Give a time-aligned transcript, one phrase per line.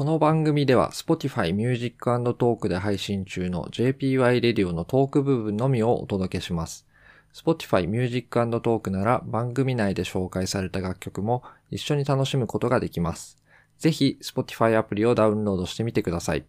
[0.00, 6.86] この番組では Spotify Music Talk で配信中の JPY Radio のトーク部分のみをお届けします。
[7.34, 13.36] Spotify Music Talk なら番組内で紹介された楽曲も一緒に楽しむことができます。
[13.76, 16.46] ぜひ Spotify アプリをダウンロードしてみてください。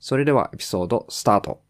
[0.00, 1.62] それではエピソードスタート。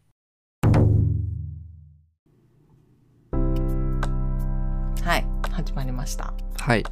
[5.03, 6.33] はい、始まりました。
[6.57, 6.83] はい。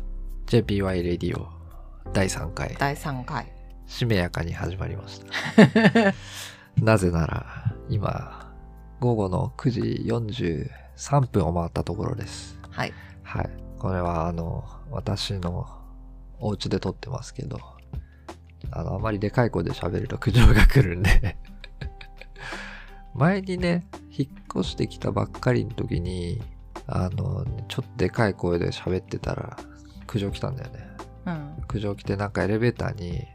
[0.46, 1.48] JPY Radio
[2.14, 2.76] 第3回。
[2.78, 3.57] 第3回。
[3.88, 6.14] しめやかに始まりました。
[6.84, 8.54] なぜなら、今、
[9.00, 9.82] 午後の9時
[11.00, 12.60] 43分を回ったところです。
[12.70, 12.94] はい。
[13.24, 13.50] はい。
[13.80, 15.68] これは、あの、私の
[16.40, 17.60] お家で撮ってますけど、
[18.72, 21.38] あの、あまりでかい声で喋ると苦情が来るんで、
[23.16, 26.42] 前にね、引っ越してきたばっかりの時に、
[26.88, 29.58] あの、ちょっとでかい声で喋ってたら、
[30.06, 30.88] 苦情来たんだよね。
[31.26, 31.64] うん。
[31.68, 33.28] 苦情来てなんかエレベーターに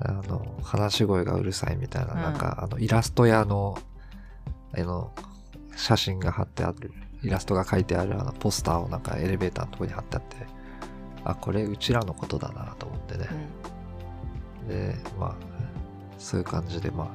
[0.00, 2.36] あの話し声がうるさいみたいな、うんなん。
[2.36, 3.78] かあのイラスト屋の
[4.76, 5.12] あの
[5.76, 10.36] 写真が貼ってあるイラストが書いてあるあのポスターをなんかエレベーターのとこに貼ってあって
[11.24, 13.28] あこれうちらのことだなと思ってね。
[14.62, 14.68] う、ん。
[14.68, 15.34] でまあ
[16.18, 17.10] そういう感じでま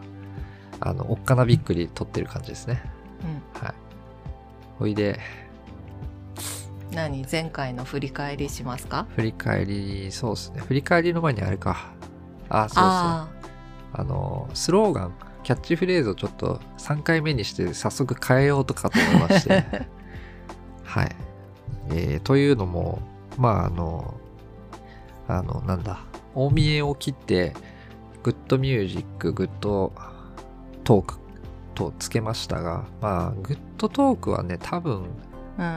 [0.80, 2.82] ああのおっかなびっくり撮ってる感じですね。
[3.54, 3.74] はい。
[4.80, 5.20] ほいで
[6.90, 6.96] うん。
[6.96, 7.26] 何？
[7.32, 9.08] 前回の振り返りしますか？
[9.16, 10.60] 振り返りそうですね。
[10.62, 11.94] 振り返りの前にあれか
[12.54, 13.30] あそうそうあ
[13.94, 19.64] あの、スローガン、キャッチフレーズをちょっと3回目にして早速変えようとかと思いまして。
[20.84, 21.16] はい。
[21.90, 23.00] えーというのも、
[23.38, 24.14] まああの、
[25.28, 26.00] あの、なんだ、
[26.34, 27.54] 大見えを切って、
[28.24, 31.16] good music、good talk
[31.76, 35.33] とつけましたが、まあ、 good talk はね、多分、あ。
[35.58, 35.66] うん。
[35.66, 35.72] うん、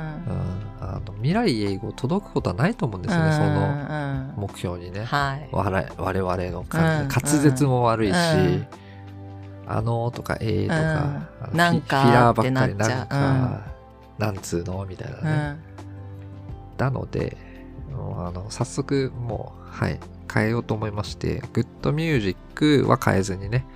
[0.80, 5.05] あの未来永劫届くことはないと思うんですよね、そのの目標にね。
[5.05, 5.48] はい。
[5.52, 8.66] 我我々の滑舌も悪いし、うん
[9.68, 13.61] あのーとかえーとか、うんなんかフィラーばっかりなんなか、
[14.18, 15.30] なんつうのみたいなうね。
[15.30, 15.58] ん。
[16.78, 17.36] なので、
[17.90, 19.98] もうあの早速もう、はい、
[20.33, 23.67] 変えようと思いまして、 good music は変えずにね、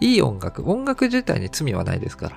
[0.00, 2.36] いい音楽、音楽自体に罪はないですから、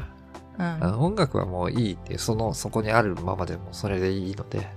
[0.57, 0.65] うん。
[0.65, 4.67] あの音楽はもういいっていう、その、そこにあるままでもそれでいいので、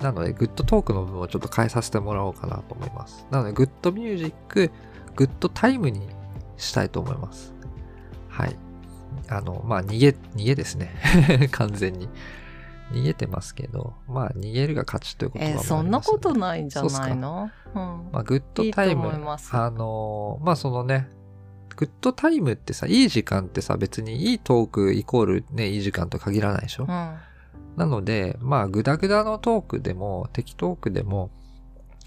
[0.00, 3.26] なので、 good talk の部分をちょっと変えさせてもらおうかなと思います。
[3.30, 6.08] なので、 good music、good time に
[6.56, 7.54] したいと思います。
[8.28, 8.56] はい。
[9.28, 10.90] あの、まあ、逃げ、逃げですね。
[11.52, 12.08] 完全に。
[12.92, 17.50] 逃げてますけど、まあ、逃げるが勝ちということはえー、そんなことないんじゃないの？
[17.74, 17.82] うん。
[18.12, 21.08] まあ、 good time、いいあのーまあそのね、
[21.76, 26.88] good time ってさ、いい時間ってさ、別にいいトークイコールね、いい時間と限らないでしょ、うん。
[26.88, 31.30] なので、まあ、グダグダのトークでも、適当トークでも、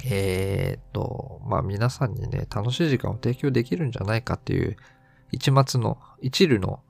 [0.06, 4.78] えーっと、まあ皆さんにね、楽しい時間を提供できるんじゃないかっていう、
[5.32, 6.82] 一末の、一縷の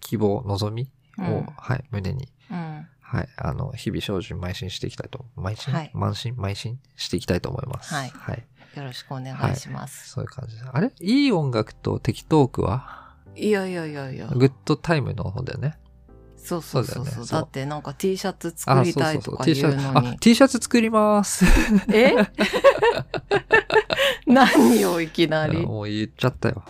[0.00, 2.86] 希望、望みを、うんはい、胸にうん。
[3.00, 3.28] はい。
[3.36, 6.80] あの、日々精進邁進していきたいと、邁進、はい邁進邁進？
[6.96, 7.94] していきたいと思います。
[7.94, 8.46] はいはい。
[8.76, 10.10] よろしくお願いします。
[10.10, 10.68] そういう感じです。
[10.70, 10.92] あれ？
[11.00, 13.14] いい音楽と適トークは？
[13.34, 14.26] いやいやいやいや。
[14.28, 15.78] グッドタイムの方だよね。
[16.36, 17.04] そうそうそうそう。
[17.06, 20.14] そうだよねそうだってなんか T シャツ作りたいとか言 T シャツ、うのにあ、。
[20.20, 21.44] T シャツ作ります。
[21.92, 22.14] え？
[24.26, 25.64] 何をいきなり？
[25.64, 26.62] もう言っちゃったよ。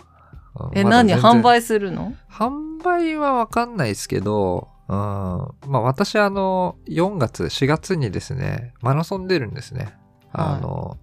[0.59, 2.13] うんえ、まだ何販売するの？
[2.31, 4.95] 販売はわかんないですけど、うん。
[4.95, 9.83] まあ私あの、4月、4月にですね、マラソン出るんですね。
[9.83, 9.93] はい
[10.33, 10.97] あの、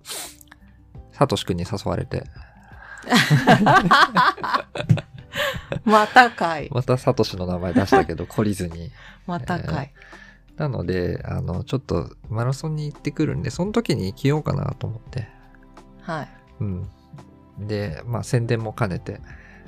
[1.14, 2.24] サトシ君に誘われて。
[5.84, 6.68] またかい。
[6.70, 8.90] またサトシの名前出したけど、 懲りずに。
[9.26, 9.92] またかい。
[10.56, 15.28] なので、あの、ちょっとマラソンに行ってくるんで、その時に着ようかなと思って。
[16.00, 16.26] は
[16.60, 16.88] うん。
[17.58, 19.20] で、まあ宣伝も兼ねて。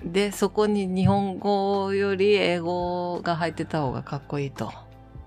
[0.04, 0.10] い。
[0.10, 4.72] で、そこに日本語より英語が入ってた方がかっこいいと。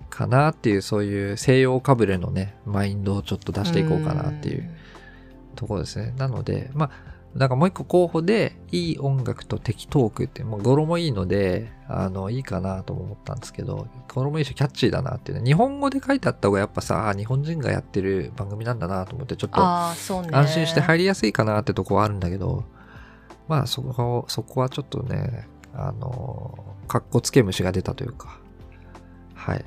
[0.08, 4.70] かなっていう、そういう西洋かぶれのね、マインドをちょっと出していこうかなっていう
[5.60, 6.14] ところですね。
[6.16, 6.90] なので、まあ、
[7.34, 15.44] なんかもう一個候補で、いい音楽と適トークって、もう語呂もいいので、あの、いいかなとも思ったんですけど、語呂もいいし、キャッチーだなっていうね。
[15.44, 19.60] 日本語で書いてあった方がやっぱさ、あ日本人がやってる番組なんだなと思って、ちょっと。
[20.32, 22.64] 安心して入りやすいかなってとこはあるんだけど、
[23.48, 26.58] まあそこ、そこはちょっとね、あの、
[26.88, 28.40] かっこつけ虫が出たというか、
[29.34, 29.64] はい、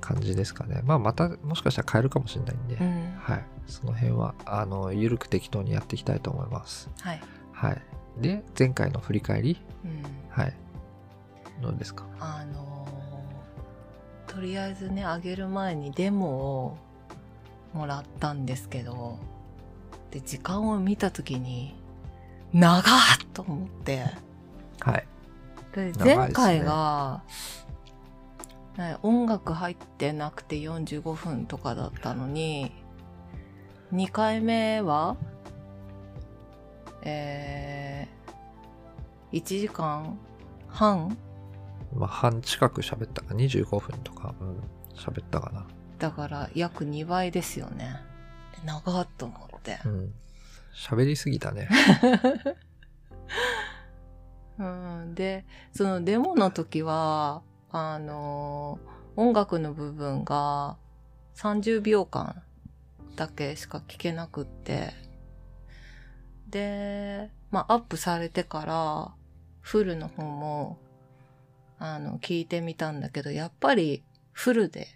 [0.00, 0.80] 感じですかね。
[0.84, 3.14] まあまたもしかしたら変えるかもしれないんで、うん。
[3.18, 6.88] はい、その辺は、あの、ゆるく適当にやっていきたいと思います。
[7.00, 7.20] はい。
[7.52, 7.82] はい。
[8.20, 10.02] で、前回の振り返り、うん。
[10.30, 10.54] はい。
[11.60, 12.04] どうですか？
[12.18, 16.78] あのーとりあえずね、あげる前にデモを
[17.74, 19.18] もらったんですけど、
[20.12, 21.74] で時間を見た時に
[22.52, 22.82] 長っ
[23.34, 24.06] と思って
[24.78, 25.06] はい。
[25.74, 27.34] で前回が、ね
[29.02, 32.72] 音楽入ってなくて45分とかだったのに
[33.92, 35.16] 2回目は
[37.02, 40.18] えー、1時間
[40.68, 41.16] 半？
[41.94, 44.60] まあ、半近く喋ったか、25分とか、うん、
[44.94, 45.66] 喋ったかな。
[45.98, 47.96] だから約2倍ですよね。
[48.52, 49.78] で長っと思って。
[49.84, 50.12] うん。
[50.74, 51.68] 喋りすぎたね。
[54.58, 57.42] うん、でそのデモの時は
[57.72, 58.78] あの
[59.16, 60.76] 音楽の部分が
[61.36, 62.42] 30秒間
[63.16, 64.92] だけしか聞けなくって
[66.48, 69.14] でまあアップされてから
[69.60, 70.78] フルの方も
[71.78, 74.02] あの聞いてみたんだけどやっぱり
[74.32, 74.88] フルで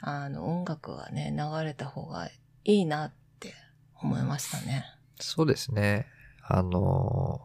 [0.00, 2.28] あの音楽はね流れた方が
[2.64, 3.54] いいなって
[4.00, 4.84] 思いましたね。
[5.18, 6.06] そうですね。
[6.42, 7.40] あの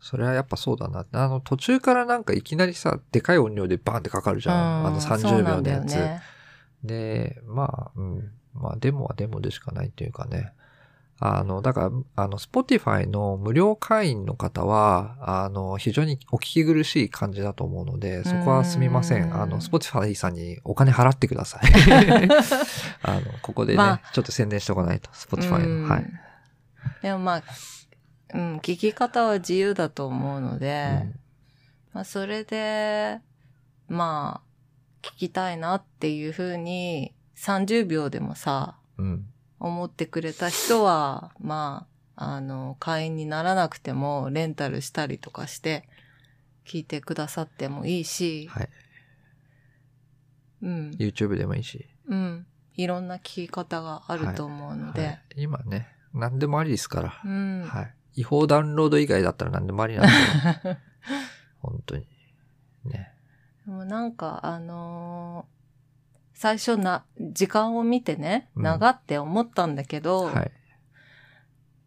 [0.00, 1.04] それはやっぱそうだな。
[1.12, 4.86] あの、途中からなんかいきなりさ、でかい音量でバーンってかかるじゃん。
[4.86, 5.94] あのそう30なんだ秒のやつ。
[5.94, 6.22] よね
[6.84, 8.30] で、まあ、うん。
[8.54, 10.52] まあ、デモはデモでしかないっていうかね。
[11.20, 19.34] あの、だから、あの、Spotify の無料会員の方は、あの、非常にお聞き苦しい感じだと思うので、そこはすみませうんん。
[19.42, 21.62] あの、Spotify さんにお金払ってください。
[23.02, 25.88] あの、ここでね、まちょっと宣伝しておかないと、Spotify うんの。
[25.88, 26.06] はい。
[27.02, 27.42] でもまあ、
[28.34, 31.20] うん、聞き方は自由だと思うので、うん
[31.92, 33.20] まあそれで、
[33.88, 34.48] まあ、
[35.02, 39.26] 聞きたいなっていうふうに、30秒でもさ、うん。
[39.60, 45.88] 思ってくれた人は、まあ、あの、会員にならなくても、レンタルしたりとかして、
[46.64, 48.68] 聞いてくださってもいいし、はい。
[50.62, 51.86] うん、YouTube でもいいし。
[52.06, 57.20] うん、いろんな聞き方があると思うので、はい、今ね、何でもありですから。
[57.24, 57.94] うん、はい。
[58.18, 60.10] 違法ダウンロード以外だったら何でもありなんで。
[61.62, 62.04] 本当に。
[62.84, 63.12] ね。
[63.64, 65.58] でもなんか、あのー
[66.34, 70.52] 最初な、時間を見てね、うん長って思ったんだけど、はい。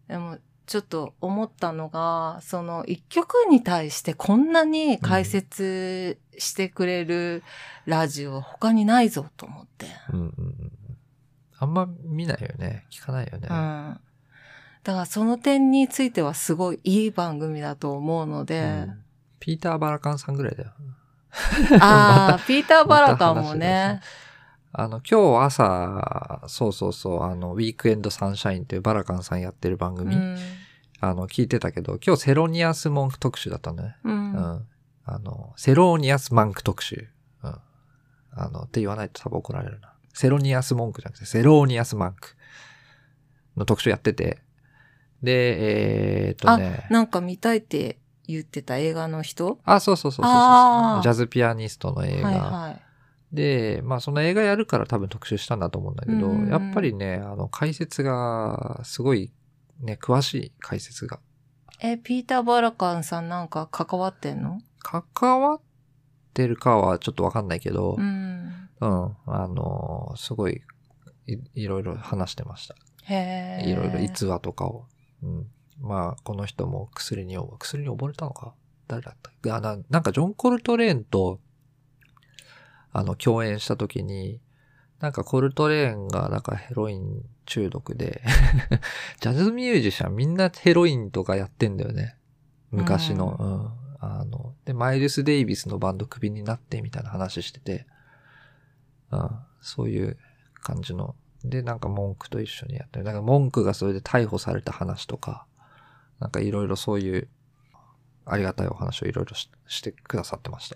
[0.10, 7.44] でもちょっと思ったのが、その一曲に対してこんなに解説してくれる
[7.86, 9.88] ラジオ他にないぞと思って。
[10.13, 10.72] うんうんうん。
[11.57, 12.86] あんま見ないよね。
[12.89, 13.48] 聞かないよね。
[13.50, 14.00] うん。
[14.83, 19.01] だからその点についてはすごいいい番組だと思うので、うん
[19.42, 20.69] ピーター・バラカンさんぐらいだよ。
[21.81, 24.00] ああ、 ピーター・バラカンもね、
[24.72, 30.38] あの、今日朝、そうそうそう、あの、ウィークエンドサンシャインっていうバラカンさんやってる番組、うん。
[31.01, 33.98] あの、聞いてたけど、今日セロニアス文句特集だったね。
[34.04, 34.34] うん。
[34.34, 34.68] うん。
[35.04, 37.10] あの、セロニアスマンク特集。
[37.44, 37.56] うん。
[38.34, 39.94] あの、って言わないと多分怒られるな。
[40.13, 42.36] セロニアス文句じゃなくて、セロニアスマンク
[43.57, 44.42] の特集やってて。
[45.24, 46.88] で、えー、っとね。
[46.90, 49.60] なんか見たいって言ってた映画の人？
[49.66, 52.30] あ、そうそうそうそうジャズピアニストの映画。
[52.30, 52.82] はいはい。
[53.36, 59.32] で、まあその映画やるから多分特集したんだと思うんだけど、うんやっぱりね、あの解説がすごい
[59.80, 61.20] ね、詳しい解説が。
[61.80, 64.60] え、ピーター・バラカンさんなんか関わってんの？
[64.80, 65.62] 関わっ
[66.34, 68.70] てるかはちょっとわかんないけど、うん。
[68.82, 70.62] うん、あの、すごい
[71.28, 72.75] いいろいろ話してました。
[73.04, 73.70] へえ。
[73.70, 74.88] いろいろ逸話とかを。
[75.24, 75.48] うん。
[75.80, 78.54] まあ、この人も薬に、薬に溺れたのか？
[78.88, 79.56] 誰だった？
[79.56, 81.40] あななんかジョン・コルトレーンと、
[82.92, 84.42] あの、共演した時に、
[85.00, 88.22] なんかコルトレーンが、なんかヘロイン中毒で、
[89.20, 92.16] ジャズミュージシャンみんなヘロインとかやってんだよね。
[92.70, 93.38] 昔の。
[93.40, 93.48] うう
[93.78, 93.82] ん。
[94.04, 97.86] あの、で、マイルス・デイビスのバンドクビになってみたいな話してて、
[99.12, 100.18] うん、そういう
[100.56, 101.16] 感じの。
[101.43, 103.05] で、なんか文句と一緒にやってる。
[103.05, 105.45] なんか文句がそれで逮捕された話とか、
[106.19, 107.27] なんかいろいろそういう
[108.25, 110.75] ありがたいお話をいろいろししてくださってました。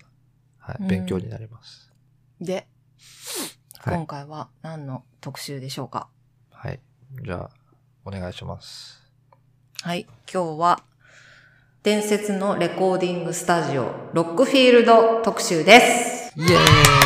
[0.58, 0.76] はい。
[0.80, 1.92] うん勉強になります。
[2.40, 2.66] で、
[3.78, 6.08] はい今回は何の特集でしょうか？
[6.50, 6.80] はい。
[7.24, 7.50] じゃあ、
[8.04, 9.00] お願いします。
[9.82, 10.06] はい。
[10.32, 10.82] 今日は、
[11.84, 16.32] 伝説のレコーディングスタジオ、ロックフィールド特集です。
[16.36, 17.05] イエー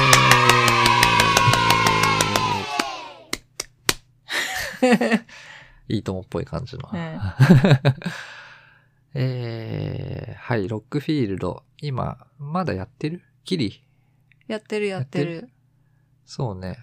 [5.88, 6.88] いいともっぽい感じの。
[6.92, 7.20] うん
[9.12, 11.64] えー、はい、ロックフィールド。
[11.80, 13.22] 今、まだやってる？
[13.44, 13.84] ギリ？
[14.46, 15.50] やってるやってやる？
[16.24, 16.78] そうね。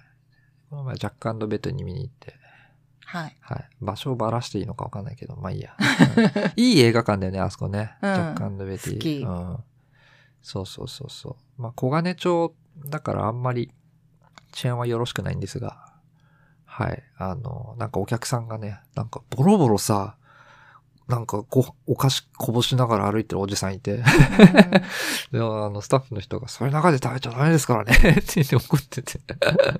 [0.70, 2.36] この前、ジャックベッドに見に行って。
[3.06, 3.38] はい。
[3.40, 3.70] はい。
[3.80, 5.78] 場所をばらしていいのかわかんないけど、まあいいや。
[5.80, 7.96] うん いい映画館だよね、あそこね。
[8.02, 8.94] うんジャックベティ。
[8.96, 9.64] 好きうん。
[10.42, 11.62] そうそうそうそう。
[11.62, 12.54] まあ、小金町
[12.90, 13.72] だからあんまり
[14.52, 15.94] 治安はよろしくないんですが。
[16.78, 17.04] はい。
[17.18, 20.16] あの、なんかお客さんがね、なんかボロボロさ、
[21.08, 23.98] なんかこお菓子こぼしながら歩いてるおじさんいて、
[25.32, 29.20] で、あの、スタッフの人が、それ中で食べちゃダメですからねって言って怒ってて、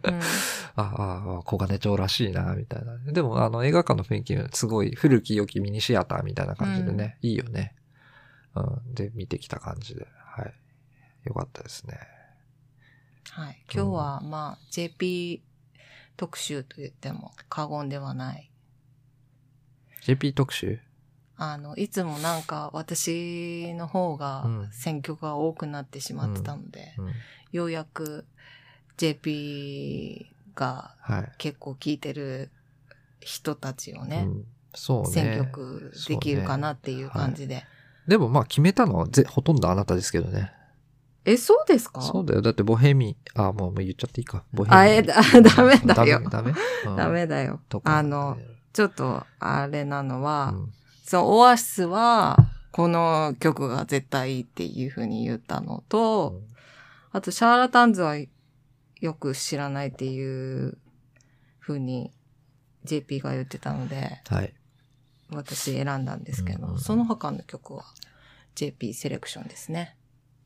[0.06, 0.20] うん
[0.76, 2.98] ああ、小金町らしいな、みたいな。
[2.98, 7.76] でも、あの、映画館の雰囲気、すごい古き良きミニシアターみたいな感じでね、いいよね。
[8.56, 8.96] うん。
[8.96, 10.54] で、見てきた感じで、はい。
[11.26, 12.00] よかったですね。
[13.30, 13.64] はい。
[13.72, 15.44] 今日は、まあ、JP
[16.18, 18.52] 特集と言っても過言ではない。
[20.02, 20.80] JP 特集？
[21.38, 27.12] あの、いつもなんか私の方がうん選曲が多くなってしまってたので、うん。
[27.52, 28.26] ようやく
[28.98, 31.32] JP がはい。
[31.38, 32.50] 結構聴いてる
[33.20, 35.10] 人たちをね、うん、そうね。
[35.10, 37.64] 選曲できるかなっていう感じで。
[38.08, 40.52] でもまあ決めたのはぜほとんどあなたですけどね。
[41.30, 42.02] え、そうですか？
[42.02, 42.42] そうだよ。
[42.42, 44.44] だってボヘミ、あ、もうもう言っちゃっていいか。
[44.54, 44.76] ボヘミ。
[44.78, 45.16] あえだ
[45.56, 46.54] ダメだよダメ
[46.96, 47.82] ダメ、だよと。
[47.82, 47.98] か。
[47.98, 48.38] あの、
[48.74, 52.36] ちょっとあれなのは、うんそのオアシスは、
[52.72, 56.42] この曲が絶対いいっていう風に言ったのと、
[57.14, 58.18] あとシャーラタンズは
[59.00, 60.78] よく知らないっていう
[61.62, 62.12] 風に
[62.84, 64.54] JP が言ってたので、はい。
[65.32, 67.86] 私選んだんですけど、うんうんその他の曲は
[68.56, 69.96] JP セレクションですね。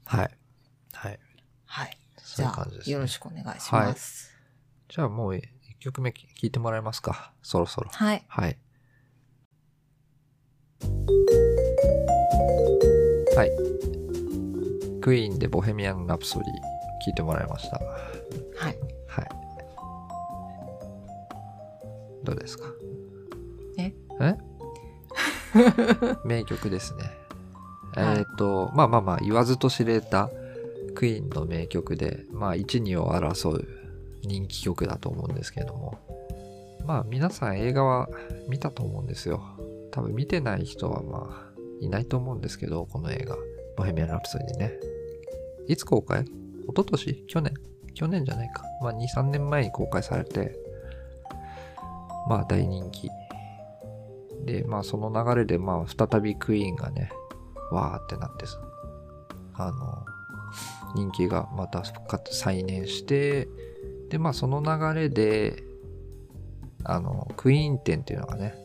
[0.06, 0.30] はい。
[0.94, 1.20] はい。
[1.66, 1.98] はい。
[2.36, 2.90] じゃあそういう。
[2.92, 4.32] よろしくお願いします。
[4.90, 5.44] じゃあもう一
[5.80, 7.34] 曲目聴いてもらえますか？
[7.42, 7.90] そろそろ。
[7.92, 8.24] はい。
[8.28, 8.58] はい。
[13.36, 13.52] はい。
[15.02, 17.78] クイーンでボヘミアン・ラプソディ聴いてもらいました。
[17.80, 18.78] はい。
[19.08, 19.30] はい。
[22.24, 22.66] どうですか？
[23.80, 23.94] え？
[24.20, 24.36] え？
[26.24, 27.04] 名曲ですね。
[27.98, 30.30] えっ、と、まあまあまあ言わずと知れた
[30.96, 33.68] クイーンの名曲で、まあ1、2を争う
[34.24, 35.98] 人気曲だと思うんですけども、
[36.86, 38.10] まあ皆さん映画は
[38.48, 39.42] 見たと思うんですよ。
[39.92, 43.36] 多分見てない人はまあいないと思うんですけど、この映画、
[43.76, 44.74] ボヘミアン・ラプソディね。
[45.68, 46.22] いつ公開？
[46.22, 46.28] 一
[46.68, 47.26] 昨年？
[47.28, 47.54] 去年？
[47.94, 48.64] 去年じゃないか。
[48.82, 50.56] まあ2、3年前に公開されて、
[52.30, 53.10] まあ大人気。
[54.46, 57.12] で、まあその流れでまあ再びクイーンがね、
[57.72, 58.60] わーってなってさ、
[59.56, 60.06] あの、
[60.96, 63.48] 人気がまた復活再燃して、
[64.10, 65.64] で、まあその流れで、
[66.84, 68.56] あの、クイーン店っていうのがね、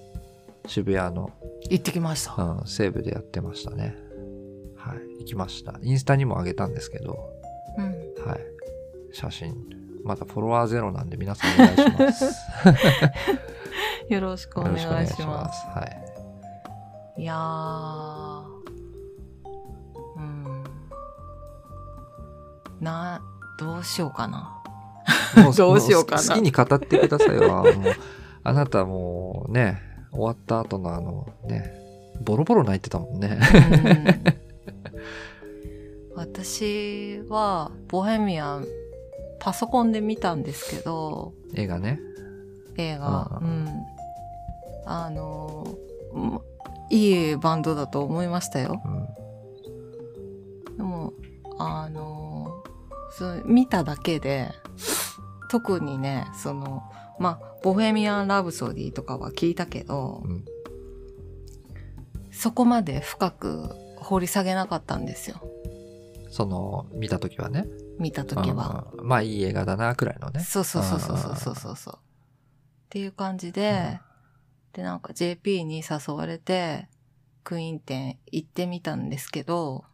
[0.66, 1.30] 渋谷の、
[1.71, 2.35] 行ってきました。
[2.42, 3.97] うん、西部でやってましたね。
[4.76, 5.78] はい、行きました。
[5.83, 7.30] インスタにも上げたんですけど、
[7.78, 7.85] うん。
[8.28, 8.40] はい。
[9.12, 9.54] 写真。
[10.04, 12.25] まだフォロワーゼロなんで皆さんお願いします。
[14.09, 15.52] よ よろしくお願いしま。
[15.52, 15.66] す。
[15.66, 15.83] は
[17.16, 17.23] い。
[17.23, 18.35] いや
[22.80, 23.23] な、
[23.59, 24.52] どうしようかな。
[25.37, 27.49] も どうしようかなも好きに語ってくださいよ。
[27.49, 27.66] もう、
[28.45, 29.80] あなたもうね、
[30.12, 31.73] 終わった後のあのね、
[32.23, 33.38] ボロボロ泣いてたもんね。
[33.38, 34.47] うん
[36.16, 38.66] 私は、ボヘミアン、
[39.38, 42.00] パソコンで見たんですけど、映画ね。
[42.78, 43.38] 映画。
[43.42, 43.87] ううんん。
[44.87, 45.66] あの、
[46.14, 46.40] うん
[46.88, 48.80] いいバンドだと思いましたよ。
[48.85, 50.76] うん。
[50.76, 51.12] でも、
[51.59, 52.25] あの、
[53.16, 54.52] そう見ただけで、
[55.49, 56.82] 特にね、その、
[57.18, 60.44] まあ、ボヘミアン・ラブソディとかは聞いたけど、うん。
[62.30, 65.40] そこまで深く掘り下げなかったんですよ。
[66.30, 67.66] その、見たときはね。
[67.99, 68.87] 見た時は。
[68.99, 70.40] うんまあいい映画だな、くらいのね。
[70.40, 71.94] そうそうそうそうそうそうそう。
[71.94, 71.99] っ
[72.90, 73.99] ていう感じで、
[74.75, 76.90] で、なんか JP に誘われて、
[77.44, 79.85] クイーン店行ってみたんですけど、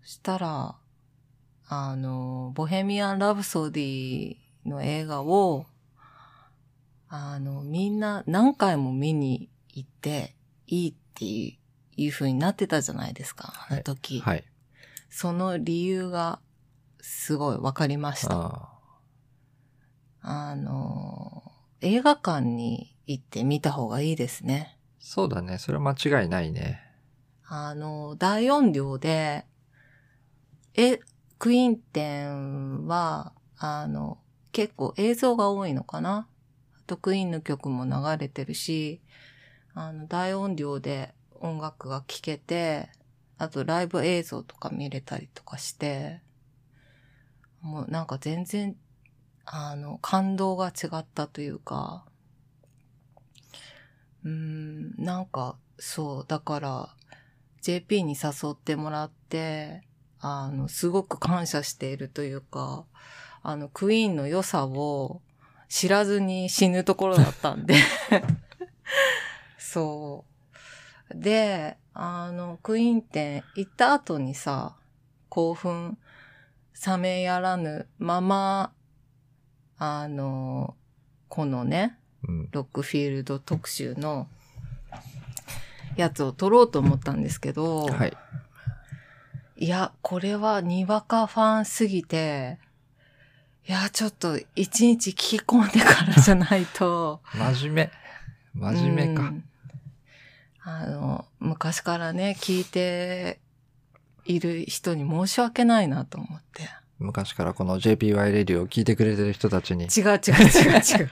[0.00, 0.76] そしたら、
[1.74, 4.36] あの、ボヘミアン・ラブソディ
[4.66, 5.66] の映画を、
[7.08, 10.34] あの、みんな何回も見に行って
[10.66, 11.62] いいっていう
[11.96, 14.20] いう風になってたじゃないですか、あの時。
[14.20, 14.44] はい。
[15.10, 16.40] その理由が
[17.00, 18.34] すごい分かりました。
[18.34, 18.68] あ
[20.20, 21.42] あの、
[21.80, 24.78] 映画館に行って見た方がいいですね。
[24.98, 25.58] そうだね。
[25.58, 26.80] それは間違いないね。
[27.44, 29.44] あの、大音量で、
[30.74, 31.00] え、
[31.42, 34.18] クイーン店は、あの、
[34.52, 36.28] 結構映像が多いのかな？
[36.78, 39.00] あとクイーンの曲も流れてるし、
[39.74, 42.90] あの、大音量で音楽が聴けて、
[43.38, 46.20] あとライブ映像とか見れたりとかして、
[47.60, 48.76] もうなんか全然、
[49.44, 52.04] あの、感動が違ったというか、
[54.22, 56.94] うん、なんか、そう、だから、
[57.62, 59.82] JP に誘ってもらって、
[60.24, 62.84] あの、すごく感謝しているというか、
[63.42, 65.20] あの、クイーンの良さを
[65.68, 67.74] 知らずに死ぬところだったんで。
[69.58, 70.24] そ
[71.10, 71.14] う。
[71.14, 74.76] で、あの、クイーン店行った後にさ、
[75.28, 75.98] 興奮
[76.86, 78.72] 冷めやらぬまま、
[79.76, 80.76] あの、
[81.28, 81.98] このね、
[82.28, 82.48] うん。
[82.52, 84.28] ロックフィールド特集の
[85.96, 88.16] やつを撮ろうと思ったんですけど、はい。
[89.62, 92.58] いや、これはにわかファンすぎて、
[93.68, 97.90] いや、ちょっと一日聞き込んでからじゃないと、 真面目。
[98.54, 99.22] 真面目か。
[99.22, 99.44] うん
[100.64, 103.38] あの、昔からね、聞いて
[104.24, 106.68] いる人に申し訳ないなと思って。
[106.98, 111.10] 昔からこの JPY レディを聞いてくれてる人たちに、違う違う違う違う。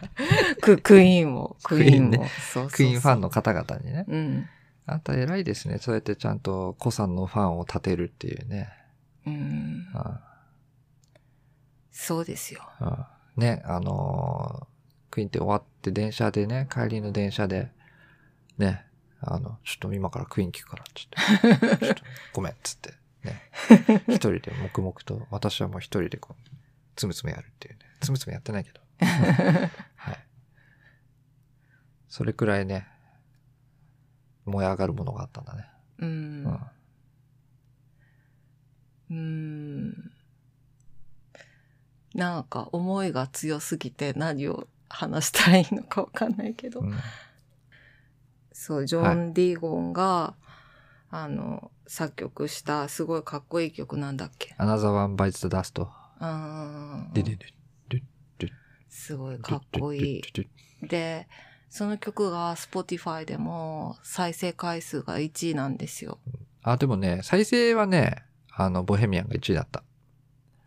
[0.60, 2.10] ク クイーンを、クイーンも。
[2.10, 4.04] クイーンねそうそうそうクイーンファンの方々にね。
[4.08, 4.48] うん。
[4.90, 5.78] あんた偉いですね。
[5.78, 8.72] そうやってちゃんと子さんのファンを立てるっていうね。
[9.26, 9.86] うん。
[9.94, 10.20] あ
[11.92, 12.60] そうですよ。
[12.78, 14.70] あああね、あのー
[15.10, 17.70] クイーンって終わって電車でね、帰りの電車で、
[18.58, 18.86] ね、
[19.20, 22.94] あの、ちょっと今からクイーン聞くから、 ちょっと、っとごめんっつって、
[23.24, 23.42] ね。
[24.08, 26.50] 一人で黙々と、私はもう一人でこう、
[26.96, 27.80] つむつむやるっていうね。
[28.00, 28.80] つむつむやってないけど。
[29.96, 30.26] はい。
[32.08, 32.86] それくらいね、
[34.44, 35.66] 燃え上がるものがあったんだね。
[35.98, 36.60] ううんん。
[39.10, 40.12] うん。
[42.14, 46.80] なんか思いが強すぎて何を話したらいいのかわかんないけど。
[46.80, 46.98] うん
[48.52, 50.34] そう、ジョン・ディーゴンが、
[51.08, 54.54] あの、作曲したすごいかっこいい曲なんだっけ？
[54.58, 55.90] アナザーワンバイツダスト。
[56.20, 57.10] うん。
[57.14, 58.02] ででで
[58.90, 60.22] すごいかっこいい。
[60.86, 61.26] で、
[61.70, 66.18] その曲が Spotify でも再生回数が1位なんですよ。
[66.62, 69.82] あ、でもね、再生はね、あの、ボヘミアンが1位だった。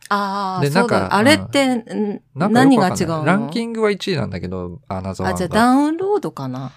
[0.10, 1.00] ああ、でそうだ。
[1.00, 3.26] なんかあれって、んなん何が違うの？
[3.26, 5.38] ランキングは1位なんだけど、アナザーワあ。
[5.38, 6.72] じゃあダウンロードかな？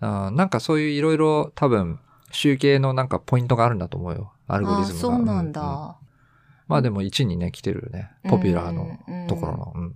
[0.00, 2.00] あーなんかそういういろいろ多分、
[2.32, 4.32] 集計のなんかポイントがあるんだと思うよ。
[4.46, 5.00] アルゴリあズムが。
[5.02, 5.60] そうなんだ。
[5.60, 6.08] ううん
[6.68, 8.10] まあでも1位にね、来てるよね。
[8.28, 9.72] ポピュラーのうんところの。
[9.74, 9.94] うん。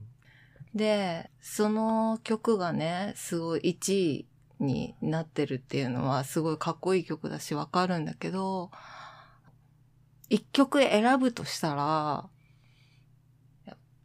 [0.75, 4.27] で、その曲がね、すごい1位
[4.61, 8.71] になってるっていうのはすごいかっこいい曲だしわかるんだけど、
[10.29, 12.29] 一曲選ぶとしたら、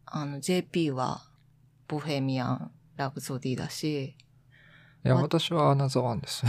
[0.06, 1.22] あの JP は
[1.88, 4.16] ボヘミアン・ラブソディだし、
[5.06, 6.44] いや、わ私はアナザーワンです。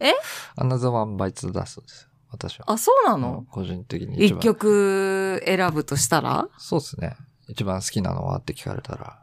[0.00, 0.12] え？
[0.56, 2.08] アナザーワンバイツダストですよ。
[2.30, 2.70] 私は。
[2.70, 4.40] あ、そうなうんの個人的に一番。
[4.40, 6.48] 曲選ぶとしたら？
[6.58, 7.16] そうですね。
[7.48, 9.18] 一番好きなのはって聞かれたら、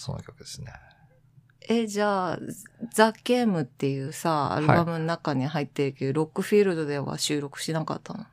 [0.00, 0.72] その曲ですね。
[1.68, 2.38] え、じゃあ、
[2.94, 8.24] ザ・ゲームっていうさ、アルバムの中に入ってるけど、ロックフィールドでは収録しなかったの？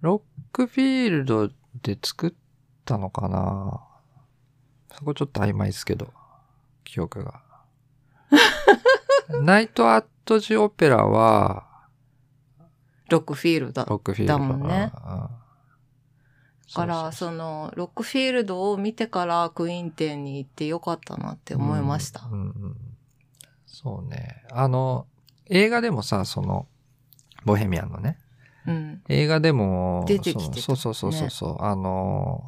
[0.00, 1.48] ロックフィールド
[1.82, 2.32] で作っ
[2.84, 3.80] たのかな？
[4.98, 6.12] そこちょっと曖昧ですけど、
[6.82, 7.42] 記憶が。
[9.40, 11.86] ナイト・アット・ジ・オペラは、
[13.08, 13.84] ロックフィールドだ。
[13.88, 14.92] ロックフィールドだもんね
[16.74, 22.26] から、その、ロックフィールドを見てからクイーン店に行ってよかったなって思いました。
[22.26, 22.76] うんうんうん
[23.82, 24.44] そうね。
[24.52, 25.06] あの、
[25.46, 26.68] 映画でもさ、その、
[27.44, 28.18] ボヘミアンのね、
[28.66, 29.02] うん。
[29.08, 32.44] 映画でも、出てきてたそうそうそうそうそう、あの、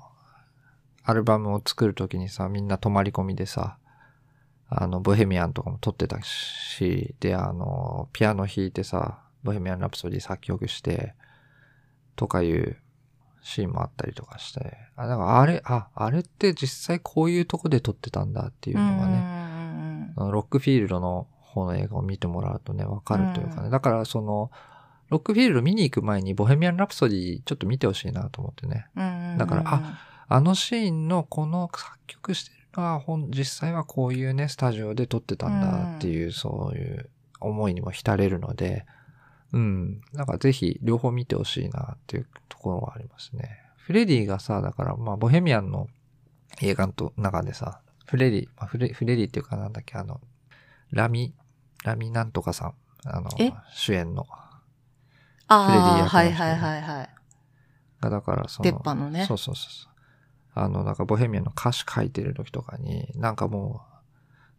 [1.03, 3.79] アルバムを作るときにさ、みんな泊まり込みでさ、
[4.69, 11.15] あの、ボヘミアンとかも撮ってたし、で、あの、ピアノ弾いてさ、ボヘミアン・ラプソディ作曲して、
[12.17, 12.77] とかいう
[13.45, 23.65] シーンもあったりとかして、あ、だからあれ、あ、あれって実際こういうとこで撮ってたんだっていうのがね、ロックフィールドの方の映画を見てもらうとね、わかるというかね。
[23.65, 23.71] うん。
[23.71, 24.51] だからその、
[25.11, 28.87] ロックフィールド見に行く前にボヘミアン・ラプソディちょっと見てほしいなと思ってね。
[28.97, 38.87] うんだからあ、あのシーンのこの作曲してるのは、ほん、実際はこういうね、スタジオで撮ってたんだっていう、そういう思いにも浸れるので、
[39.55, 40.01] うん。
[40.13, 43.61] なんかぜひ両方見てほしいなっていうところはありますね。
[43.77, 45.89] フレディがさ、だからまあ、ボヘミアンの
[46.61, 50.21] 映画の中でさ、フレディ、まあ、フレ、フレディっていうかなんだっけ、あの、
[50.91, 51.35] ラミ、
[51.85, 57.11] ラミなんとかさん、あのえ、主演の、あフレディ役のあ、はいはいはいはい。
[58.01, 59.93] がだからその、鉄板のねそうそうそうそう。
[60.55, 63.83] あの、なんかボヘミアンの歌詞書いてる時とかに、なんかも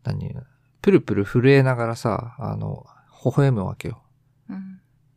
[0.06, 0.36] う、何、
[0.82, 2.86] プルプル震えながらさ、あの、
[3.26, 4.05] 微笑むわけよ。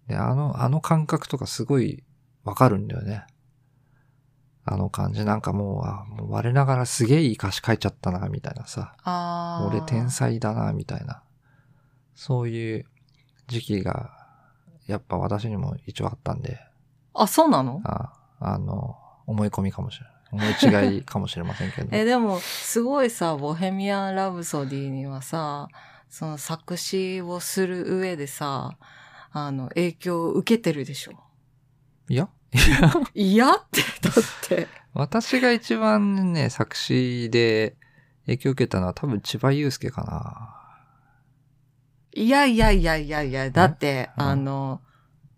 [0.08, 2.02] うんで、あの、あの感覚とかすごい
[2.44, 3.24] わかるんだよね。
[4.64, 5.24] あの感じ。
[5.24, 8.94] なんかもう、あ、もう我ながらすげえいい歌詞書いちゃったな、みたいなさ。
[9.66, 10.10] 俺天。
[10.10, 11.22] 才だな、みたいな。
[12.14, 12.86] そういう
[13.46, 14.10] 時期が、
[14.86, 16.58] やっぱ私にも一応あったんで、
[17.14, 17.80] あ、そうなの？
[17.84, 20.18] ああの、思い込みかもしれない。
[20.30, 21.88] 思い違いかもしれませんけど。
[21.96, 25.68] え、でも、すごいさ、ボヘミアン・ラブソディにはさ、
[26.08, 28.76] その作詞をする上でさ、
[29.32, 31.12] あの、影響を受けてるでしょ？
[32.08, 32.28] いや？
[33.14, 34.14] 嫌って、だっ
[34.48, 34.68] て。
[34.94, 37.76] 私が一番ね、作詞で
[38.26, 40.54] 影響を受けたのは多分千葉祐介かな。
[42.14, 44.80] いやいやいやいやいや、だって、うんあの、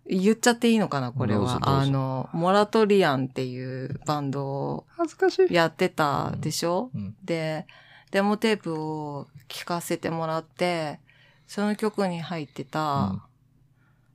[0.05, 1.59] 言っちゃっていいのかな、これは。
[1.61, 5.53] あの、モラトリアンっていうバンドを恥ずかしい。
[5.53, 7.15] やってたでしょ、うん。
[7.23, 7.67] で、
[8.11, 10.99] デモテープを聴かせてもらって、
[11.45, 13.21] その曲に入ってた、うん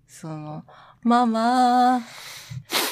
[0.07, 0.65] その、
[1.03, 2.01] ママ、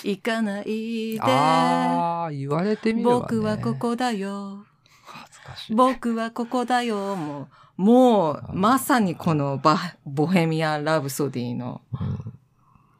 [0.03, 3.21] 行かないで、ああ、言われてみれば、ね。
[3.21, 3.75] 僕はこ。
[3.75, 4.65] こだよ、
[5.05, 5.75] 恥ずかしい。
[5.75, 7.49] 僕はここだよ、も
[7.79, 12.35] う、もうまさにこのバ、ボヘミアン・ラブソディの、うん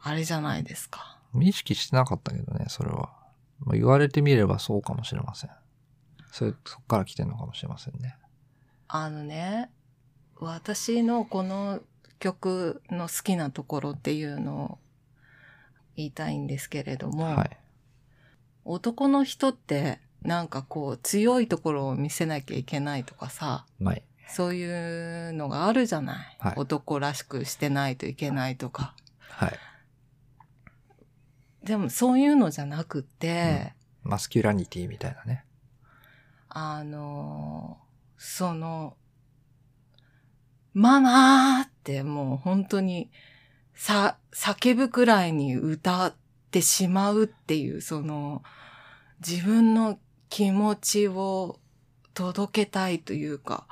[0.07, 1.17] あれじゃないですか。
[1.41, 3.09] 意識してなかったけどね、それは。
[3.59, 5.49] まあ、言われてみればそうかもしれません。
[6.31, 8.15] それ、そっから来てるのかもしれませんね。
[8.87, 9.71] あのね、
[10.35, 11.81] 私のこの
[12.19, 14.77] 曲の好きなところっていうのを
[15.95, 17.57] 言いたいんですけれども、はい。
[18.63, 24.03] 男の人ってなんかこう強いところを見せなきゃいけないとかさ、ない。
[24.27, 26.37] そういうのがあるじゃない？
[26.39, 28.95] はい男らしくしてないといけないとか。
[29.29, 29.59] はい。
[31.63, 33.73] でもそういうのじゃなくて、
[34.03, 35.45] マスキュラニティみたいなね。
[36.49, 37.85] あのー
[38.17, 38.95] その、
[40.73, 43.09] ママーってもう本当に、
[43.73, 46.15] さ、叫ぶくらいに歌っ
[46.51, 48.43] てしまうっていう、その、
[49.25, 51.59] 自分の気持ちを
[52.13, 53.67] 届けたいというか、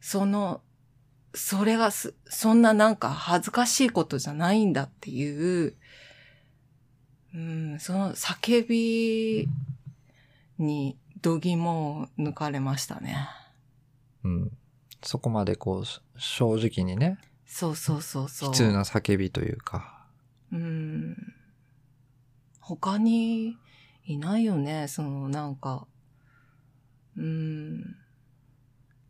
[0.00, 0.60] その、
[1.34, 5.74] それがす、そんななんか恥ずかしいことじゃないんだっていう、
[7.34, 9.48] うん、その叫び
[10.58, 13.28] に度肝を抜かれましたね。
[14.24, 14.52] うん。
[15.02, 18.48] そこまでこう、正直にね、そうそうそうそう。
[18.50, 20.06] 悲痛な叫びというか。
[20.52, 21.16] うん。
[22.60, 23.56] 他に
[24.04, 25.86] いないよね、そのなんか。
[27.16, 27.96] うん。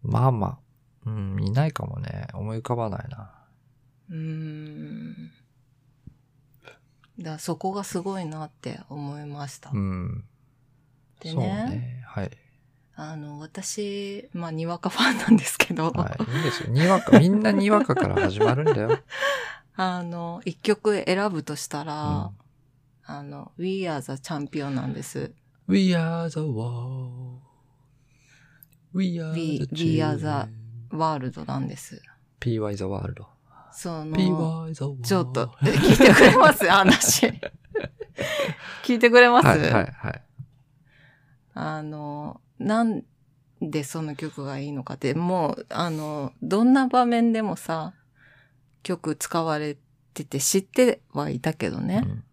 [0.03, 0.59] まあまあ、
[1.07, 2.29] うん、いないかもね。
[2.35, 3.33] 思い浮かばないな。
[4.11, 5.33] うん。
[7.19, 9.71] だそこがすごいなって思いました。
[9.71, 10.25] うん。
[11.23, 12.03] そうでねね。
[12.07, 12.31] はい。
[12.99, 16.23] あの、私、まあ、にわかファンなんですけど、はい。
[16.33, 16.71] いいんですよ。
[16.71, 18.99] にわか、みんなにわかから始まるんだよ。
[19.77, 22.31] あの、一曲選ぶとしたら、うん
[23.09, 25.33] あの、We Are the Champion なんです。
[25.69, 27.41] We are the world.
[28.95, 30.49] We are We- the We are the- children.
[30.97, 32.01] ワールドなんです。
[32.41, 33.25] PY the world.
[33.73, 35.03] その、PY the world.
[35.03, 36.67] ちょっと、え聞いてくれます？
[36.67, 37.27] 話。
[38.85, 40.23] 聞いてくれます、はい、はい、はい。
[41.55, 43.05] あの、なん
[43.61, 47.95] でその曲がいいのかって、もう、あの、どんな場面でもさ、
[48.83, 49.77] 曲使われ
[50.15, 52.03] てて知ってはいたけどね。
[52.05, 52.25] うん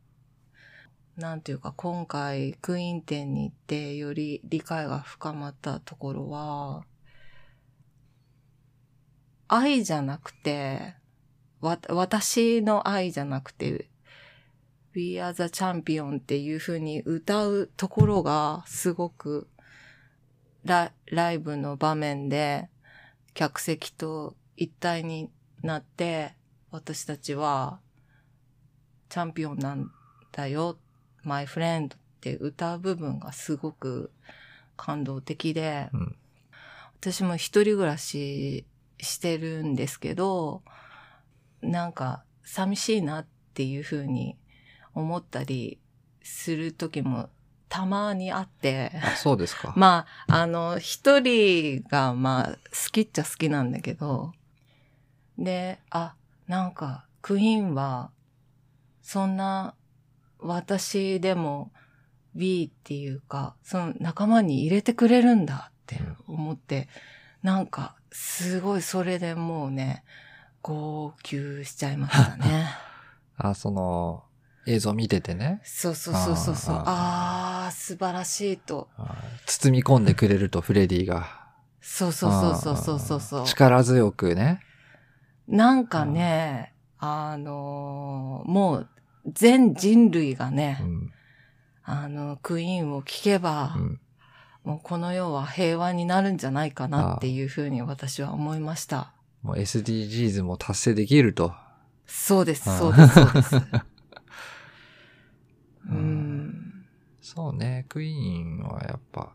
[1.17, 6.85] なんていうか、今回、クイーン店に行って、より理解が深まったところは、
[9.47, 10.95] 愛じゃなくて、
[11.61, 13.89] わ、私の愛じゃなくて、
[14.95, 19.47] We are the champion っていう風に歌うところが、すごく、
[20.65, 22.69] ラライブの場面で、
[23.33, 25.29] 客席と一体に
[25.61, 26.35] なって、
[26.71, 27.79] 私たちは、
[29.09, 29.91] チャンピオンなん
[30.31, 30.77] だよ、
[31.23, 34.11] マイフレンドって歌う部分がすごく
[34.75, 36.15] 感動的で、うん。
[36.99, 38.65] 私も一人暮らし
[38.99, 40.63] してるんですけど、
[41.61, 44.37] なんか寂しいなっていう風に
[44.93, 45.79] 思ったり
[46.21, 47.29] する時も
[47.73, 49.73] たまにあって、あ、そうですか。
[49.75, 54.31] まあ、あの、一人が、まあ、好きっちゃ好きなんだけど、
[55.39, 56.13] で、あ、
[56.45, 58.11] なんか、クイーンは、
[59.01, 59.73] そんな、
[60.37, 61.71] 私でも、
[62.35, 66.87] B っていうか、その仲間に入れてくれるんだって思って、
[67.41, 70.03] なんか、すごいそれでもうね、
[70.61, 72.67] 号泣しちゃいましたね。
[73.35, 74.25] あ、その、
[74.65, 75.61] 映像見ててね。
[75.63, 76.75] そうそうそうそうそう。
[76.85, 78.89] あーあ素晴らしいと。
[78.97, 81.43] あ包み込んでくれると、フレディが。
[81.81, 83.45] そうそうそうそうそうそうそう。
[83.45, 84.61] 力強くね。
[85.47, 88.89] なんかね、あのーもう
[89.27, 91.13] 全人類がね、うん。
[91.85, 93.99] あの、クイーンを聴けば、うん。
[94.63, 99.11] もうこの世は平和になるんじゃないかなっていうふうに私は思いました。
[99.41, 101.53] もう SDGs も達成できると。
[102.05, 103.61] そうです、そうです、そうです。
[105.89, 106.85] うん。
[107.21, 109.33] そうね、クイーンはやっぱ、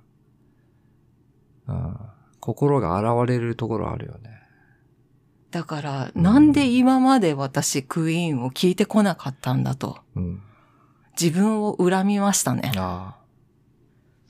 [1.66, 1.96] うん、
[2.40, 4.42] 心が洗われるところあるよね。
[5.50, 10.42] だから、うんなんで今まで私クイーンを聞いてこなかったんだと、うん。
[11.20, 12.72] 自分を恨みましたね。
[12.76, 13.16] あ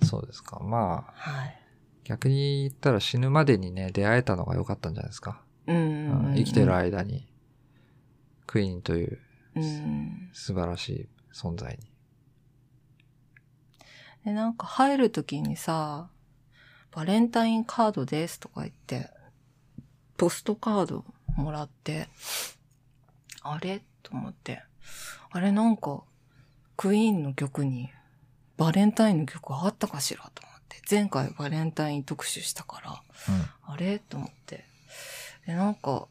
[0.00, 0.04] あ。
[0.06, 0.60] そうですか。
[0.60, 1.58] まあ、はい。
[2.04, 5.42] 逆に言ったら死ぬまでにね、出会えたのが良かったんじゃないですか。
[5.66, 7.28] うん生きてる間に、
[8.46, 9.18] クイーンという
[9.56, 10.30] うん。
[10.32, 11.87] 素晴らしい存在に。
[14.24, 16.08] で、なんか入るときにさ、
[16.90, 19.10] バレンタインカードですとか言って、
[20.16, 21.04] ポストカード
[21.36, 22.08] もらって、
[23.42, 23.82] あれ？
[24.02, 24.62] と思って、
[25.30, 26.02] あれなんか、
[26.76, 27.90] クイーンの曲に、
[28.56, 30.30] バレンタインの曲あったかしら？
[30.34, 33.02] と思って、前回バレンタイン特集したから、
[33.62, 33.98] あれ？
[34.00, 34.64] と思って。
[35.46, 36.08] で、なんか、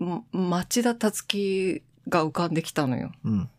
[0.00, 3.12] ん町田達樹が浮かんできたのよ。
[3.24, 3.50] うん。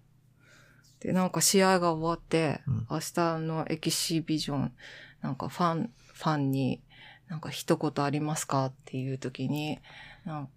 [1.03, 1.07] うん。
[1.07, 4.73] で、なんか試合が終わって、うん明日のエキシビジョン、
[5.21, 6.81] なんかファン、ファンに、
[7.27, 9.79] なんか一言ありますかっていう時に、
[10.25, 10.47] 明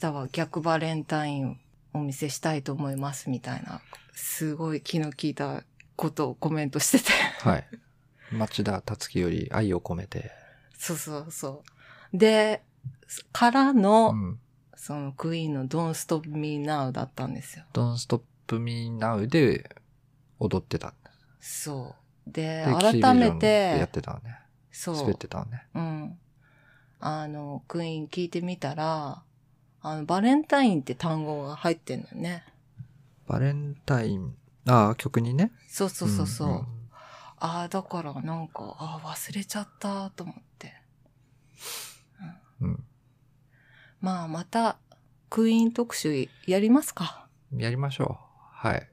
[0.00, 1.60] 日は逆バレンタイン
[1.92, 3.80] お見せしたいと思いますみたいな、
[4.12, 5.64] すごい気の利いた
[5.96, 7.12] ことをコメントしてて。
[7.40, 7.66] はい。
[8.32, 10.32] 町田達樹より愛を込めて。
[10.78, 11.62] そうそうそ
[12.12, 12.18] う。
[12.18, 12.62] で、
[13.32, 14.40] からの、うん。
[14.74, 17.64] そのクイーンの Don't Stop Me Now だったんですよ。
[17.72, 19.76] Don't Stop Me Now で
[20.38, 20.94] 踊ってた。
[21.40, 21.94] そ
[22.26, 22.30] う。
[22.30, 24.38] で、で改めエキシビジョンでやってて、たのね。
[24.70, 24.96] そう。
[24.96, 25.66] 滑ってたのね。
[25.74, 26.18] うん。
[27.00, 29.22] あの、クイーン聞いてみたら、
[29.82, 32.44] あの、バレンタインって単語が入ってんのよね。
[33.26, 34.34] バレンタイン、
[34.66, 35.52] ああ、曲にね。
[35.68, 36.48] そうそうそうそう。
[36.48, 36.66] んん
[37.38, 40.74] ああ、だからなんか、ああ、忘れちゃったと思って。
[42.60, 42.84] うん。
[44.00, 44.78] まあ、また、
[45.28, 47.26] クイーン特集やりますか。
[47.54, 48.24] やりましょう。
[48.52, 48.88] はい。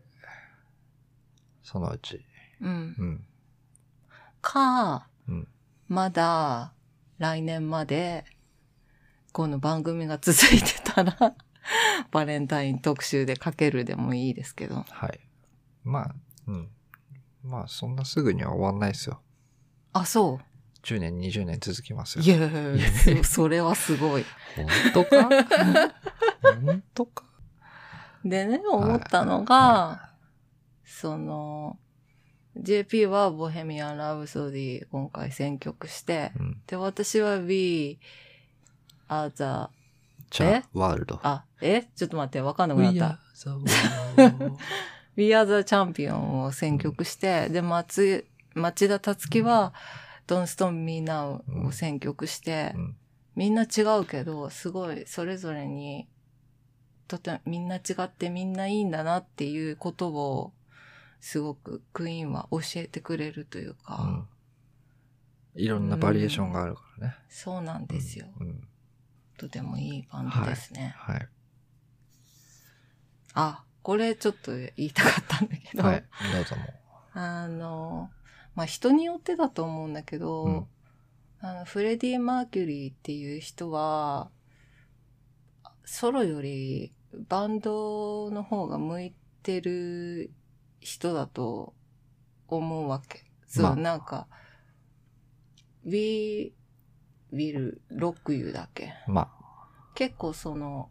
[1.73, 2.23] そのうち。
[2.61, 2.95] うん。
[2.99, 3.25] うん。
[4.41, 5.47] か、うん。
[5.87, 6.71] まだ、
[7.17, 8.25] 来年まで、
[9.31, 11.35] この番組が続いてたら、
[12.11, 14.85] バレンタイン特集でかけるでもいいですけど。
[14.87, 15.19] はい。
[15.83, 16.69] まあ、うん。
[17.43, 19.19] まあ、そんなすぐには終わんないですよ。
[19.93, 20.45] あ、そう。
[20.83, 22.23] 10年、20年続きますよ。
[22.23, 24.25] いやいやそ それはすごい。
[24.55, 25.29] 本当か？
[26.61, 27.25] 本当か？
[28.23, 30.12] でね、思ったのが、は
[30.85, 31.77] その、
[32.55, 36.61] JP はボヘミアン・ラブソディ今回選曲して、うん。
[36.67, 37.99] で、私は We
[39.09, 40.55] are the, え？
[40.57, 41.19] あ、ワールド。
[41.23, 41.83] あ、え？
[41.95, 43.19] ちょっと待って、わかんなくなっ are た。
[45.15, 49.73] We are the champion を選曲して、で、松、町田達樹は
[50.27, 52.95] Don't Stop Me Now を選曲して、うん
[53.35, 56.07] みんな違うけど、すごいそれぞれに、
[57.07, 60.53] とてもみんな違ってみんないいんだなっていうことを、
[61.23, 64.27] すごくクイーンは教えてくれるというか、うん
[65.55, 67.15] いろんなバリエーションがあるからね。
[67.29, 68.25] そうなんですよ。
[68.39, 68.67] うん。
[69.37, 70.95] とてもいいバンドですね。
[70.97, 71.27] はい。
[73.35, 76.03] あ、これちょっと言いたかったんだけど、はい。
[76.33, 76.63] どうぞも
[77.13, 78.09] あの、
[78.55, 80.67] まあ、人によってだと思うんだけど、うん
[81.39, 84.31] あの、フレディ・マーキュリーっていう人は、
[85.85, 86.91] ソロより
[87.29, 90.31] バンドの方が向いてる
[90.83, 91.73] 人だと
[92.47, 93.23] 思うわけ。
[93.47, 94.27] そう、まあなんか、
[95.85, 96.53] We
[97.33, 99.11] will rock you だっけう。
[99.11, 99.29] ま
[99.95, 100.89] 結構その、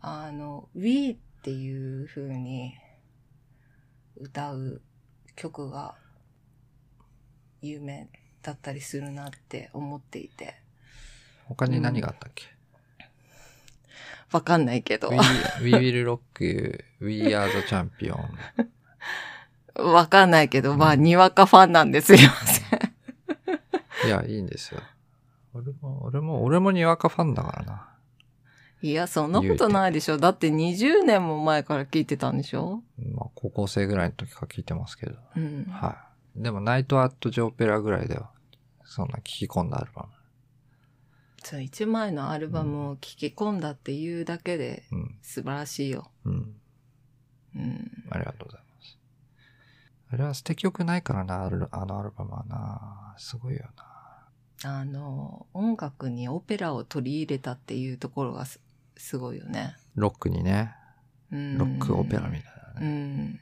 [0.00, 2.74] あの、We っていう風に
[4.16, 4.82] 歌う
[5.36, 5.94] 曲が
[7.62, 8.08] 有名
[8.42, 10.56] だったりするなって思っていて。
[11.44, 12.44] あ、他に何があったっけ、
[14.32, 15.16] わかんないけど We,
[15.62, 18.16] We will rock you, We are the champion.
[19.74, 22.18] わかんないけど、まあ、にわかファンなんですよ。
[24.06, 24.80] いや、いいんですよ。
[25.54, 27.88] 俺も、俺も、俺もにわかファンだからな。
[28.82, 30.16] いや、そんなことないでしょ。
[30.16, 32.82] だって20年も前から聞いてたんでしょ
[33.12, 35.16] まあ、高校生ぐらいの時から聞いてますけど。
[35.36, 35.64] うん。
[35.64, 35.98] は
[36.36, 36.42] い。
[36.42, 38.30] でも、ナイトアットジョーペラぐらいでは、
[38.84, 40.08] そんな聞き込んだアルバ
[41.44, 44.98] そう、一枚のアルバムを聴き込んだっていうだけでム。
[44.98, 45.18] うん。
[45.20, 46.10] 素晴らしいよ。
[46.24, 46.54] うん。
[47.56, 47.90] うん。
[48.10, 48.69] ありがとうございます。
[50.12, 51.50] あれは捨て曲ないからな、あ
[51.86, 53.14] のアルバムはな。
[53.16, 53.66] すごいよ
[54.62, 54.80] な。
[54.80, 58.60] あの、音楽にオペラを取り入れたっていうところがす
[58.96, 59.76] すごいよね。
[59.94, 60.74] ロックにね、
[61.32, 61.58] うん。
[61.58, 62.42] ロックオペラみたい
[62.74, 62.88] なうね。
[62.90, 63.40] ん。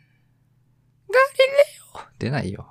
[2.19, 2.69] 出ないよ。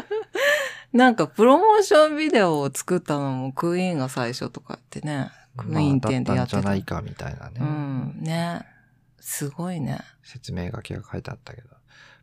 [0.92, 5.30] なんかプロモーションビデオを作ったのもクイーンが最初とかってね。
[5.56, 6.56] クイーン店でやってた。
[6.58, 7.60] まあじゃないかみたいなね。
[7.60, 8.18] うん。
[8.20, 8.66] ね。
[9.20, 10.00] すごいね。
[10.22, 11.75] 説明書きが書いてあったけど。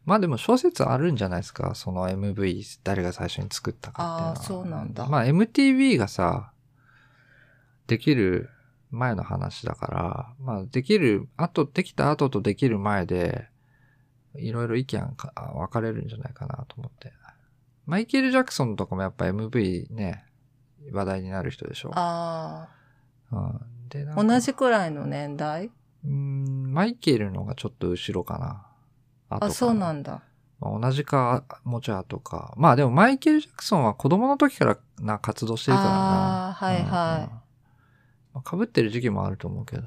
[0.06, 4.32] まあでも小説あるんじゃないですかその MV 誰が最初に作ったかっていうのは。
[4.34, 6.52] あーそうなんだまあ MTV がさ、
[7.88, 8.50] できる
[8.92, 13.48] 前の話だから、まあできる、後、できた後とできる前で、
[14.36, 17.14] いろいろ意見か分かれるんじゃないかなと思って。
[17.86, 20.26] マイケル・ジャクソンとかもやっぱ MV ね、
[20.92, 21.92] 話題になる人でしょ。
[21.94, 22.70] あ
[23.32, 25.66] うん、で同じくらいの年代？
[26.06, 28.68] うーん、マイケルのがちょっと後ろかな。
[29.42, 30.22] あ、そうなんだ。
[30.60, 32.54] まあ、同じか、もうちょい後か。
[32.58, 36.50] まあでもマイケル・ジャクソンは子供の時からな活動してるからな。
[36.50, 37.30] あーはいはいうんうん
[38.34, 39.84] まあ、被ってる時期もあると思うけど。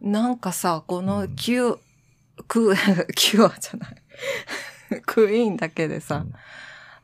[0.00, 1.74] なんかさ、このうんク、キュ
[3.46, 4.02] アじゃない。
[5.06, 6.32] クイーンだけでさ、うん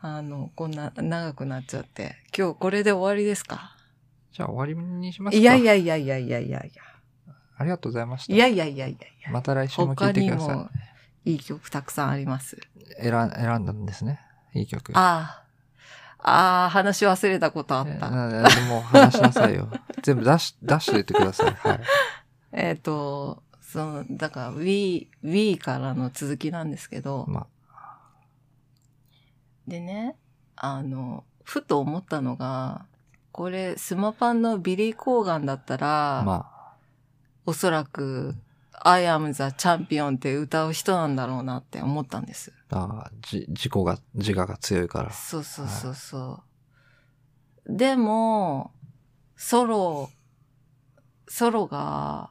[0.04, 3.76] あの、こんな長くなっちゃって、今日これで終わりですか？
[4.32, 5.40] じゃあ終わりにしますか。
[5.40, 6.72] いやいやいやいやいやいやい
[7.56, 8.32] ありがとうございました。
[8.35, 8.46] や。
[8.48, 9.30] いやいやいやいやいや。
[9.30, 10.70] また来週も聴他にいてくださも
[11.24, 12.56] いい曲たくさんあります。
[12.56, 12.61] い。
[13.00, 14.20] 選ん選んだんですね。
[14.54, 14.92] いい曲。
[14.94, 15.42] ああ。
[16.24, 18.08] ああ、話し忘れたことあっえた。
[18.11, 19.68] も話しなさいよ。
[20.02, 21.52] 全部出し、出しといてください。
[21.52, 21.80] はい。
[22.52, 27.46] えっ、と、その、だから We、We からの続きなんですけど、ま
[29.66, 30.16] でね、
[30.56, 32.87] あの、ふと思ったのが、
[33.32, 36.46] これ、スマパンのビリー・コーガンだったら、あ、ま
[37.46, 38.35] おそらく、
[38.85, 42.53] I am the champion って歌う人なんだろうなって思ったんです。
[42.71, 45.12] あ、あじ、自己が、自我が強いから。
[45.12, 46.42] そうそうそうそ
[47.66, 47.77] う。
[47.77, 48.73] でも、
[49.37, 50.11] ソロ、
[51.29, 52.31] ソロが、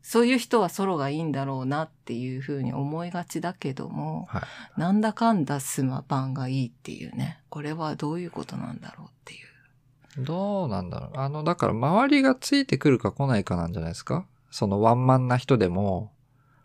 [0.00, 4.40] そういう人はソロがいいんだろうなっていうふうに思いがちだけども、は
[4.76, 4.80] い。
[4.80, 7.40] なんだかんだスマパンがいいっていうね。
[7.50, 9.36] これはどういうことなんだろうってい
[10.20, 10.24] う。
[10.24, 11.18] どうなんだろう。
[11.18, 14.26] あの、だから周りがついてくるか来ないかなんじゃないですか？
[14.52, 16.12] そのワンマンな人でも。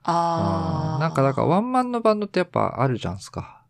[0.03, 0.95] ああ。
[0.95, 3.63] うんなんかだからワンマンのバンドってやっぱあるじゃんすか。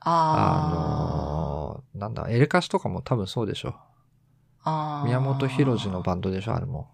[0.00, 3.74] ああのーなんだ、エレカシとかも多分そうでしょ。
[4.64, 5.06] あー。
[5.06, 6.88] 宮本浩次のバンドでしょ、あれも。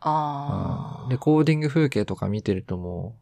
[0.00, 1.02] ああ。
[1.04, 3.16] うんレコーディング風景とか見てるとも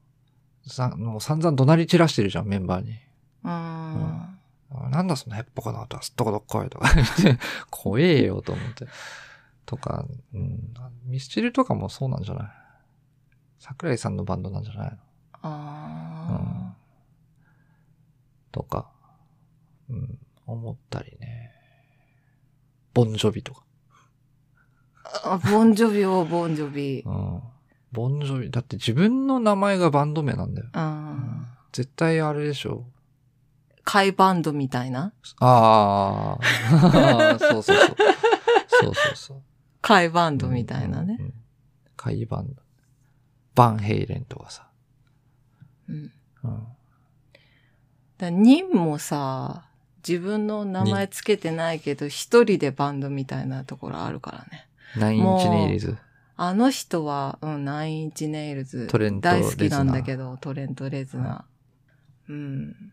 [0.66, 2.90] う、さもう散々怒鳴り散らしてるじゃん、メンバーに。
[3.44, 3.50] うん。
[3.50, 4.36] あ
[4.90, 7.38] なんだそのヘッポコな音はすっとこどっこいとか言って、
[7.70, 8.86] 怖えよと思って。
[9.64, 10.74] とか、うん。
[11.06, 12.48] ミスチルとかもそうなんじゃない？
[13.58, 14.96] 桜井さんのバンドなんじゃないの？
[15.42, 16.74] あ
[18.52, 18.90] とか、
[19.90, 21.52] うん、思ったりね。
[22.94, 23.64] ボンジョビとか。
[25.04, 25.38] ーあ。
[25.38, 27.02] ボンジョビをボンジョビ。
[27.04, 27.42] うん。
[27.92, 30.68] ボンジョビ、だって自分の名前がバンド名なんだよ。
[30.72, 31.46] うん。
[31.72, 32.86] 絶対あれでしょ。
[33.84, 35.12] カイバンドみたいな？
[35.40, 37.76] ああ、そうそうそう。
[38.68, 39.42] そうそうそう。
[39.80, 41.16] カイバンドみたいなね。
[41.20, 41.26] うん。
[41.26, 41.34] うん
[41.96, 42.62] 海バンド。
[43.56, 44.68] バンヘイレンとかさ。
[45.88, 46.12] うん。
[46.44, 46.66] うん。
[48.18, 49.64] だニンもさ、
[50.06, 54.68] 自分の名前つけてないけど、一人でバンドみたいなところあるからね。
[54.96, 55.96] ナインチネイリズ。
[56.36, 58.86] あの人は、うん、ナインインチネイルズ。
[58.88, 62.32] トレント大好きなんだけど、トレント・レズナー。
[62.32, 62.92] うん。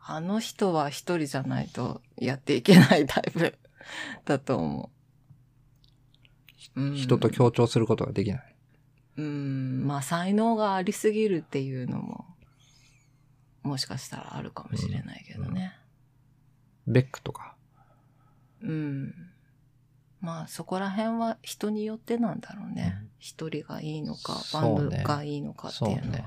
[0.00, 3.54] あの人は一人じゃないとやっていけないタイプ
[4.24, 4.90] だと思
[6.74, 6.80] う。
[6.80, 8.47] うん、人と協調することができない。
[9.18, 12.24] うん、まあ才能がありすぎるっていうのも、
[13.64, 15.76] もしかしたらあるかもしれないけどね。
[16.86, 17.56] ベックとか。
[18.62, 19.14] うん。
[20.20, 23.10] まあそこら辺は人によってなんだろうねうん。
[23.18, 26.18] 一、人がいいのか、バンドがいいのかっていうのは。
[26.18, 26.24] ね。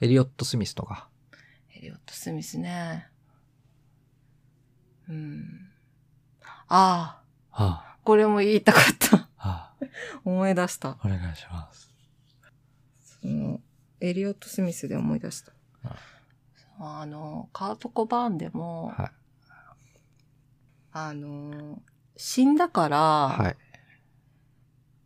[0.00, 1.08] エリオット・スミスとか。
[1.76, 3.08] エリオット・スミスね。
[5.06, 5.68] うん。
[6.68, 7.20] あ
[7.52, 9.23] あ、はこれも言いたかった。
[10.24, 10.96] 思い出した。
[11.04, 11.92] お願いします。
[13.00, 13.60] その、
[14.00, 15.52] エリオット・スミスで思い出した。
[16.78, 19.10] あの、カート・コバーンでも、はい。
[20.92, 21.82] あの、
[22.16, 23.56] 死んだから、はい。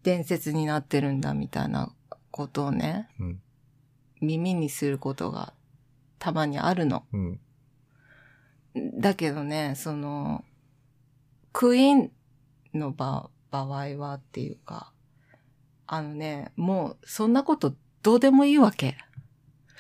[0.03, 1.93] 伝説になってるんだみたいな
[2.31, 3.43] ことをね、うん。
[4.21, 5.53] 耳にすることが
[6.19, 7.05] たまにあるの。
[7.13, 7.41] うん。
[9.01, 10.45] だけどね、その、
[11.53, 12.13] クイーン
[12.75, 14.93] の場場合はっていうか、
[15.91, 18.99] あのね、もうそんなことどうでもいいわけ。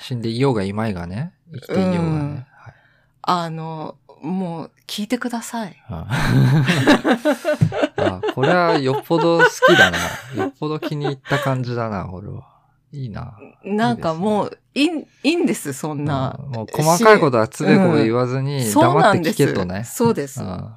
[0.00, 1.34] 死んでいようがいまいがね。
[1.52, 2.46] 生きていようがうんね。
[2.56, 2.74] はい。
[3.20, 5.76] あの、もう聞いてください。
[5.86, 6.06] あ
[7.98, 9.98] あ これはよっぽど好きだな。
[10.34, 12.48] よっぽど気に入った感じだな、俺は。
[12.90, 13.36] いいな。
[13.62, 14.88] なんかもういい、
[15.24, 16.52] いいんです、そんなうん。
[16.52, 19.30] もう細かいことはつべこべ言わずに、そう黙って。
[19.32, 19.84] 聞けとね。
[19.84, 20.42] そうです。
[20.42, 20.70] うん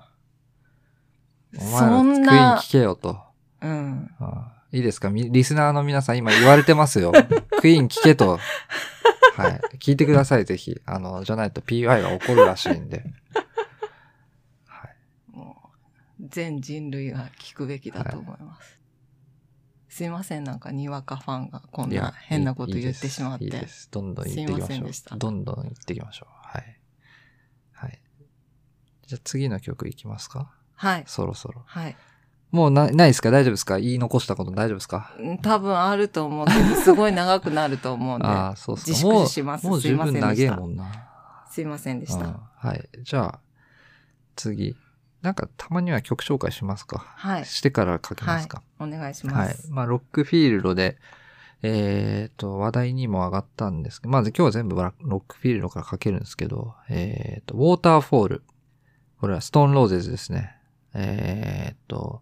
[1.53, 3.17] お前そら聞けよと。
[3.61, 4.09] うん。
[4.19, 5.09] うんいいですか？
[5.09, 7.11] みリスナーの皆さん今言われてますよ。
[7.59, 8.39] クイーン聞けと。
[9.35, 9.61] はい。
[9.77, 10.79] 聞いてください、ぜひ。
[10.85, 13.05] あの、じゃないと PY が起こるらしいんで。
[14.67, 15.37] はい。
[15.37, 15.71] も
[16.19, 18.79] う、全人類が聞くべきだと思います。
[19.89, 23.45] すいません、なんかにわかファンがこんな変なこといい言ってしまって。
[23.45, 25.19] いいですどんどん言っていきすいましょんでしたう。
[25.19, 26.33] どんどん言っていきましょう。
[26.47, 26.79] はい。
[27.73, 28.01] はい。
[29.05, 30.53] じゃあ次の曲いきますか？
[30.75, 31.03] はい。
[31.07, 31.63] そろそろ。
[31.65, 31.97] はい。
[32.51, 33.31] もうな、ないですか？
[33.31, 33.79] 大丈夫ですか？
[33.79, 35.13] 言い残したこと大丈夫ですか？
[35.19, 38.27] うん多分あると思うけど、すごい長くなると思うんで。
[38.27, 38.85] ああ、そうそう。
[38.93, 40.85] 自粛しますもうすいませんでした十分長えもんな。
[41.49, 42.39] すいませんでしうんた。
[42.55, 42.89] はい。
[43.03, 43.39] じゃあ、
[44.35, 44.75] 次。
[45.21, 47.45] なんか、たまには曲紹介しますかはい。
[47.45, 49.35] してから書きますかお願いしはい。
[49.35, 49.69] ます。
[49.71, 50.97] まあ、ロックフィールドで、
[51.61, 54.83] えっ、と、話題にも上がったんですけど、まず今日は全部ロ
[55.19, 58.43] ックフィールドから書けるんですけど、えっ、と、ウォーターフォール。
[59.19, 60.55] これはストーンローゼズですね。
[60.93, 62.21] えっ、と、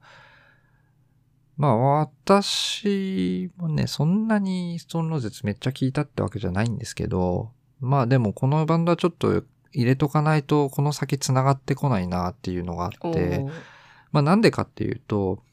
[1.58, 7.52] まあ、私もね、そんなにストーンローゼズめっちゃ聞いたってわけじゃないんですけど、
[7.82, 9.44] まあでもこのバンドはちょっと
[9.74, 13.52] 入れとかないとこの先繋がってこないなっていうのがあおって、ー。
[14.12, 15.44] まあなんでかっていうと、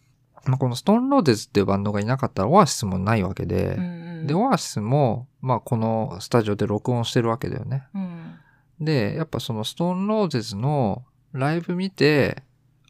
[0.45, 3.85] まあこのストーンローデズっていうバンドがいなかったらオアシスもないわけで、うん
[4.21, 4.27] うん。
[4.29, 7.89] で、オアシスも、まあこのスタジオで録音してるわけだよね。
[7.95, 8.35] うん。
[8.81, 12.45] で、やっぱそのストーンローゼズのライブ見て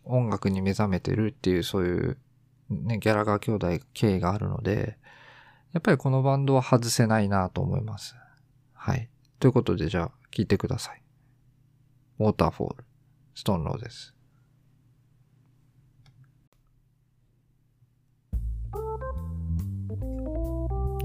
[0.07, 2.19] 音楽に目覚めてるっていうそういう
[2.71, 4.99] ね、ギャラガー兄弟経緯があるので、
[5.73, 8.17] やっぱりこのバンドは外せないなと思います。
[8.73, 9.09] はい。
[9.39, 11.03] ということでじゃあ聞いてください。
[12.19, 12.85] ウォーターフォール、
[13.35, 14.13] ストーンローゼズ。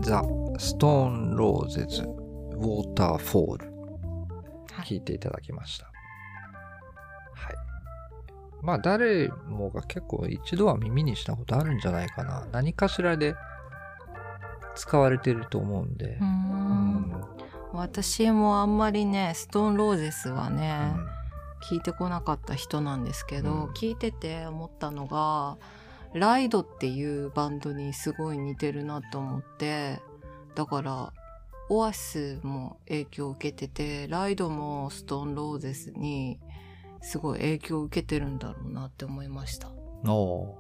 [0.02, 0.24] ザ・
[0.58, 3.72] ストーンローゼズ・ウォーターフォール。
[4.72, 5.91] はい聞いていただきました。
[8.62, 8.66] はい。
[8.66, 12.46] まあ誰もが結構一度は耳にしたことあるんじゃないかな。
[12.52, 13.36] 何かしらで
[14.76, 16.18] 使われてると思うんでう。。
[16.22, 17.24] うんん
[17.74, 21.08] 私もあんまりね、ストーンローゼスはうね、ん
[21.62, 25.58] 聞いてこなかった人なんですけど、うん聞いてて思ったのが、
[26.14, 30.02] ライドっていうバンドにすごい似てるなと思って、
[30.56, 31.14] だから、
[31.70, 36.40] オアシスも影響を受けてて、ライドもストーンローゼスに
[37.02, 39.70] すごい影響を受けてるんだろうなって思いました。
[40.08, 40.58] お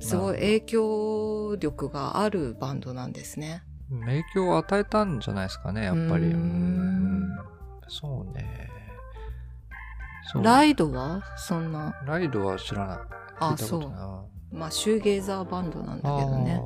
[0.00, 3.62] すごい影響力があるバンドなんですね。
[3.90, 6.26] ー影響を与えたんじゃないですかね、やっぱり。
[6.26, 7.12] うーんうん
[7.88, 8.70] そうね。
[10.32, 12.98] そうライドはそんな、ライドは知らない。
[13.38, 14.56] あ、そう。
[14.56, 16.60] まあ、シューゲーザーバンドなんだけどね。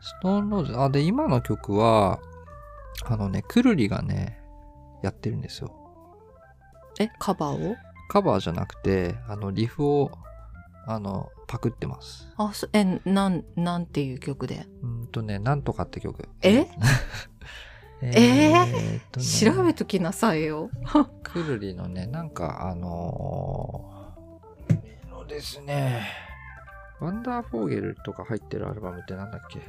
[0.00, 2.20] ストーンローズ、あ、で、今の曲は、
[3.04, 4.40] あのね、くるりがね、
[5.02, 5.81] やってるんですよ。
[7.00, 7.76] え、カバーを？
[8.08, 10.10] カバーじゃなくて、あの、リフを、
[10.86, 12.28] あの、パクってます。
[12.36, 14.66] あ、そえ、なん、なんていう曲で？
[14.82, 16.28] うんとね、なんとかって曲。
[16.42, 16.66] え？
[18.02, 18.52] え？
[18.64, 20.70] ーーっとね調べときなさいよ。
[21.22, 26.02] くるりのね、なんか、あのー、ですね、
[27.00, 29.60] ワンダーフォーゲルとか入ってるアルバムってなんだっけ？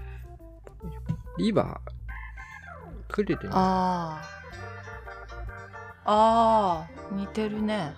[1.38, 3.13] リバー？
[3.13, 4.42] くるりの、ああ。
[6.05, 7.93] ああ、似てるね。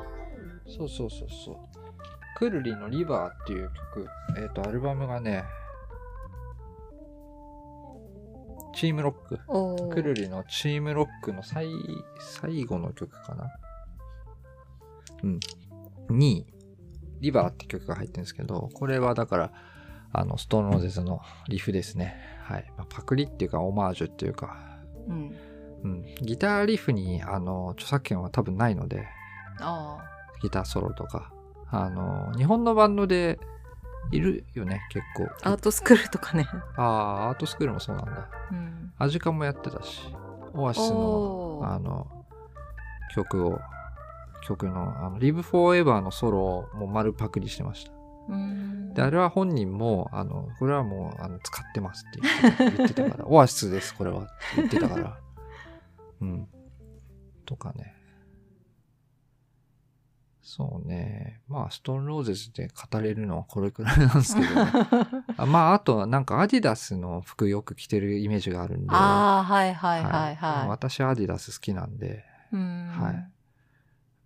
[0.65, 1.55] そうそうそうそう。
[2.37, 5.43] くるりのリバーっていう曲、えっ、と、アルバムがね、
[8.75, 9.89] チームロック。
[9.89, 11.69] くるりのチームロックの最、
[12.19, 13.55] 最後の曲かな
[15.23, 15.39] うん。
[16.09, 16.45] に、
[17.21, 19.51] リバーって曲が入ってるんですけど、これはだから、
[20.11, 22.17] あの、ストーンローゼズのリフですね。
[22.43, 22.71] はい。
[22.77, 24.57] まあ、パクリっていうか、オマージュっていうか、
[25.07, 25.35] うん。
[25.83, 26.05] うん。
[26.21, 29.07] ギターリフに、あの、著作権は多分ないので、
[29.59, 29.97] あ
[30.41, 31.31] ギターソロとか。
[31.69, 33.39] あの、日本のバンドで
[34.11, 35.27] いるよね、結構。
[35.43, 35.51] あ。
[35.51, 36.47] アートスクールとかね。
[36.77, 38.29] ああ、アートスクールもそうなんだ。
[38.51, 38.93] うん。
[38.97, 40.01] アジカンもやってたし、
[40.53, 42.07] オアシスのあの、
[43.13, 43.59] 曲を、
[44.45, 47.91] 曲の、あの、Live Forever のソロをもう丸パクリしてました。
[48.29, 48.93] うん。
[48.93, 55.17] で、あれは本人も、あの、これはもう、あの、使ってますって言ってた言ってたから、 オアシスです、これはって言ってたから。
[56.21, 56.47] うん。
[57.45, 57.95] とかね。
[60.41, 61.41] そうね。
[61.47, 64.71] まあ、ストーンローゼズで語れるのはこれくらいなんですけどね。
[65.37, 68.87] あまあ、あとはなんかアディダスの服よく着てるイメージがあるんで。
[68.89, 70.67] ああ、はいはいはいはい。
[70.67, 72.87] 私アディダス好きなんで、うん。
[72.89, 73.31] はい。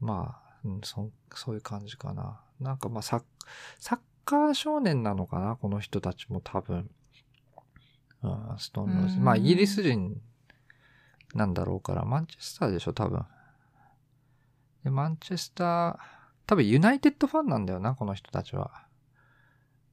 [0.02, 2.42] まあ、うん、そそういう感じかな。
[2.60, 3.24] なんかまあサッ、
[3.80, 5.56] サッカー少年なのかな？
[5.56, 6.92] この人たちも多分。
[8.24, 9.18] うん、ストーンローズ。
[9.18, 10.22] うんまあ、イギリス人
[11.34, 13.26] なんだろうから、マンチェスターでしょ、多分。
[14.84, 15.98] で、マンチェスター、
[16.48, 18.72] 多分ユナイテッドファンなんだよな、この人たちは。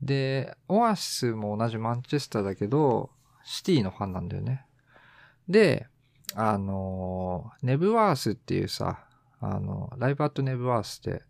[0.01, 3.11] で、オアシスも同じマンチェスターだけど、
[3.45, 4.67] シティのファンなんだよね。
[5.49, 5.89] で、
[6.35, 9.07] あのネブワースっていうさ、
[9.41, 11.23] あの、ライブアットネブワースって、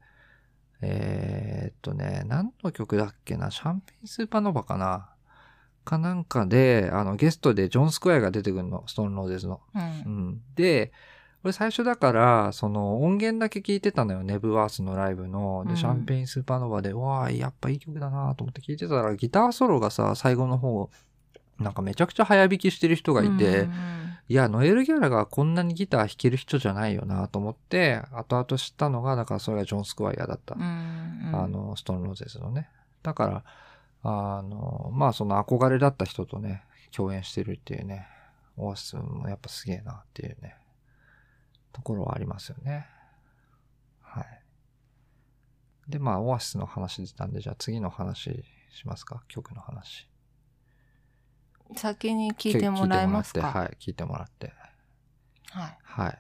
[0.80, 5.10] えーっとね、何の曲だっけな、シャンペンスーパーノヴァかな
[5.86, 9.60] かなんかで、あの、ゲストでジョン・スクエアが出てくるの、ストーンローゼズの。
[9.74, 9.78] う。
[9.78, 10.40] うんん。
[10.54, 10.92] で、
[11.44, 15.62] 俺最初だから、その音源だけ聞いてたのよ、ネブワースのライブの。
[15.64, 20.90] で、うんシャンペインスーパーノヴァで、わあ、やっぱいい曲だなと思って聞いてたら、ギターソロがさ、最後の方、
[21.58, 23.72] なんかめちゃくちゃ早弾きしてる人がいて、うん
[24.28, 30.56] いや、ノエル・ギャラがこんなにギター弾ける人じゃないよなと思って、後々知ったのが、だからそれがジョン・スクワイアだった。
[30.56, 32.68] うんうんあの、ストーンローゼスのね。
[33.04, 33.44] だから、
[34.02, 38.06] あの、まあその憧れだった人とね、共演してるっていうね、
[38.56, 40.56] オアシスもやっぱすげえなっていうね、
[41.72, 42.86] ところはありますよね。
[44.00, 44.42] はい。
[45.88, 49.22] で、まあオアシスの話出たんで、じゃあ次の話しますか？
[49.28, 50.08] 曲の話。
[51.74, 53.42] 先に聞いてもらえますか？
[53.42, 54.52] はい、聞いてもらって。
[55.50, 55.78] はい。
[55.82, 56.18] はい。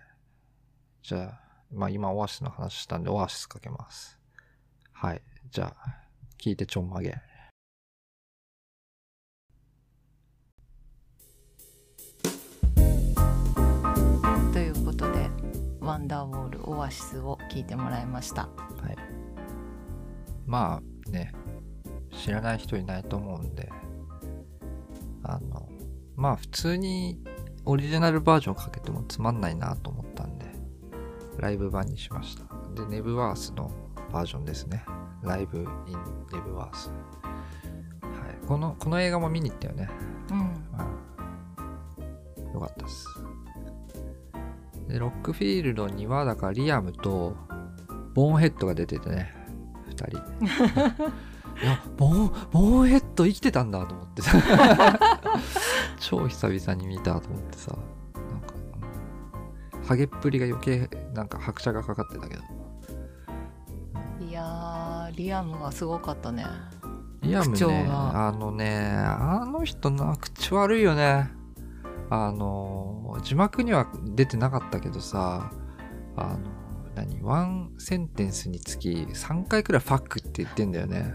[1.02, 1.40] じゃあ、
[1.72, 4.18] まあ今オアシスの話したんで、オアシスかけます。
[4.92, 5.22] はい。
[5.50, 5.94] じゃあ、
[6.38, 7.16] 聞いてちょんまげ。
[15.86, 18.42] ワンダーウォールオアシスを聞いてもらいました。
[18.42, 18.48] は
[18.90, 18.96] い。
[20.44, 21.32] まあね、
[22.10, 23.70] 知らない人いないと思うんで、
[25.22, 25.68] あの、
[26.16, 27.20] まあ普通に
[27.64, 30.46] オリジナルバージョンかけてもつまんないなと思ったんで、
[31.38, 32.44] ライブ版にしました。
[32.74, 33.70] で、ネブワースの
[34.12, 34.84] バージョンですね。
[35.22, 35.64] ライブイン
[36.32, 36.88] ネブワース。
[36.88, 38.46] はい。
[38.46, 39.88] この、この映画も見に行ったよね。
[40.30, 40.38] うん。
[40.38, 40.46] うん
[42.56, 43.06] よかったです。
[44.88, 47.36] で、ロックフィールドには、だからリアムと、
[48.14, 49.34] ボーンヘッドが出ててね、
[49.86, 50.18] 二人。
[51.62, 54.32] いや、ボーン、ボーンヘッド生きてたんだと思ってさ。
[55.98, 57.76] 超久々に見たと思ってさ。
[58.14, 58.54] なんか、
[59.78, 62.42] うんハゲっぷりが余計、なんか拍車がかかってたけど。
[64.20, 66.44] いやー、リアムがすごかったね。
[67.22, 71.30] リアムね、があのね、あの人な、口悪いよね。
[72.10, 75.50] あの、字幕には出てなかったけどさ、
[76.16, 76.38] あの、
[76.94, 81.12] 何、ワンセンテンスにつき3回くらいファックって言ってんだよね。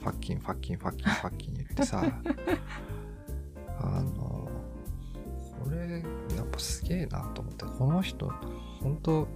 [0.00, 2.02] fucking、fucking、fucking、fucking 言ってさ。
[3.80, 4.48] あの、
[5.62, 6.04] これ、
[6.36, 8.30] やっぱすげえなと思って、この人、
[8.80, 9.28] 本当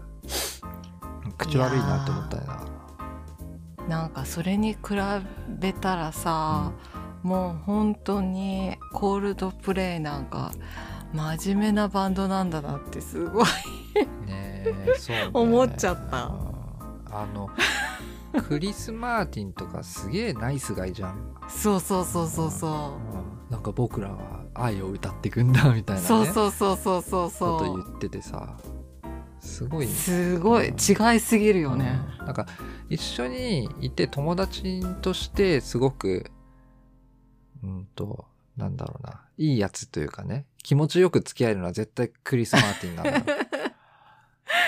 [1.38, 2.80] 口悪いなって思ったよな。
[3.88, 4.78] なんかそれに比
[5.48, 6.72] べたらさ、
[7.22, 10.52] もう本当にコールドプレイなんか
[11.12, 13.44] 真面目なバンドなんだなってすごい。
[14.26, 15.30] ねえそうね。
[15.34, 16.26] 思っちゃった。
[16.26, 16.50] うん。
[17.12, 17.50] あの
[18.48, 23.48] クリス・マーティンとかすげえナイスガイじゃん、そうそうそうそうそう。
[23.48, 23.50] ん。
[23.50, 26.06] なんか僕らは愛を歌ってくんだみたう、いなね。
[26.06, 28.56] そうそうそうそうそうことそ言っててさ。
[29.40, 30.66] すごい、うすごい。
[30.68, 32.26] 違いすぎるよね、うん。
[32.26, 32.46] なんか
[32.88, 36.30] 一緒にいて友達としてすごく
[37.64, 39.22] うんとなんだろうな。
[39.38, 43.24] いいやつというかね気持ちよく付き合えるのは絶対クリス・マーティンなのよ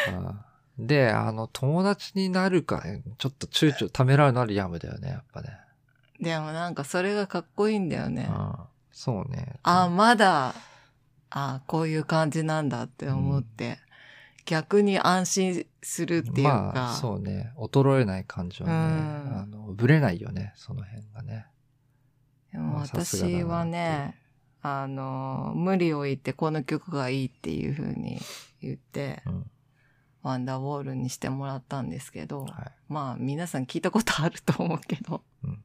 [0.09, 0.41] うん
[0.79, 2.83] で、あの、友達になるか、
[3.19, 5.59] ちょっと躊躇ためらうのはリアムだよね、やっぱね。
[6.21, 8.55] でもなんかそれがかっこいいんだよね、うん、
[8.91, 9.59] そうね。
[9.65, 10.55] あまだ
[11.31, 13.79] あこういう感じなんだって思って、
[14.45, 17.53] 逆に安心するっていうか、まあ、そうね。
[17.57, 18.75] 衰えない感じはね。
[18.75, 21.47] うんあの、ぶれないよね、その辺がね。
[22.53, 24.22] でも私はね、
[24.63, 28.21] あの、無理を言ってこの曲がいいっていう風に
[28.61, 29.51] 言って、うん。
[30.23, 32.53] ワンダーウォールにしてもらったんですけど、はい。
[32.89, 35.65] まあ皆さん聞いたことあると思うけど、うん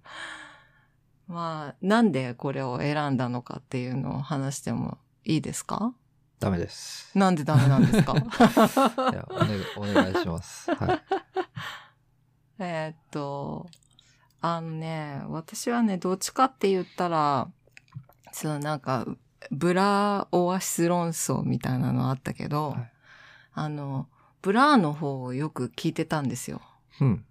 [1.27, 5.93] まあなんでこれを選んだのかっていうのを話してもいいですか？
[6.39, 7.15] ダメです。
[7.15, 8.13] なんでダメなんですか？
[8.17, 8.19] い
[9.13, 10.71] やお,、ね、お願いします。
[10.73, 11.01] はい。
[12.59, 13.67] えーっと、
[14.41, 17.51] あのね、私はね、どっちかって言ったら、
[18.41, 19.05] そのなんか、
[19.51, 22.91] ブラーオアシス論争みたいなのあったけど、はい
[23.53, 24.07] あの、
[24.43, 26.61] ブラーの方をよく聞いてたんですよ。
[27.01, 27.25] うん。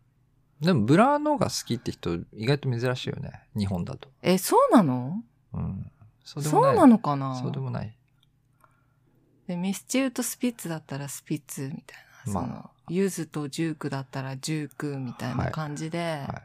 [0.60, 3.44] でも、ブラーのが好きって人、意外と珍しいよね。
[3.56, 4.10] 日本だと。
[4.22, 5.22] え、そうなの？
[5.52, 5.90] うん。
[6.24, 6.76] そうでそうもない。
[6.76, 7.36] なのかな？
[7.40, 7.96] そうでもない。
[9.46, 16.42] でミスチルとスピッツだったらスピッツみたいな、そまの、ユズとジュークだったらジュークみたいな感じで、はい。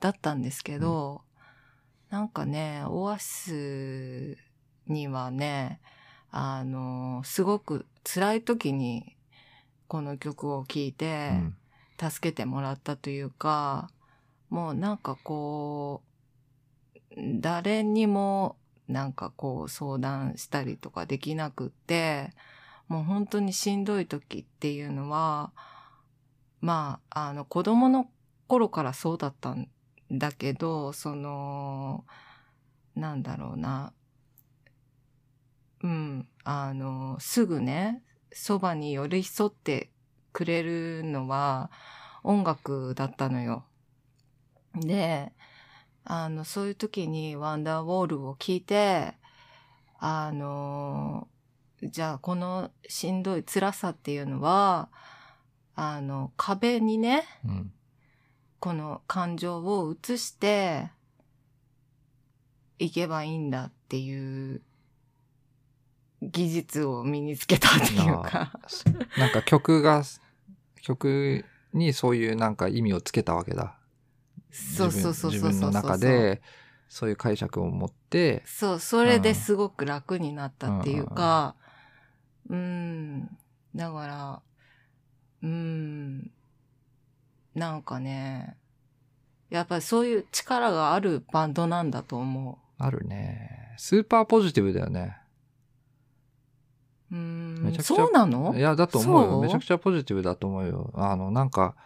[0.00, 1.22] だったんですけど、
[2.14, 4.36] なんかね、オアシス
[4.86, 5.80] にはね、
[6.30, 9.16] あの、すごく辛い時に
[9.88, 11.56] この曲を聴いてうん。
[12.10, 13.90] 助けてもらったというか、
[14.48, 16.02] もうなんかこ
[17.10, 18.54] う、誰にも
[18.86, 22.30] なんかこう相談したりとかできなくって、
[22.86, 25.50] もう本当にしんどい時っていうのは、
[26.60, 28.08] まあ、あの子供の
[28.46, 29.68] 頃からそうだったん
[30.10, 32.04] だけど、その、
[32.94, 33.92] なんだろうな。
[35.82, 38.02] うん、あの、すぐね、
[38.32, 39.90] そばに寄り添って
[40.32, 41.70] くれるのは
[42.22, 43.64] 音楽だったのよ。
[44.74, 45.32] で、
[46.04, 49.14] あの、そういう時にワンダーウォールを聞いて、
[49.98, 51.28] あの、
[51.82, 54.88] じゃあこのしんどい辛さっていうのは、
[55.74, 57.72] あの、壁にね、うん。
[58.64, 60.88] この感情を移して
[62.78, 64.62] いけばいいんだっていう
[66.22, 68.58] 技術を身につけたっていうか。
[69.18, 70.02] なんか曲が、
[70.80, 71.44] 曲
[71.74, 73.76] にそういうなんか意味をつけたわけだ。
[74.50, 75.50] そうそうそうそうそうそう。
[75.50, 76.40] 自分の中で、
[76.88, 81.54] そういう解釈を持って、そう、それですごく楽になったっていうか、
[82.48, 83.28] うん、
[83.74, 84.42] だから、
[85.42, 86.30] うん、
[87.54, 88.56] なんかね、
[89.50, 93.74] やっぱりそういう力があるバンドなんだと思あるね。
[93.76, 95.16] スーパーポジティブだよね。
[97.12, 97.14] う。
[97.14, 98.54] うんめちゃくちゃそうなの？
[98.56, 99.40] いや、だと思うよ。
[99.40, 100.90] めちゃくちゃポジティブだと思うよ。
[100.94, 101.76] あの、なんか、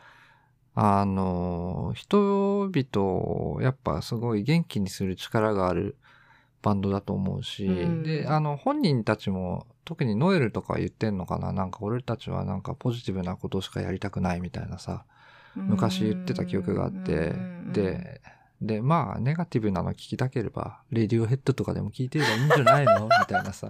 [0.74, 5.96] あの、人々をやっぱすごい元気にする力がある
[6.62, 11.52] バンドだと思うし、うんで、あの、本人たちも、特にノエルとか言ってんのかな？
[11.52, 15.04] なんか俺たちはなんかポジティブなことしかやりたくないみたいなさ、
[15.54, 17.34] 昔言ってた記憶があって、
[17.72, 18.20] で、
[18.60, 23.04] で、まあ、ネガティブなの聞きたければ、レディオヘッドとかでも聞いてればいいんじゃないの？
[23.20, 23.68] みたいなさ。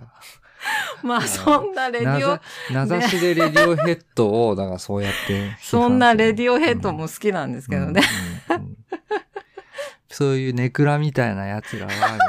[1.03, 2.41] まあそんなレディオ
[2.72, 5.57] 名指しでレディオヘッドを、だからそうやって。
[5.62, 8.03] そんなレディオヘッドも好きなんですけどね。
[8.51, 8.79] うんうんうん
[10.11, 12.24] そういうネクラみたいな奴らは、みたいな。
[12.24, 12.29] っ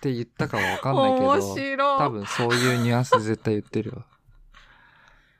[0.00, 1.98] て言ったかはわかんないけ面ど、白い。
[1.98, 4.04] 多分そういうニュアンス絶対言ってるわ。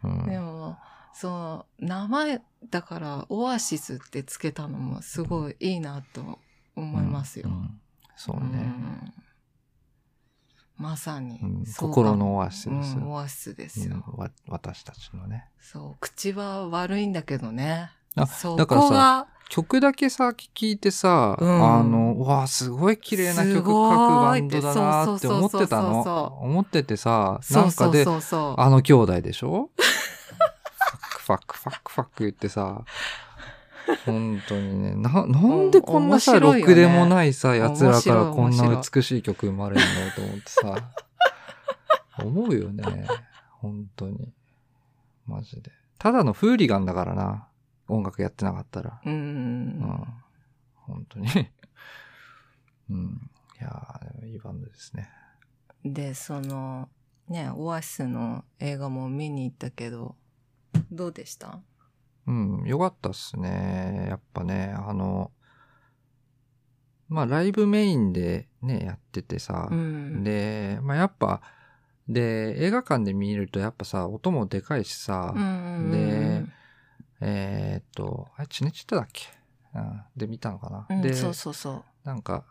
[0.05, 0.77] うんでも、
[1.13, 6.39] そう、名前、だから、オアシスってつけたのもすごいいいなと
[6.77, 7.49] 思いますよ。
[7.49, 7.81] うんうん。
[8.17, 8.47] そううね。
[8.63, 9.13] ん。
[10.77, 11.39] まさに、
[11.79, 12.71] 心のオアシス。
[12.71, 14.03] ですオアシスですよ、
[14.49, 15.49] 私たちのね。
[15.61, 17.91] そう、口は悪いんだけどね。
[18.17, 21.79] あそだからさ曲だけさ、聞いてさ、うん。
[21.79, 26.39] あの、うわすごい綺麗な曲書くバンドだなって思ってたの？
[26.41, 28.05] 思っててさ、なんかで。
[28.07, 29.71] あの兄弟でしょ？
[31.25, 32.85] ファックファックファック言ってさ、
[34.05, 40.93] 本当にね、な、なんでこんなさ、ろくでもないさ、奴らからこんな面美しい曲生まれるのと思ってさ、
[42.23, 43.07] 思うよね。
[43.49, 44.33] 本当に。
[45.27, 45.73] マジで。
[45.99, 47.49] ただのフーリガンだからな。
[47.89, 49.01] 音楽やってなかったら。
[49.05, 49.11] う。
[49.11, 50.15] うんん。
[50.75, 51.27] 本当に。
[52.91, 53.31] うん。
[53.61, 55.11] いやー、でもいいバンドですね。
[55.85, 56.89] で、その、
[57.29, 60.17] ね、オアシスの映画も見に行ったけど、
[60.91, 61.61] どうでした？
[62.27, 64.07] うん、よかったっすね。
[64.09, 65.31] やっぱね、あの、
[67.09, 70.25] まあ、ライブメインでね、やっててさ、うん。
[70.25, 71.43] で、まあ、やっぱ、
[72.09, 76.45] で、映画館で見るとやっぱさ、音もでかいしさ、うんで
[77.21, 79.27] えーっと、あれ、チネチってだっけ？
[79.75, 81.85] うん、で見たのかな、うん、で、そうそうそう。
[82.05, 82.45] なんか、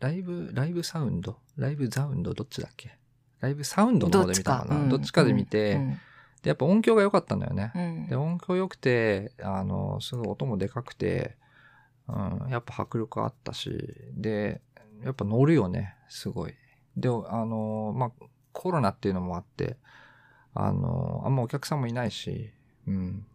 [0.00, 1.38] ライブ、ライブサウンド？
[1.56, 2.98] ライブザウンドどっちだっけ？
[3.40, 4.88] ライブサウンドの方で見たのかな。
[4.88, 5.24] どっちか。
[5.24, 5.98] で見て、うん
[6.42, 7.72] で、やっぱ音響が良かったんだよね。
[7.74, 11.36] うんで、音響良くて、あの、すごい音もでかくて、
[12.08, 13.70] うん、やっぱ迫力あったし、
[14.14, 14.60] で、
[15.04, 16.54] やっぱ乗るよね、すごい。
[16.96, 17.12] で、あ
[17.44, 19.76] の、まあ、コロナっていうのもあって、
[20.54, 22.50] あの、あんまお客さんもいないし、
[22.86, 23.26] うん、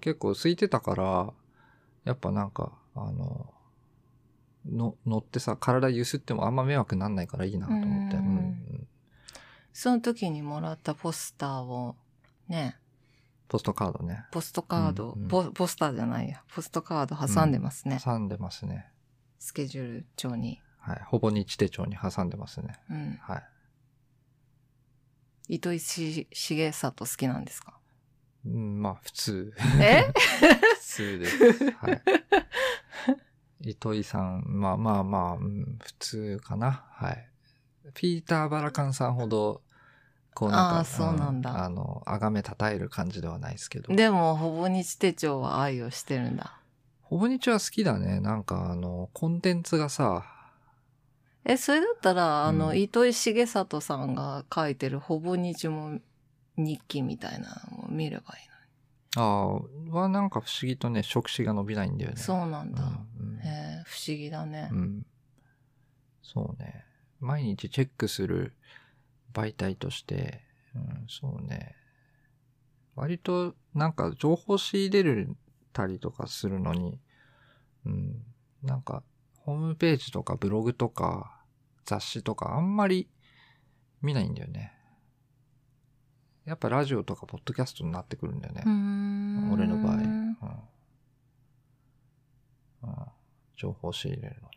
[0.00, 1.32] 結構空いてたから、
[2.04, 3.52] やっぱなんか、あの、
[4.66, 8.16] の乗ってさ、体揺すってもあんま迷惑なんないからいいなと思って。
[8.16, 8.86] ううんん
[9.72, 11.96] その時にもらったポスターを、
[12.48, 12.78] ね、
[13.48, 14.24] ポストカードね。
[14.32, 17.98] ポストカード、うんうんポポスターじゃないや、ポストカード挟んでますね。
[18.02, 18.86] 挟んでますね。
[19.38, 20.60] スケジュール帳に。
[20.78, 21.00] はい。
[21.06, 22.78] ほぼ日手帳に挟んでますね。
[22.90, 23.18] うん。
[23.20, 23.38] は
[25.48, 25.54] い。
[25.56, 27.78] 糸井し重里好きなんですか？
[28.44, 29.52] うん、まあ、普通。
[29.80, 30.12] え？
[30.78, 31.70] 普通です。
[31.72, 32.02] はい。
[33.70, 36.84] 糸井さん、まあまあまあ、うん普通かな。
[36.92, 37.28] はい。
[37.94, 39.62] ピーター・バラカンさんほど、
[40.36, 43.94] こうなんか、そうなんだあの、あがめたたえる感じではないですけど。
[43.94, 46.60] でも、ほぼ日手帳は愛をしてるんだ。
[47.00, 48.20] ほぼ日は好きだね。
[48.20, 50.26] なんか、あの、コンテンツがさ、
[51.46, 56.00] え、それだったら、あの、うん糸井重里さんが書いてるほぼ日も
[56.58, 58.46] 日記みたいなのを見ればいい
[59.16, 59.54] ああ、
[59.96, 62.16] はなんか不思議とね、触手が伸びないんだよね。
[62.18, 62.22] の。
[62.22, 62.82] そうなんだ。
[62.82, 64.74] うんうんへえ不思議だねう。
[64.74, 65.06] ん。
[66.22, 66.84] そうね。
[67.20, 68.52] 毎日チェックする
[69.36, 70.40] 媒体として、
[70.74, 71.74] うん、そうね。
[72.94, 75.28] 割となんか情報仕入れ
[75.74, 76.98] たりとかするのに、
[77.84, 78.22] うん、
[78.62, 79.02] なんか
[79.40, 81.44] ホームページとかブログとか
[81.84, 83.10] 雑誌とかあんまり
[84.00, 84.72] 見ないんだよね。
[86.46, 88.62] やっぱラジオとかポッドキャストになってくるんだよね。
[89.52, 90.28] 俺の場合、うん
[92.82, 92.96] うん。
[93.56, 94.55] 情報仕入れるのに。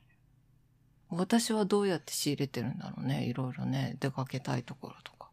[1.09, 3.25] 私はどうやって仕入れてるんだろうね。
[3.25, 5.29] いろいろね、出かけたいところとか。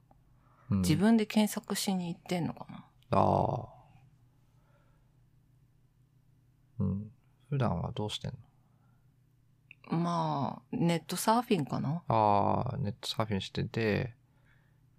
[0.71, 2.85] うん自分で検索しに行ってんのかな。
[3.11, 3.69] ああ。
[6.81, 7.11] うん。
[7.51, 8.33] 普段はどうしてん
[9.89, 9.99] の？
[9.99, 12.03] まあ、ネットサーフィンかな。
[12.09, 14.15] ああ、ネットサーフィンしてて、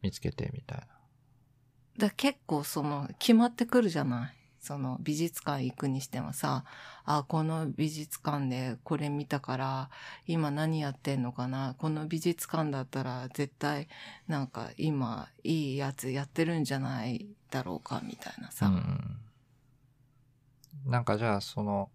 [0.01, 0.88] 見つけてみたいな。
[1.97, 4.34] だ結構その、決まってくるじゃない。
[4.60, 6.66] その美術館行くにしてもさ、
[7.05, 9.89] あ、この美術館でこれ見たから、
[10.26, 11.76] 今何やってんのかな？
[11.78, 13.88] この美術館だったら絶対
[14.28, 18.68] なんか今いいやつやってるんじゃないだろうか、みたいなさ。
[18.68, 19.18] うん。
[20.86, 21.89] なんかじゃあ、その、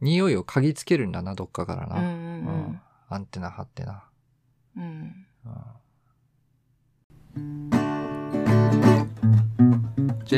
[0.00, 1.96] 匂いを嗅ぎつけるんだな、どっかからな。
[1.96, 2.08] うんう
[2.50, 4.04] んアンテナ張ってな。
[4.76, 5.26] うん。
[7.36, 7.70] うん。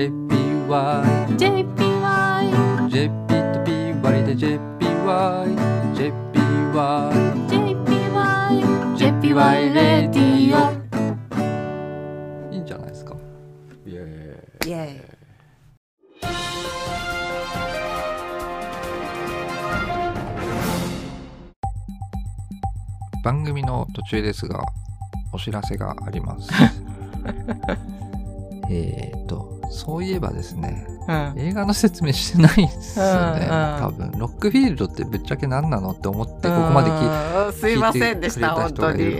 [0.00, 0.33] うん
[0.68, 2.88] JPY JPY!
[2.88, 3.12] JP
[3.52, 5.54] と PY で JPY
[5.94, 7.12] JPY
[7.48, 8.96] JPY!
[8.96, 10.58] JPY レディオ
[12.52, 13.14] いいんじゃないですか？
[13.86, 15.00] イエーイイェイ。
[23.22, 24.64] 番組の途中ですが
[25.32, 26.50] お知らせがあります
[28.70, 31.34] えっとそういえばですねうん。
[31.36, 39.18] 映画の説明してないですよねうんうん多分ロックフィールドってぶっちゃけ何なのって思ってここまで聞いうんすいませんでした、本当に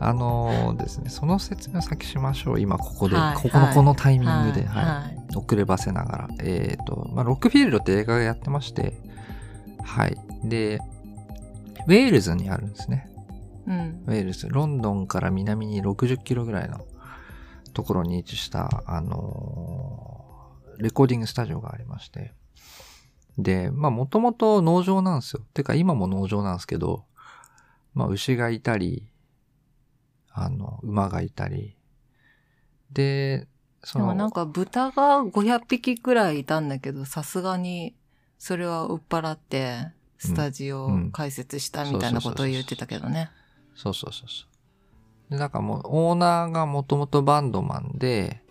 [0.00, 5.20] あのですね その説明を先しましょう今ここで、はいここのこのタイミングで、はいはい。
[5.36, 6.28] 遅ればせながら。
[6.40, 8.94] えっ、と、まあ、ロックフィールドって映画がやってまして、
[9.82, 10.16] はい。
[10.44, 10.80] で、
[11.86, 13.08] ウェールズにあるんですね。
[13.66, 14.02] うん。
[14.06, 14.48] ウェールズ。
[14.48, 16.80] ロンドンから南に60キロぐらいの
[17.72, 20.30] ところに位置した、あのー
[20.80, 22.32] レコーディングスタジオがありまして。
[23.38, 25.42] で、まあ、もともと農場なんですよ。
[25.54, 27.04] てか、今も農場なんですけど、
[27.94, 29.10] まあ、牛がいたり、
[30.32, 31.76] あの、馬がいたり。
[32.92, 33.46] で、
[33.84, 37.94] その、でもなんか豚が500匹くらいいたんだけど、さすがに
[38.38, 43.30] それは売っ払って、スタジオを開設したみたいなことを言ってたけどね。
[43.74, 44.49] そうそうそうそう。
[45.30, 48.42] で、なんかもう、オーナーがもともとバンドマンで、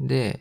[0.00, 0.40] で、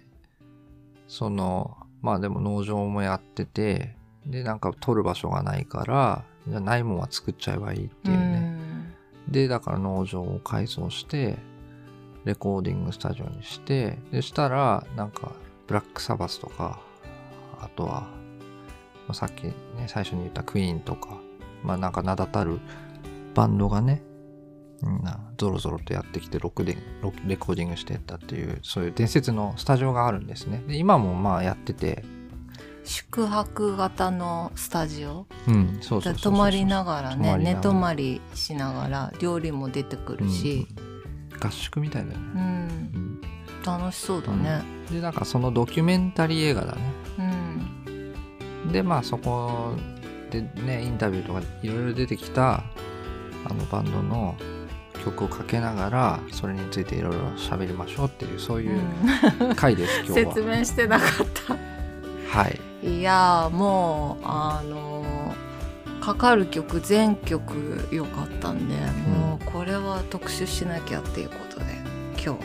[1.08, 3.96] その、まあでも農場もやってて、
[4.26, 8.58] で、なんか取る場所がないから、じゃあないもんは作っちゃえばいいっていうね。
[9.28, 11.38] で、だから農場を改装して、
[12.24, 15.34] レコーディングスタジオにして、でしたら、なんか、
[15.68, 16.80] ブラックサバスとか、
[17.60, 18.02] あとは、
[19.08, 19.54] まあさっきね、
[19.88, 21.18] 最初に言ったクイーンとか、
[21.64, 22.60] まあなんか名だたる
[23.36, 24.09] バンドがね、うん
[24.86, 30.64] なゾロゾロとやってきてロでロレコーディングしてったっていう、そういう伝説のスタジオがあるんですね。
[30.68, 32.04] で、今もまあやってて、
[32.84, 35.28] 宿泊型のスタジオ？
[35.48, 40.68] うん、そうそう泊まりながらね寝泊まりしながら料理も出てくるし、
[41.34, 41.40] うん。
[41.40, 42.26] 合宿みたいだよね。
[42.36, 42.42] うん。
[42.42, 42.46] う
[42.98, 43.22] ん
[43.66, 44.64] 楽しそうだね。
[44.90, 46.82] で、なんかそのドキュメンタリー映画だね。
[47.20, 48.72] うん。
[48.72, 49.74] でまあそこ
[50.32, 52.64] でねインタビューとかいろいろ出てきた
[53.46, 54.36] あのバンドの
[55.04, 58.80] 曲をかけながらそれについていろいろ喋りましょうっていうそういう
[59.42, 59.56] うん。
[59.56, 60.34] 回です、今日は。
[60.34, 61.10] 説明してなかっ
[62.30, 62.60] はい。
[62.82, 65.20] たいやーもうあのー
[66.00, 68.76] かかる曲全曲良かったんで、
[69.10, 71.66] もうこれは特集しなきゃっていうことで
[72.24, 72.38] 今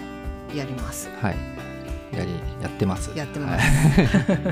[0.51, 1.09] 日やります。
[1.23, 1.37] はい。
[2.17, 3.11] やりやってます。
[3.17, 3.67] やってます。
[3.91, 4.07] はい。
[4.07, 4.45] は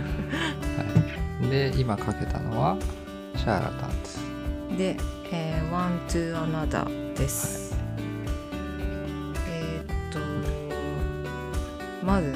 [1.42, 1.48] い。
[1.50, 2.76] で今かけたのは
[3.36, 4.20] シャーラタンです。
[4.78, 4.96] で、
[5.32, 7.71] えー、One to Another です、えー
[12.12, 12.30] まず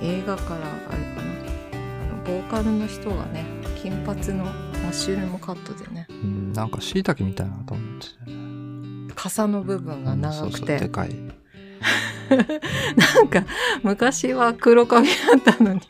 [0.00, 1.32] 何映画からあれかな。
[1.72, 3.44] あのボーカルの人がね
[3.82, 4.50] 金髪のマ
[4.90, 6.06] ッシュルームカットでね。
[6.08, 8.00] うんなんか椎茸みたいなと思っ
[9.08, 11.10] て傘の部分が長そうそうくて、でかい。
[12.28, 13.44] なんか
[13.82, 15.80] 昔は黒髪だったのに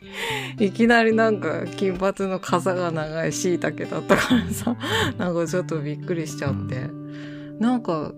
[0.57, 4.75] いきなりなんか金髪の傘が長い椎茸だったからさ
[5.19, 6.89] なんかちょっとびっくりしちゃって、
[7.59, 8.13] なんか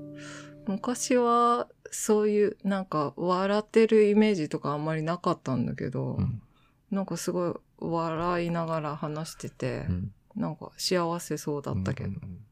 [0.66, 6.42] 昔はそういうなんか笑ってるイメージとかあんまりなかったんだけど、うん
[6.90, 12.46] なんかすごい笑いながら話してて、うんなんか幸せそうだったけど、うんうんうん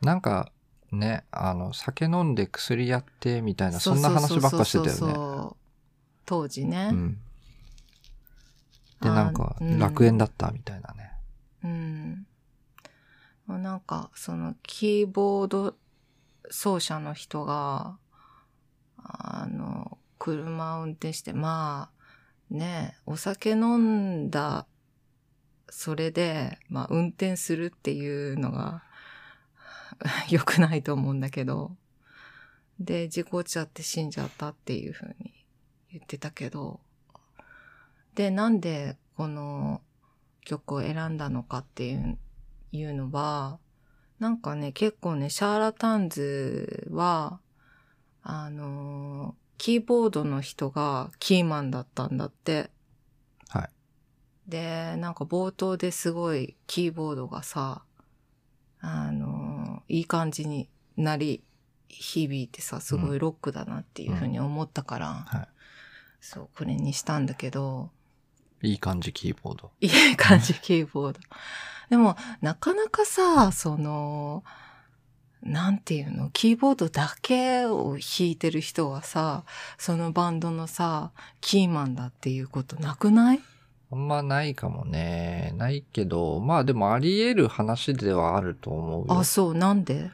[0.00, 0.50] なんか
[0.92, 5.56] ね、あの、酒飲んで薬やってみたいな、そんな話ばっかしてたよね。
[6.26, 6.90] 当時ね。
[6.92, 7.14] うん。
[9.00, 11.12] で、あなんか、うん楽園だったみたいなね。
[11.64, 12.26] うん。
[13.62, 15.74] なんか、その、キーボード
[16.50, 17.98] 奏者の人が、
[19.18, 21.90] あの、車を運転して、ま
[22.50, 24.66] あ、ね、お酒飲んだ、
[25.68, 28.82] それで、まあ、運転するっていうのが、
[30.30, 31.76] 良くないと思うんだけど、
[32.78, 35.44] で、事故っちゃって死んじゃったっていうふうに
[35.92, 36.80] 言ってたけど、
[38.14, 39.82] で、なんでこの
[40.44, 42.18] 曲を選んだのかっていう
[42.72, 43.58] いうのは、
[44.18, 47.40] なんかね、結構ね、シャーラタンズは、
[48.22, 52.70] あのーキーボードの人がキーマンだったんだって。
[53.50, 53.70] はい。
[54.48, 57.82] で、なんか冒頭ですごいキーボードがさ、
[58.80, 61.42] あのーいい感じになり、
[61.90, 65.48] 響いてさ、すごいロックだなっていうふうに思ったから、は
[66.20, 67.90] そう、これにしたんだけど、
[68.62, 68.68] い。
[68.70, 69.70] いい感じキーボード。
[69.80, 71.20] いい感じ、キーボード。
[71.88, 74.44] でも、なかなかさ、その、
[75.42, 79.44] なんていうの、キーボードだけを弾いてる人はさ、
[79.78, 83.40] そのバンドのさ、キーマンだっていうことなくない？
[83.90, 85.52] あんまないかもね。
[85.56, 89.18] ないけど、まあでもあり得る話ではあると思うよ。
[89.18, 90.10] あ、そう、なんで？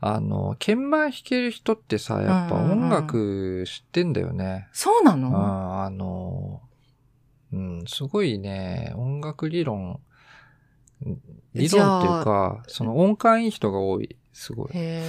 [0.00, 2.82] あの、鍵盤弾ける人ってさ、やっぱうんうんうん。
[2.84, 4.68] 音楽知ってんだよね。
[4.72, 6.60] そうなうん、のあの、
[7.52, 10.00] うん、すごいね、音楽理論、
[11.54, 14.68] 理論っていうか、その音感いい人が多い、すごい。
[14.72, 15.02] へ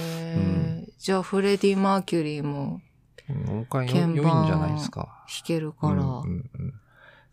[0.86, 2.80] え、じゃあフレディ・マーキュリーも
[3.28, 5.24] うん音感よ鍵盤良いんじゃないですか。
[5.28, 5.94] 弾けるから。
[5.94, 6.74] うんうんうん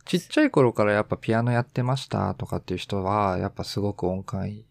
[0.05, 4.65] ちっちゃい頃からやっぱピアノやってましたとかっていう人は、やっぱすごく音感いい。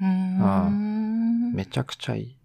[0.00, 1.52] うーん。
[1.52, 2.36] めちゃくちゃいい。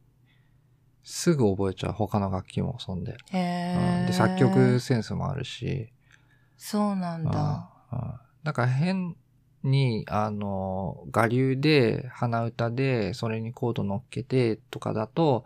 [1.04, 3.12] すぐ覚えちゃう、他の楽器も、そんで。
[3.12, 4.00] へえ。
[4.00, 5.94] うんで、作曲センスもあるし。
[6.58, 7.70] そうなんだ。
[7.92, 9.16] うんうんなんか変
[9.66, 15.46] に、あの、我流で、鼻歌で、それにコード乗っけてとかだと、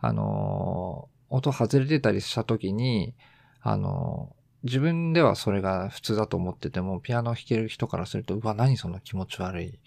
[0.00, 3.14] あの、音外れてたりした時に、
[3.60, 9.78] あの、自分ではそれが普通だと思ってても、ピアノ弾ける人からすると、うわ、何その気持ち悪い、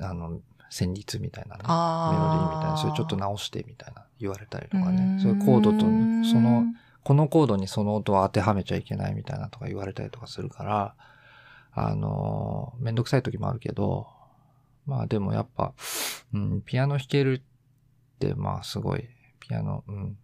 [0.00, 0.40] あの、
[0.70, 1.62] 旋律みたいなね。
[1.62, 5.20] メロディあーみたいな、それちょっと直してみたいな言われたりとかね。
[5.22, 6.64] そういうコードと、その、
[7.04, 10.94] このコードにその音を当てはめちゃいけないみたいなとか言われたりとかするから、
[11.74, 14.06] あの、めんどくさい時もあるけど、
[14.86, 15.74] まあでもやっぱ、
[16.32, 17.42] うん、ピアノ弾ける
[18.14, 19.08] って、まあすごい、
[19.40, 20.16] ピアノ、うん、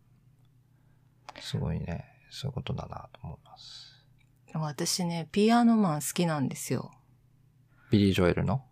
[1.40, 4.04] すごいね、そういうことだなと思います。
[4.54, 6.90] 私ね、ピアノマン好きなんですよ。
[7.90, 8.64] ビリー・ジョエルの？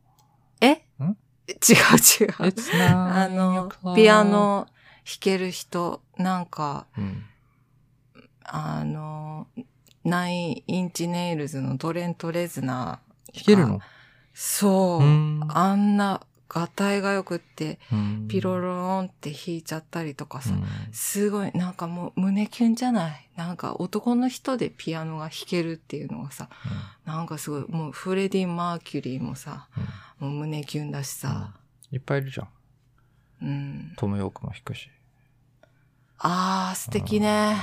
[0.61, 0.71] え？
[0.71, 1.17] ん？
[1.49, 1.57] 違う
[2.21, 2.35] 違う。
[2.93, 4.67] あのピア、ノ
[5.05, 7.25] 弾ける人、なんか、うん、
[8.45, 9.49] あの、
[10.09, 13.35] ナインインチネイルズのトレント・レズナー。
[13.35, 13.81] 弾けるの？
[14.35, 15.05] そう。
[15.05, 23.29] うんあんな、ガタイが良くって、うんピロローンって弾いちゃったりとかさ、うんすごい、なんかもう胸キュンじゃない？
[23.37, 26.49] なんか男の人でピアノが弾けるっていうのがさ、
[27.05, 29.69] なんかすごい、もうフレディ・マーキュリーもさ、
[30.21, 31.55] うんもう胸キュンだしさ、
[31.93, 32.49] いっぱいいるじゃん。
[33.43, 33.93] うん。
[33.97, 34.91] トム・ヨークも弾くし。
[36.19, 37.57] あー、素敵ね。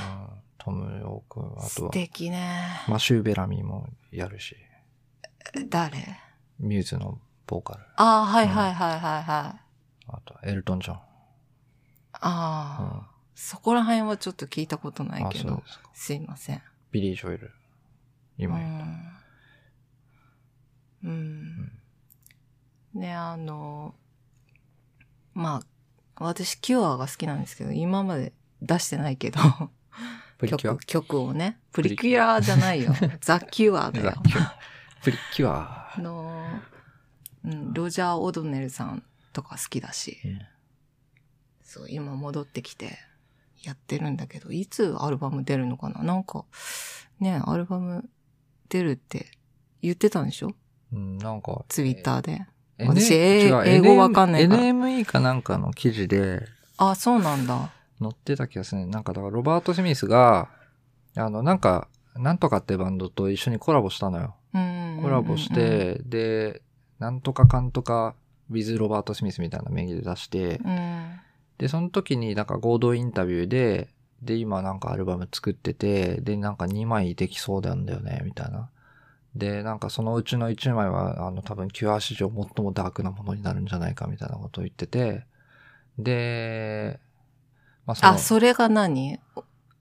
[0.66, 0.80] うん。
[0.80, 2.82] トム・ヨーク、あと素は、敵ね。
[2.88, 4.56] マシュー・ベラミーもやるし、
[5.68, 6.18] 誰？
[6.58, 7.84] ミューズのボーカル。
[7.96, 9.60] あー、はいはいはいはいはい。
[10.08, 10.98] あとは、エルトン・ジョン。
[12.12, 13.06] あー、うん
[13.38, 15.90] そこら辺はちょっと聞いたことないあ、けどそうで、すか。
[15.92, 16.62] すいません。
[16.90, 17.52] ビリー・ジョエル。
[18.38, 18.70] 今言っ
[21.04, 21.10] うん。
[21.10, 23.00] うん。
[23.00, 23.94] ね、あの、
[25.34, 25.60] ま
[26.16, 29.38] あ、私、キュアが好きなんですけど、今まで出してないけど、
[30.38, 31.58] 曲曲をね。
[31.72, 32.92] ププリリキュアじゃないよ。
[33.20, 34.14] ザ・キュアだよ。
[35.02, 35.94] プリキュア。
[35.96, 36.44] あの、
[37.44, 40.38] うん、ロジャー・オドネルさんとか好きだし、うん
[41.62, 42.98] そう、今戻ってきて
[43.62, 46.02] やってるんだけど、いつアルバム出るのかな？
[46.02, 46.44] なんか、
[47.20, 48.08] ね、アルバム
[48.68, 49.26] 出るって
[49.82, 50.54] 言ってたんでしょ？
[50.92, 52.32] うん、なんか、ツイッターで。
[52.32, 56.42] えー私英語わかんないから NME かなんかの記事で
[56.76, 57.72] あ、そうなんだ。
[58.00, 58.86] 載ってた気がするね。
[58.86, 60.48] なんかだからロバート・スミスが、
[61.16, 64.34] あの、なんか、なんとかってバンドと一緒にコラボしたのよ。
[64.54, 65.00] うん。
[65.02, 66.62] コラボして、で、
[66.98, 68.14] なんとかかんとか、
[68.50, 71.20] ウィズ・ロバート・スミスみたいな名義で出して、うん。
[71.58, 73.88] で、その時になんか合同インタビューで、
[74.22, 78.70] で、今なんかアルバム作ってて、で、なんか2枚できそうなんだよね、みたいな。
[79.34, 85.26] で、なんかそのうちの1枚は、あの、多分キュア史上最もダークなものになるんじゃないか、みたいなことを言ってて、
[85.98, 87.00] で、
[87.86, 88.12] まあその。
[88.12, 89.18] あ、それが何？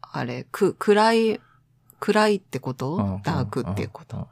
[0.02, 1.42] あれ、く、暗い、
[2.00, 4.28] 暗いってこと、うんダークっていうこと、うんうん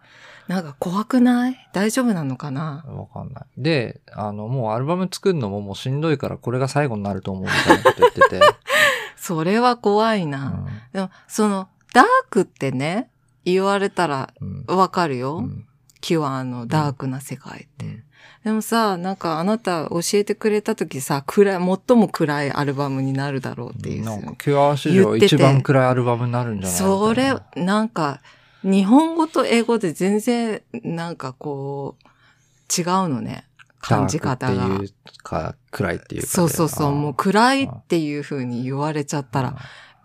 [0.45, 1.69] なんか怖くない？
[1.71, 2.83] 大丈夫なのかな？
[2.85, 3.45] わかんない。
[3.57, 8.41] で、あの、もうアルバム作るのももうしんどいからこれが最後になると思うみたいなこと言ってて。
[9.15, 10.65] それは怖いな。
[10.91, 13.09] でも、その、ダークってね、
[13.45, 14.33] 言われたら
[14.67, 15.37] わかるよ。
[15.37, 15.65] うん。
[16.01, 18.03] キュアのダークな世界って。
[18.45, 24.03] うんでもさ、なんかあなた教えてくれた時さ、暗い、最も暗いアルバムになるだろうっていう。
[24.03, 25.25] なんか、キュア史上言ってて。
[25.27, 28.19] 一番暗いアルバムになるんじゃないそれな、なんか、
[28.63, 33.45] 日本語と英語で全然、なんかこう、違うのね。
[33.79, 34.75] 感じ方が。
[34.75, 34.89] っていう
[35.23, 36.31] か、暗いっていうかで。
[36.31, 39.55] そうそうそう、もう暗いっていう風に言われちゃったら、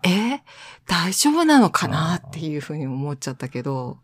[0.03, 0.41] え？
[0.87, 2.15] 大丈夫なのかな？
[2.15, 3.99] っていう風に思っちゃったけど、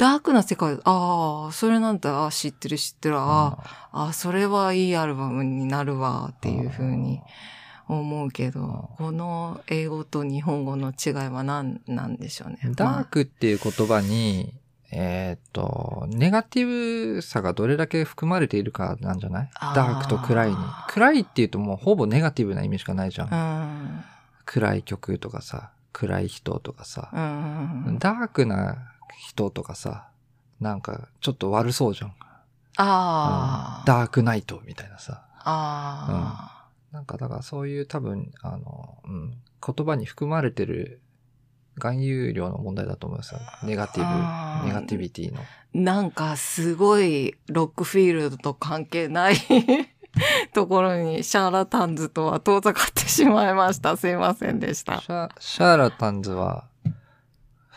[0.00, 3.58] ダークな世界、ああ、それなんだ、ああ、知ってる知ってる、あ
[3.92, 7.20] あ、ああ、それはいいアルバムになるわっていう風に
[7.86, 12.58] 思うけど、この英語と日本語の違いは何なんでしょうね。
[12.74, 14.54] ダークっていう言葉に、
[14.90, 19.50] えーっと、ネガティブさがどれだけ含まれているかなんじゃない？
[19.74, 20.56] ダークと暗いに。
[20.88, 23.28] 暗いっていうともうほぼネガティブな意味しかないじゃん。
[23.28, 24.00] うん。
[24.46, 27.10] 暗い曲とかさ、暗い人とかさ。
[27.12, 27.16] う
[27.90, 27.98] ん。
[28.00, 30.08] ダークな人とかさ、
[30.60, 32.14] なんかちょっと悪そうじゃん。
[32.76, 33.84] ああ。
[33.86, 35.26] ダークナイトみたいなさ。
[35.42, 41.00] あなんかだからそういう多分、あの、うん、言葉に含まれてる
[41.80, 43.40] 含有量の問題だと思いますよ。
[43.64, 45.40] ネガティブ、ネガティビティの。
[45.40, 45.44] あ。
[45.72, 49.36] なんかすごいロックフィールドと関係ない
[50.52, 53.96] ところにシャーラタンズとは遠ざかってしまいました。
[53.96, 55.08] すいませんでしたシ。
[55.08, 56.68] ャシャーラタンズは、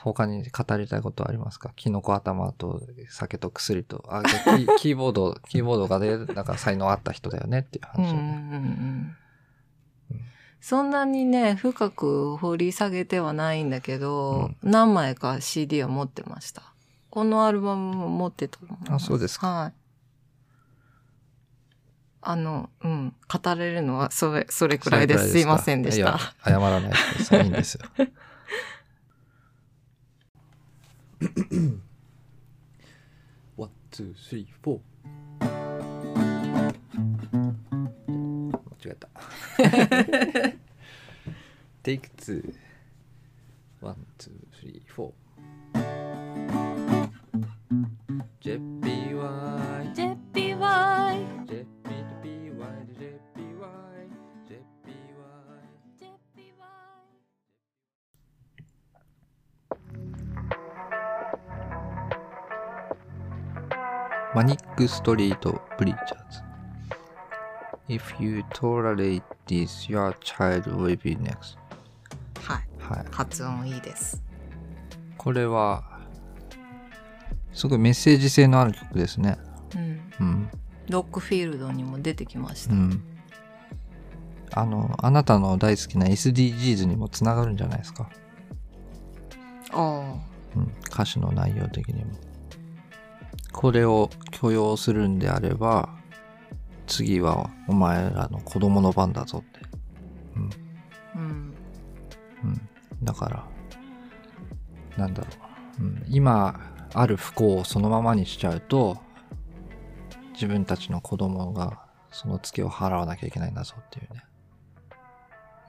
[0.03, 1.71] 他に語りたいことはありますか？
[1.75, 4.03] キノコ頭と酒と薬と。
[4.09, 8.31] あ、でキ キーボード、キーボードがで、なんか才能あった人だよねっていううんうんう話をね。
[8.59, 9.15] ん
[10.59, 16.63] そんなにね、深く掘り下げてはないんだけど、何枚か CD は持ってました。
[17.09, 19.73] このアルバムも持ってたと思いますあそうですかはい。
[22.21, 23.13] あの、うん。
[23.27, 25.31] 語れるのはそれ、それくらいです。
[25.31, 27.43] すいませんでしいやた。、謝らないでください。
[27.43, 27.81] いいんですよ。
[33.55, 34.81] One, two, three, four。
[38.51, 39.07] 間違えた。
[41.83, 42.55] テイク2。
[43.81, 45.13] ワン、ツー、スリー、フォー。
[48.41, 49.87] ジェッピーワイ。
[49.93, 51.32] JPY。
[64.35, 66.43] マニックストリートブリーチャーズ
[67.87, 71.57] If you tolerate this, your child will be next.
[72.41, 72.67] はい。
[72.79, 73.05] はい。
[73.11, 74.23] 発音いいです。
[75.17, 75.83] これは、
[77.53, 79.37] すごいメッセージ性のある曲ですね。
[79.75, 80.01] うん。
[80.19, 80.49] うん。
[80.89, 82.73] ロックフィールドにも出てきました。
[82.73, 83.03] うん。
[84.51, 88.09] あの、あなたの大好きな SDGs にもつながるんじゃないですか。
[89.71, 90.15] あ
[90.55, 90.71] うん。
[90.87, 92.11] 歌詞の内容的にも。
[93.53, 95.89] これを許容するんであれば、
[96.87, 99.59] 次はお前らの子供の番だぞって。
[100.35, 100.49] うん。
[100.49, 101.17] あ。
[101.17, 101.55] うん。
[102.43, 102.69] うん。
[103.03, 103.47] だから、
[104.97, 105.29] なんだろ
[105.79, 105.83] う。
[105.83, 106.59] うん、今
[106.93, 108.97] ある不幸をそのままにしちゃうと、
[110.33, 114.23] 自分たちの子供がそのツケを払わなきゃいけないんだぞっていうね。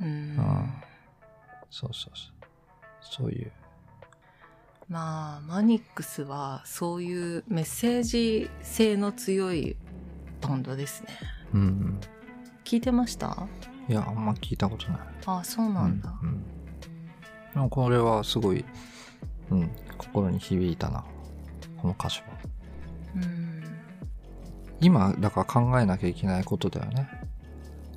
[0.00, 0.74] うんうん
[1.70, 2.34] そうそうそう。
[3.00, 3.52] そういう。
[4.88, 9.76] まあ、マニックスはそういうメッセージ性の強い
[10.42, 11.08] バンドですね。
[11.54, 12.00] うん。
[12.64, 13.46] 聞いてました？
[13.88, 15.00] いや、あんま聞いたことない。
[15.26, 16.12] あそうなんだ。
[16.22, 17.62] うん。
[17.62, 18.64] うんこれはすごい、
[19.50, 21.04] うん、心に響いたな。
[21.80, 22.26] この歌詞は。
[23.16, 23.62] うん。
[24.80, 27.08] 今、だから考えなきゃいけないことだよね。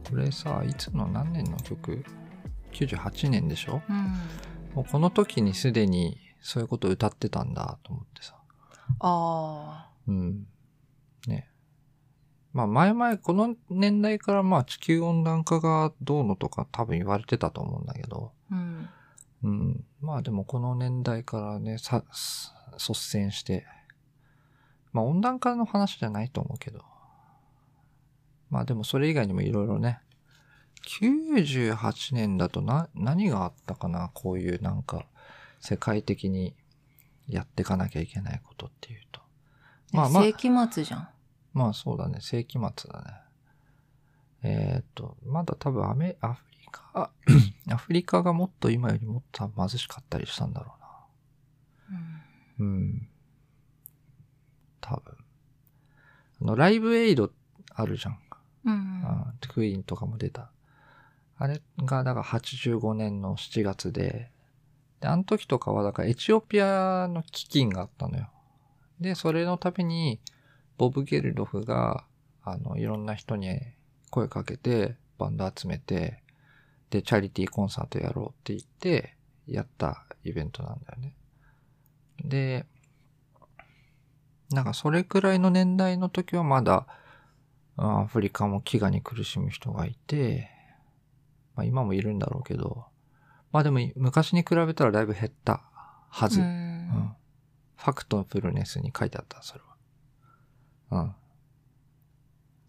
[0.10, 2.06] これさ、いつの何年の曲
[2.72, 3.82] ?98 年でしょ？
[3.90, 3.96] うん。
[4.76, 8.34] もうこの時にすでにそういうことを歌ってたんだと思ってさ。
[9.02, 10.48] あうん。
[11.28, 11.50] ね。
[12.54, 18.56] まあ前々、この年代からまあ地球温暖化がどうのとか多分言われてたと思うんだけど、あ。
[18.56, 18.90] うん。
[19.44, 19.86] うん。
[20.00, 23.66] まあでもこの年代からね、さ、す率先して、
[24.94, 26.80] まあ温暖化の話じゃないと思うけど、
[28.50, 30.00] まあでもそれ以外にもいろいろね、
[31.02, 35.06] 98年だとな、何があったかなこういうなんか、
[35.60, 36.56] 世界的に
[37.28, 39.22] やっていかなきゃいけないことっていうと。
[39.92, 41.10] まあまあ世紀末じゃん。
[41.54, 43.28] まあそうだね、世紀末だね。
[44.44, 47.12] えっ、と、まだ多分アメ、アフリカ、
[47.74, 50.88] アフリカがもっと今よりもっと貧しかったりしたんだろうな。
[52.60, 53.10] うん。
[54.82, 55.18] 多分。
[56.42, 57.32] あの、ライブエイド
[57.74, 58.20] あるじゃん。
[58.66, 59.02] うん。
[59.06, 60.52] あクイーンとかも出た。
[61.38, 64.32] あれが、だから85年の7月で、
[65.02, 68.30] で、あの時とかは、だからエチオピアの基金があったのよ。
[69.00, 70.20] で、それのために、
[70.78, 72.06] ボブ・ゲルドフが、
[72.44, 73.60] あの、いろんな人に
[74.10, 76.24] 声かけて、バンド集めて、
[76.90, 79.16] で、チャリティーコンサートやろうって言って、
[79.48, 81.16] やったイベントなんだよね。
[82.24, 82.66] で、
[84.52, 86.88] なんかそれくらいの年代の時はまだ、
[87.76, 90.50] アフリカも飢餓に苦しむ人がいて、
[91.56, 92.86] まあ今もいるんだろうけど、
[93.58, 95.64] まあでも昔に比べたらだいぶ減った
[96.12, 96.42] はず。
[96.42, 97.16] ううんん。
[97.76, 99.62] ファクトフルネスに書いてあった、それ
[100.92, 101.02] は。
[101.02, 101.16] うん。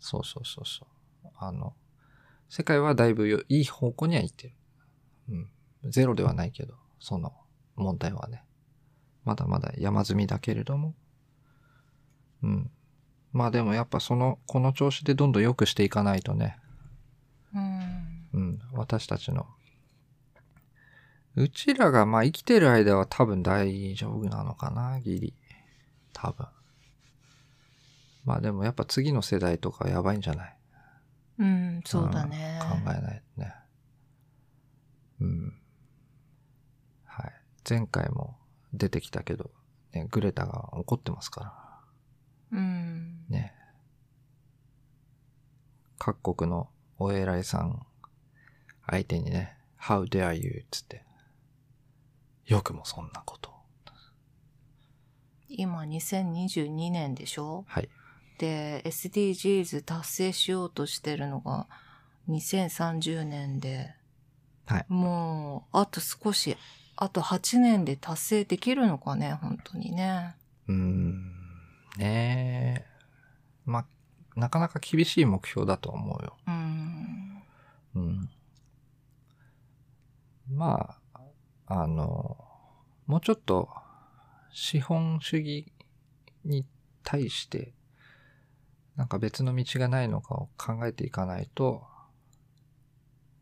[0.00, 0.86] そうそうそうそ
[1.24, 1.28] う。
[1.36, 1.74] あの、
[2.48, 4.54] 世界はだいぶよいい方向には行ってる。
[5.84, 5.90] うん。
[5.90, 7.34] ゼロではないけど、その
[7.76, 8.42] 問題はね。
[9.26, 10.94] まだまだ山積みだけれども。
[12.42, 12.70] うん。
[13.34, 16.58] まあでもやっぱその、この調子でどんどん良くしていかないとね。
[17.54, 18.28] うん。
[18.32, 18.60] うん。
[18.72, 19.46] 私たちの。
[21.38, 25.34] うちらがまあ生きてる間は多分大丈夫なのかな、ギリ。
[26.12, 26.46] 多分。
[28.24, 30.56] まあでもやっぱ次の世代とかやばいんじゃない？
[31.38, 32.58] うん、そうだね。
[32.60, 33.54] 考えないとね。
[35.20, 35.54] うん。
[37.04, 37.32] はい。
[37.68, 38.36] 前回も
[38.74, 39.50] 出てきたけど、
[39.92, 41.80] ね、グレタが怒ってますか
[42.50, 42.58] ら。
[42.58, 43.24] うん。
[43.28, 43.54] ね。
[45.98, 46.68] 各国の
[46.98, 47.86] お偉いさん
[48.86, 50.64] 相手にね、How dare you?
[50.70, 51.04] つって。
[52.48, 53.54] よくもそんなことを。
[55.50, 57.64] 今2022年でしょ？
[57.68, 57.88] はい。
[58.38, 61.66] で、SDGs 達成しようとしてるのが
[62.28, 63.94] 2030年で、
[64.66, 66.56] はいもう、あと少し、
[66.96, 70.36] あと8年で達成できるのかね、本当にね。
[70.68, 71.32] うーん。
[71.96, 72.86] ねえ。
[73.64, 73.86] まあ、
[74.36, 76.36] なかなか厳しい目標だと思うよ。
[76.46, 77.42] うん。
[77.94, 78.30] うん。
[80.50, 80.97] まあ、
[81.68, 82.36] あの、
[83.06, 83.68] もうちょっと
[84.52, 85.72] 資本主義
[86.44, 86.66] に
[87.02, 87.74] 対して、
[88.96, 91.84] なんか別の道がないのかを考えていかないと、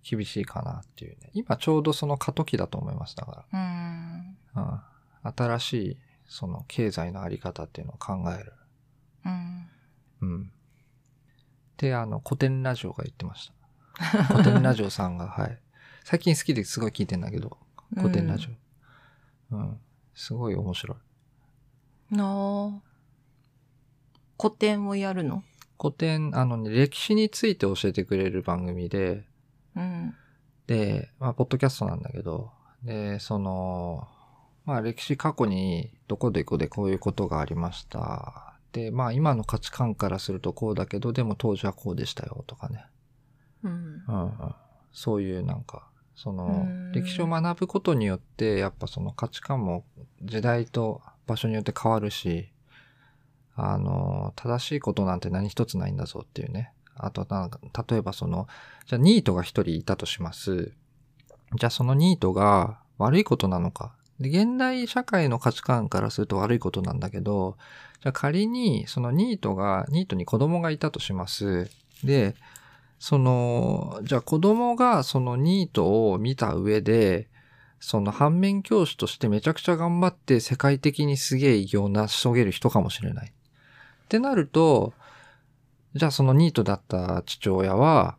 [0.09, 1.31] 厳しいかなっていうね。
[1.35, 3.17] 今ちょうどその過渡期だと思います。
[3.17, 4.37] だかうん。
[4.55, 4.83] ら。
[5.25, 5.33] うん。
[5.37, 5.99] 新しい、
[6.29, 8.53] その経済のあり方っていうのを考える。
[9.25, 9.69] うん。
[10.21, 10.43] うん。
[10.43, 10.47] っ
[11.77, 13.51] て、あの、古典ラジオが言ってまし
[13.97, 14.25] た。
[14.25, 15.59] 古典ラジオさんが、はい。
[16.05, 17.59] 最近好きですごい聞いてんだけど、
[17.97, 18.49] 古典ラジ
[19.51, 19.57] オ。
[19.57, 19.81] うん。
[20.15, 20.97] すごい面白
[22.13, 22.17] い。
[22.17, 22.83] なあ。
[24.41, 25.43] 古典をやるの？
[25.81, 29.25] 古典、あのね、歴史について教えてくれる番組で、
[29.75, 30.15] うん。
[30.67, 32.51] で、まあ、ポッドキャストなんだけど、
[32.83, 34.09] で、その、
[34.65, 38.59] まあ、歴史過去にどこどこでこういうことがありました。
[38.73, 42.85] で、まあ、今の価値観からするとこうだけど、でも当時はこうでしたよ、とかね。
[43.63, 44.05] うん。
[44.07, 44.55] うんうん、
[44.93, 49.85] そういうなんか、そのうん、歴史を学ぶことによって、やっぱその価値観も
[50.23, 52.49] 時代と場所によって変わるし、
[53.55, 56.73] あの、正しいことなんて何一つないんだぞっていうね。
[56.95, 58.49] あとなんか、例えばその、
[58.87, 60.73] じゃあニートが一人いたとします。
[61.55, 63.95] じゃあそのニートが悪いことなのか。
[64.19, 67.57] で、現代社会の価値観からすると悪いことなんだけど、
[68.03, 71.71] じゃあ仮にそのニートが、ニートに子供がいたとします。
[72.05, 72.35] で、
[72.99, 77.29] その、じゃあ子供がそのニートを見た上で、
[77.79, 83.29] その反面教師としてめちゃくちゃ頑張って世界的にすげえ偉業を成し遂げる人かもしれない。
[83.29, 84.95] ってなると、
[85.95, 88.17] じゃあそのニートだった父親は、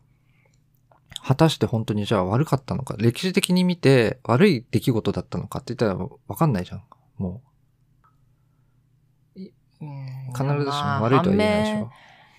[1.22, 6.82] 果たして本当にじゃあ悪かったのか、歴史的に見て悪い出来事だったのかって言ったらわかんないじゃん。
[7.16, 7.42] も
[9.36, 9.48] う、
[10.32, 11.90] 必ずしも悪いとは言えないでしょ。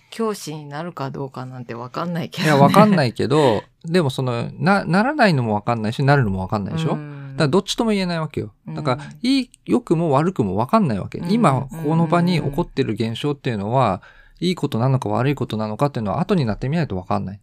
[0.09, 8.53] 教師になるかどうかなんてわかんないけど、いや、わかんないけど、でもその、な、ならないのもわかんないし、なるのもわかんないでしょ、うんだからどっちとも言えないわけよ。
[8.67, 11.19] だからうん、いい、良くも悪くもわかんないわけ。
[11.19, 14.01] うん今、この場に起こってる現象っていうのは、
[14.41, 17.41] いいことなのか悪いことなのかっていうのは後になってみないとわかんない。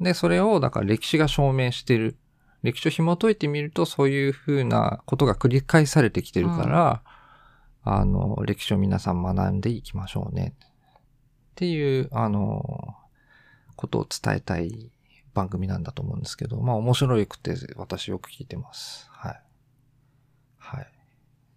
[0.00, 2.16] で、それを、だから歴史が証明してる。
[2.64, 7.02] 歴史を紐解いてみると、そういうふうなことが繰り返されてきてるから、
[7.84, 10.54] あの、歴史を皆さん学んでいきましょうね。
[11.54, 12.96] っていう、あの、
[13.76, 14.90] ことを伝えたい
[15.34, 19.08] 番組なんだと思うんですけど、まあ面白くて私よく聞いてます。
[19.08, 19.42] はい。
[20.58, 20.92] はい。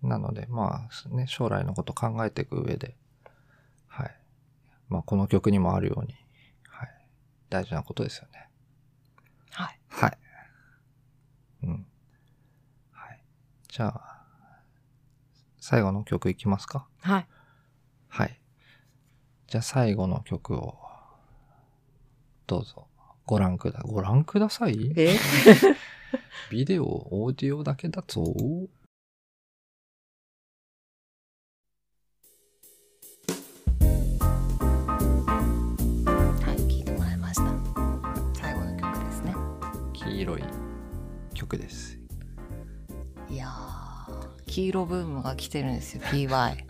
[0.03, 2.95] なので、まあね、将来のこと考えていく上で、
[3.87, 4.15] はい。
[4.87, 6.13] まあこの曲にもあるように、
[6.67, 6.89] はい。
[7.49, 8.49] 大事なことですよね。
[9.49, 9.79] はい。
[9.89, 10.17] はい。
[11.63, 11.87] うん。
[12.91, 13.23] はい。
[13.67, 14.25] じゃあ、
[15.59, 16.87] 最後の曲いきますか？
[16.99, 17.27] はい。
[18.09, 18.39] はい。
[19.47, 20.75] じゃあ最後の曲を、
[22.47, 22.87] どうぞ、
[23.25, 24.91] ご覧くだ、ご覧ください？
[24.97, 25.15] え？
[26.51, 28.21] ビデオ、オーディオだけだぞ。
[28.23, 28.27] は
[36.53, 37.43] い、聞いてもらいました。
[38.33, 39.33] 最後の曲ですね。
[39.93, 40.43] 黄色い
[41.33, 41.97] 曲です。
[43.29, 46.65] いやー、黄色ブームが来てるんですよ、PY。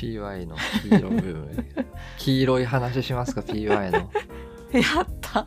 [0.00, 1.66] PY の黄色部分。
[2.16, 3.98] 黄色い話しますか ?PY の
[4.72, 5.46] やった。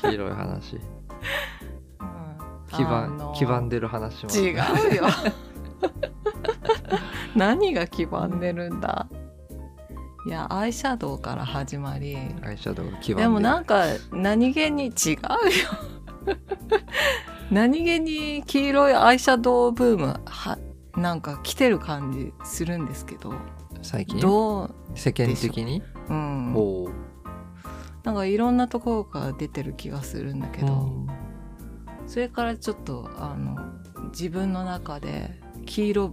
[0.00, 0.76] 黄色い話。
[0.76, 0.80] うん
[2.72, 4.64] 黄ばん、黄ばんでる話します違うよ。
[7.36, 9.06] 何が黄ばんでるんだ？
[10.26, 13.28] いや、アイシャドウから始まり、アイシャドウが黄ばんでる。
[13.28, 16.36] でもなんか何気に違うよ。
[17.50, 20.58] 何気に黄色いアイシャドウブームは
[20.96, 23.34] なんか来てる感じするんですけど
[23.82, 24.20] 最近？
[24.20, 24.74] どう？
[24.94, 25.82] 世間的に？
[26.08, 26.54] うん。
[26.54, 26.92] おう
[28.04, 31.06] なんかいろんなところから出てる気がするんだけど、うん。
[32.06, 33.56] それからちょっとあの
[34.10, 36.08] 自分の中で黄色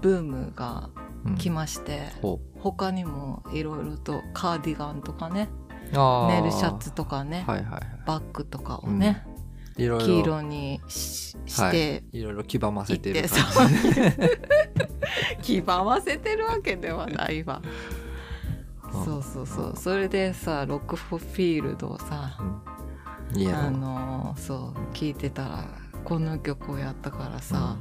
[0.00, 0.90] ブームが
[1.24, 1.36] うん。
[1.36, 5.48] 来まして、ほ他にもいろいろとカーディガンとかね
[5.84, 9.26] ネイルシャツとかね、はいはいはバッグとかをね。
[9.76, 12.22] 黄色にしして、い。
[12.22, 13.74] ろいろ黄ばませてるいって感じ。
[15.42, 17.60] 黄ばませてるわけではないわ。
[18.94, 19.04] うん。
[19.04, 19.76] そうそうそう。
[19.76, 22.42] それでさロックフォールドをさう
[23.38, 23.48] ん。
[23.48, 25.64] あのそう聞いてたら
[26.04, 27.78] この曲をやったからさ、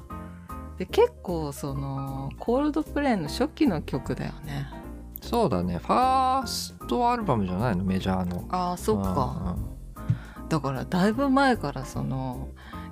[0.77, 4.67] で結構そのコールドプレイの初期の曲だよね。
[5.21, 5.77] そうだね。
[5.77, 7.83] ファーストアルバムじゃないの？
[7.83, 8.45] メジャーの。
[8.49, 9.55] ああそっか、
[10.53, 12.47] だからだいぶ前からその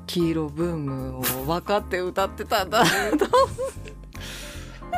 [0.08, 2.90] 黄色ブームを分かって歌ってたんだと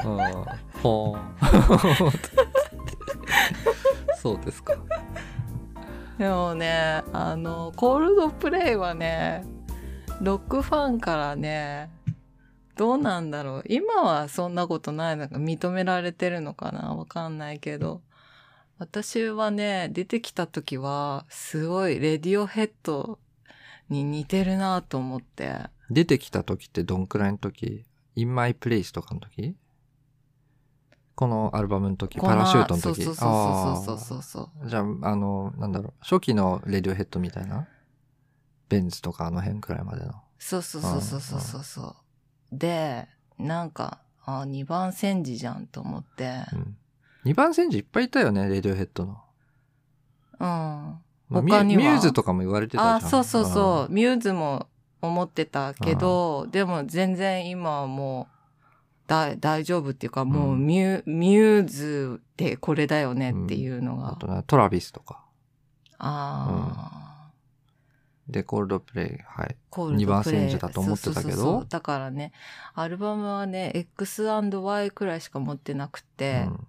[0.05, 0.13] うん。
[0.13, 0.19] うん。
[0.21, 0.45] うん
[0.81, 2.11] ほー
[4.15, 4.75] そうですか。
[6.17, 9.43] でもねあのコールドプレイはね
[10.21, 11.89] ロックファンからね
[12.77, 18.01] どうなんだろう今はそんなことないのか認められてるのかなわかんないけど
[18.79, 23.19] 私はね出てきた時はすごいレディオヘッド
[23.89, 25.61] に似てるなと思って。
[25.89, 27.85] 出てきた時ってどんくらいの時
[28.15, 29.55] ?In My Place とかの時？
[31.15, 33.03] このアルバムの時、パラシュートの時？
[33.03, 37.67] そうそうそうそうそうそうじゃあ、あの、なんだろう、初期のレディオヘッドみたいな？
[38.69, 40.13] ベンズとかあの辺くらいまでの？
[40.39, 41.95] そうそうそうそうそうそうそ
[42.51, 42.57] う。
[42.57, 46.45] でなんかあ2番煎じじゃんと思って。
[46.53, 46.77] うん。
[47.25, 49.17] 2番煎じいっぱいいたよね、レディオヘッドの。
[50.39, 50.47] うん。
[51.29, 51.83] まあミ他には。
[51.83, 52.95] ミューズとかも言われてたじゃん。
[52.97, 54.67] あそうそうそう、ミューズも
[55.01, 58.33] 思ってたけど、でも全然今はもう
[59.07, 60.65] だ大丈夫っていうかもううん。
[60.65, 63.99] ミュ,、ミューズってこれだよねっていうのうん。
[64.01, 65.23] が、あとね、トラビスとか。
[65.97, 67.31] ああ、
[68.27, 68.61] で、コー。
[68.63, 69.55] ルドプレイ、はい。
[69.69, 71.21] コールド二番プレイ煎じだと思ってたけど。
[71.21, 72.33] そうそうそうだからね
[72.73, 76.67] アルバムはね X&Y くらいしか持ってなくて、うん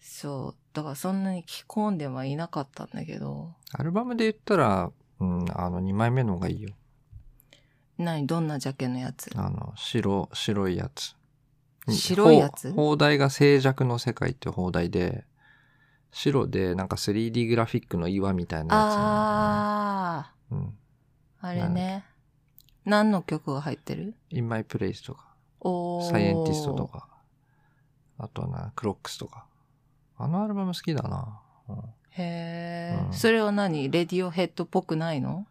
[0.00, 0.56] そう。
[0.72, 3.54] だからそんなに着込んではいなかったんだけど。
[3.72, 6.70] アルバムで言ったら、うん、あの、2枚目の方がいいよ。
[7.98, 8.26] 何？
[8.26, 9.30] どんなジャケのやつ？
[9.36, 11.16] あの、白、白いやつ。
[11.90, 12.72] 白いやつ？
[12.72, 15.24] 放題が静寂の世界って放題で、
[16.12, 20.52] 白でなんか 3D グラフィックの岩みたいなやあつ。
[20.52, 20.78] うん。
[21.40, 22.04] ああれね。
[22.84, 25.34] 何の曲が入ってる？In My Place とか、
[26.08, 27.08] サイエンティストとか、
[28.16, 29.47] あとはな、クロックスとか。
[30.18, 31.40] あのアルバム好きだな。
[31.68, 31.76] うん、
[32.10, 33.90] へえ、うんそれは何？
[33.90, 35.46] レディオヘッドっぽくないの？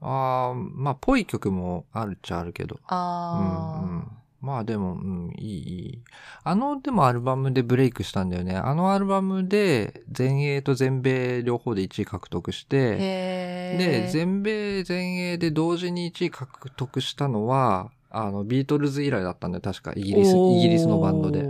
[0.00, 2.78] ああ、まあ、ぽい曲もあるっちゃあるけど。
[2.86, 4.08] ああ、うんうん
[4.42, 6.02] まあでも、うん、いい、いい。
[6.42, 8.56] あの、でもアルバムでブレイクしたんだよね。
[8.56, 19.62] あのアルバムで、全英と全米両方で1位獲得して、で、全米、全英で同時に1位獲得したのは、あの、ビートルズ以来だったんだよ。
[19.62, 21.46] 確か、イギリス、イギリスのバンドで。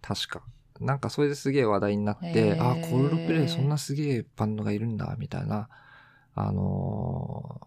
[0.00, 0.42] 確か。
[0.80, 5.68] なんかそれですげえ話題になって、あ、コールドプレイそんなすげえバンドがいるんだ、みたいな、
[6.34, 7.66] あのー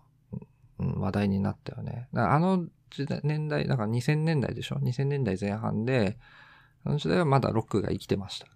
[0.80, 2.10] うん話題になったよね。
[2.14, 6.18] あの時代、年代、だから2000年代でしょ ?2000 年代前半で、
[6.84, 8.48] あの時代はまだロックが生きてました。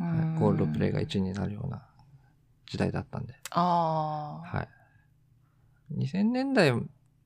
[0.00, 1.86] うんはい、コールドプレイが1位になるような
[2.66, 3.34] 時代だったんで。
[3.50, 4.68] ああ、はい。
[5.98, 6.72] 2000年代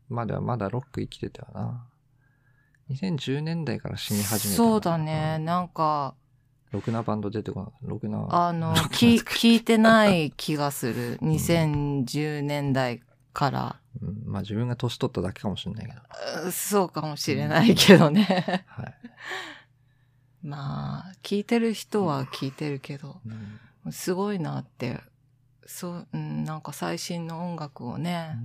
[0.09, 1.87] まではまだロック生きてたよな。
[2.93, 6.15] 2010年代から死に始めたのそうだね、なんか
[6.73, 7.71] ろくなバンド出てこない。
[7.83, 8.27] ろくな。
[8.31, 11.19] あの、ろくなき作り聞いてない気がする。
[11.19, 13.03] 2010年代
[13.33, 13.77] から。
[14.01, 16.49] うんまあ自分が年取っただけかもしれないけど。
[16.49, 18.65] うそうかもしれないけどね。
[18.67, 18.95] はい。
[20.43, 25.01] まあ、聞いてる人は聞いてるけど、うんすごいなって、
[25.67, 28.37] そう、うん、なんか最新の音楽をね、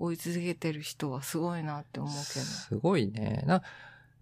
[0.00, 2.24] 追い続けてる人はすごいなって思うけど。
[2.24, 3.44] すごいね。
[3.46, 3.62] な、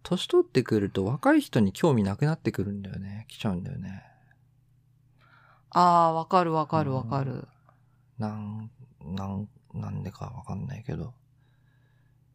[0.02, 3.26] 年取ってくると若い人に興味なくなってくるんだよね。
[3.28, 4.02] 来ちゃうんだよね。
[5.70, 7.46] ああ、わかるわかるわかる。
[8.18, 8.70] なん、
[9.05, 11.14] なん、なんでかわかんないけど。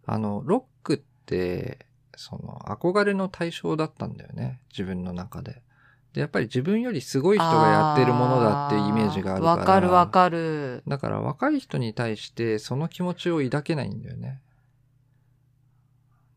[0.05, 4.61] あの、ロックって、その、憧れの対象だったんだよね。
[4.69, 5.61] 自分の中で。
[6.13, 9.55] で、やっぱり自分よりすごい人がやってるものだっていうイメージがあるから。
[9.57, 10.83] わかるわかる。
[10.87, 14.39] だから若い人に対してその気持ちを抱けないんだよね。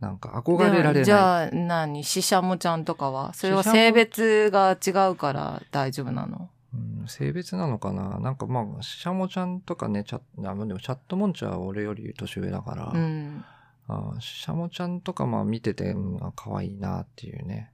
[0.01, 1.05] なんか憧れられない。
[1.05, 2.05] じゃあ何？
[2.05, 3.33] シシャモちゃんとかは？
[3.35, 6.51] それは性別が違うから大丈夫なの？
[6.75, 8.19] うん、性別なのかな？
[8.21, 13.45] なんかまあ、シシャモちゃんとかね、チャッあでもチャットモンチは俺より年上だから、うん。
[13.89, 17.71] あシシャモちゃんとかまあ見てて、うん、あ可愛いなっていうね、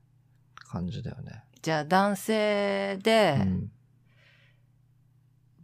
[0.70, 1.42] 感じだよね。
[1.62, 3.70] じゃあ男性うでん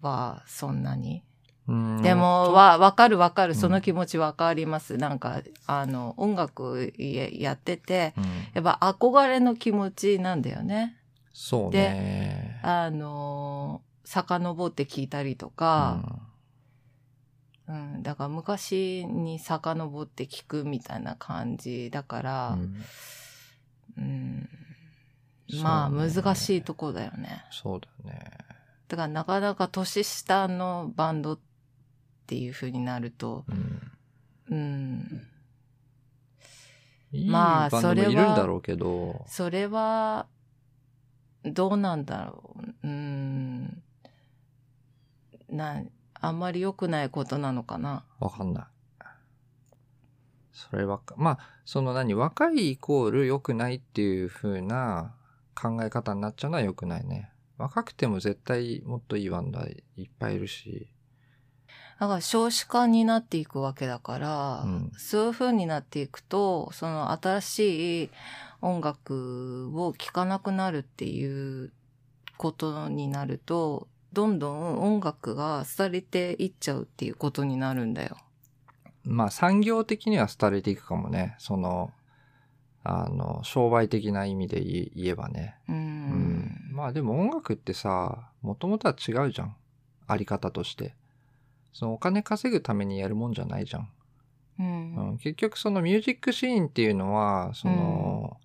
[0.01, 1.25] はそんなに、
[1.67, 2.03] うん。
[2.03, 3.55] でも、わ、わかるわかる。
[3.55, 4.97] その気持ちわかります。
[4.97, 8.25] なんか、あの、音楽ややってて、うん。
[8.55, 10.97] やっぱ憧れの気持ちなんだよね。
[11.33, 12.61] そうね。
[12.63, 16.01] あの、遡って聞いたりとか、
[17.69, 22.85] うん、だから昔に遡って聞くみたいな感じだから、うん。
[23.99, 24.49] うん
[25.63, 27.45] まあ難しいとこだよね。
[27.51, 28.31] そうだね。
[28.89, 31.39] だからなかなか年下のバンドっ
[32.27, 33.93] ていう風になると、うん
[34.51, 35.27] うん、
[37.27, 40.27] まあバンドもいるんそれはだろうけど、それは、
[41.45, 42.89] どうなんだろう。
[42.89, 43.83] うん、
[45.49, 45.83] な、
[46.15, 48.05] あんまり良くないことなのかな。
[48.21, 48.65] わかんない。
[50.53, 55.15] それは、まあ、その何、若いイコール良くないっていう風な
[55.61, 57.33] 考え方になっちゃうのは良くないね。
[57.57, 60.89] 若くても絶対もっといいバンドはいっぱいいるし。
[61.99, 68.11] だから少子化になっていくわけだから、うんそういう風になっていくと、その新しい
[68.63, 71.73] 音楽を聴かなくなるっていう
[72.37, 78.17] ことになると、どんどん音楽が廃れていっちゃうっていうことになるんだよ。
[79.05, 81.35] まあ、産業的には廃れていくかもね。
[81.39, 81.93] その、
[82.91, 85.57] あの、商売的な意味で言えばね。
[85.69, 85.73] う。
[85.73, 86.71] うんん。
[86.73, 89.55] まあでも音楽ってさ、もともとは違うじゃん。
[90.07, 90.95] あり方として。
[91.75, 93.89] そのお金稼ぐためにやるもんじゃないじゃん。
[94.59, 95.11] うん。
[95.11, 98.39] うん、結局そのミュージックシーンっていうのは、その、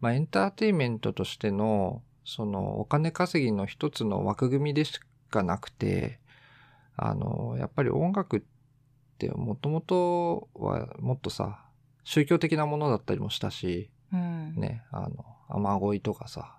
[0.00, 5.00] まあエンターテインメントとしての、そのお金稼ぎの一つの枠組みでし
[5.30, 6.20] かなくて、
[6.96, 8.42] あの、やっぱり音楽っ
[9.18, 11.64] てもともとはもっとさ、
[12.04, 14.54] 宗教的なものだったりもしたし、うん。
[14.54, 16.58] ね、あの、雨乞いとかさ、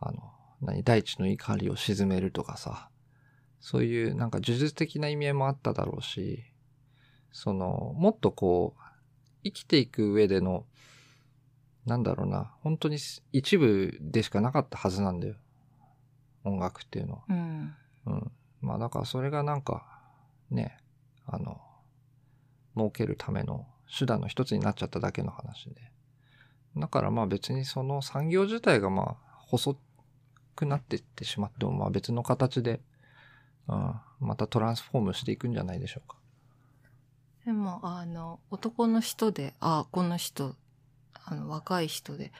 [0.00, 2.88] あの、何、大地の怒りを鎮めるとかさ、
[3.60, 6.44] そういうなんか呪術的な意味合いもあっただろうし、
[7.32, 8.82] その、もっとこう、
[9.44, 10.66] 生きていく上での、
[11.86, 12.98] なんだろうな、本当に
[13.32, 15.34] 一部でしかなかったはずなんだよ。
[16.44, 17.22] 音楽っていうのは。
[17.28, 17.74] うん。
[18.06, 18.32] うん。
[18.60, 19.84] まあだからそれがなんか、
[20.50, 20.78] ね、
[21.26, 21.60] あの、
[22.76, 23.66] 儲けるための
[23.96, 25.74] 手段の一つになっちゃっただけの話で。
[26.76, 29.16] だからまあ別にその産業自体がまあ
[29.46, 29.76] 細
[30.56, 32.80] くなっていってしまってもまあ別の形で、
[33.68, 36.16] うん、またトランスフォームしていくんじゃないでしょうか。
[37.44, 40.54] でも、あの、男の人で、あ、この人、
[41.24, 42.32] あの、若い人で、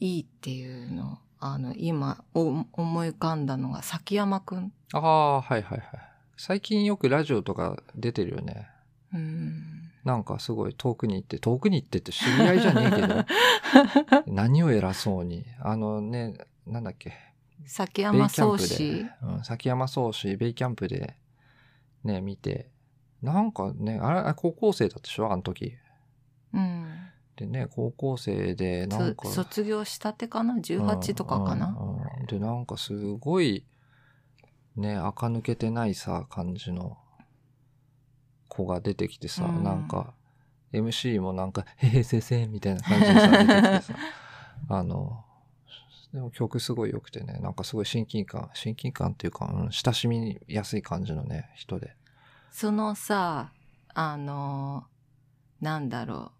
[0.00, 4.72] いいっていうの、あの、今、お思い浮かんだのが、崎山くん。
[4.92, 5.88] ああ、はいはいはい。
[6.36, 8.68] 最近よくラジオとか出てるよね。
[9.14, 9.87] うん。
[10.08, 13.24] なんかすごい遠くに行って、遠くに行ってって知り合いじゃねえけど、
[14.32, 15.44] 何を偉そうに。
[15.60, 16.32] あのね、
[16.66, 17.12] なんだっけ、
[17.66, 18.84] 崎山宗ベイキャ師。
[18.84, 21.18] ンプで、うん、崎山宗師、ベイキャンプで、
[22.04, 22.70] ね、見て、
[23.20, 25.30] なんかね、あれ、高校生だったでしょ？
[25.30, 25.74] あの時。
[26.54, 26.86] うん。
[27.36, 29.28] でね、高校生で、なんか。
[29.28, 33.66] そ卒業したてかな ?18 とかかな、うんうんうんで、なんかすごい、
[34.74, 36.96] ね、垢抜けてないさ、感じの
[38.48, 40.14] 子が出てきてさ、うんなんか、
[40.72, 43.94] MC もなんか、へへせせみたいな感じでさ、出てきてさ、
[44.68, 45.24] あの、
[46.12, 51.94] でも曲すごい良くてね、なんかすごい親近感、親近感っていうか、うん、親しみやすい感じのね、人で。
[52.50, 53.52] そのさ、
[53.94, 54.86] あの、
[55.60, 56.30] なんだろう。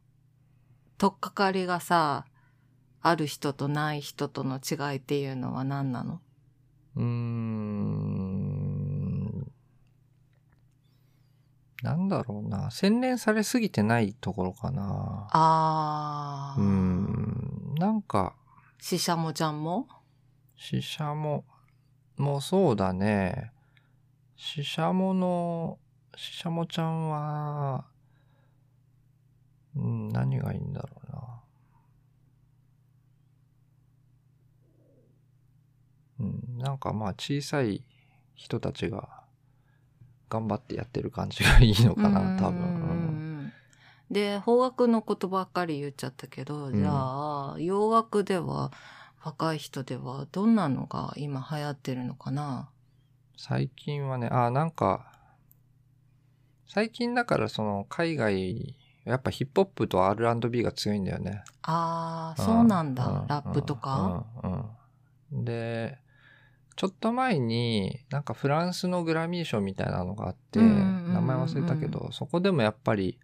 [0.97, 2.27] とっかかりがさ、
[3.01, 6.21] ある人とない人との違いっていうのは何なの？
[6.97, 8.18] うーん。
[11.83, 12.71] なんだろうな。
[12.71, 15.29] 洗練されすぎてないところかな。
[15.31, 16.61] あー。
[16.61, 17.75] うーん。
[17.77, 18.35] なんか、
[18.81, 19.87] ししゃもちゃんも？
[20.57, 21.45] シシャモ、
[22.17, 23.53] もうそうだね。
[24.37, 25.79] シシャモの、
[26.17, 27.85] シシャモちゃんは、
[29.77, 31.19] うん、何がいいんだろうな。
[36.21, 37.85] うん、なんかまあ小さい
[38.35, 39.23] 人たちが
[40.29, 42.65] 頑張ってやってる感じがいいのかな、多分。
[42.65, 42.71] うん。
[42.71, 43.53] うん
[44.11, 48.73] で、邦楽のことばっかり言っちゃったけど、じゃあ、洋楽では、
[49.23, 52.71] 若い人では、どんなのが今流行ってるのかな？
[53.37, 55.13] 最近はね、あ、なんか、
[56.67, 58.75] 最近だからその海外、
[59.05, 61.43] やっぱヒップホップと R&B が強いんだよね。
[61.63, 63.07] あー、そうなんだ。
[63.07, 64.69] うラップとか、うんうん
[65.33, 65.45] うん。
[65.45, 65.99] で、
[66.79, 73.19] ちょっと前になんかフランスのグラミー賞みたいなのがあって、うんうんうんうん名前忘れたけど、そこでもやっぱり、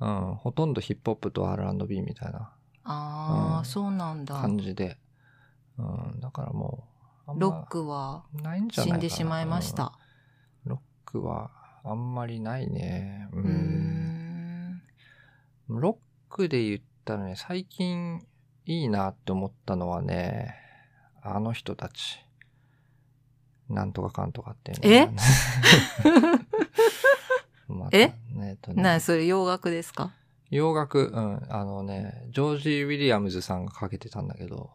[0.00, 2.50] うん、ほとんどヒップホップと R&B みたいな
[2.82, 4.34] あー、うんそうなんだ。
[4.34, 4.98] 感じで、
[5.78, 5.82] う
[6.16, 6.88] ん、だからも
[7.28, 8.24] う、ロックは
[8.72, 9.72] 死んでしまいまし。
[9.74, 9.92] た。
[10.64, 11.50] うんロックは
[11.84, 13.28] あんまりないね。
[13.32, 14.82] ううーん。
[15.68, 15.96] ロッ
[16.34, 18.26] クで言ったらね、最近
[18.64, 20.56] いいなって思ったのはね、
[21.22, 22.26] あの人たち。
[23.72, 25.12] なんとかかんとかっていうのが。
[25.12, 26.46] ね
[27.68, 28.14] またえ？
[28.34, 28.82] ねとね。
[28.82, 30.12] なにそれ洋楽ですか？
[30.50, 34.70] 洋楽、うん、あのね、ジョージ・ウィリアムズさんがかけてたんだけど、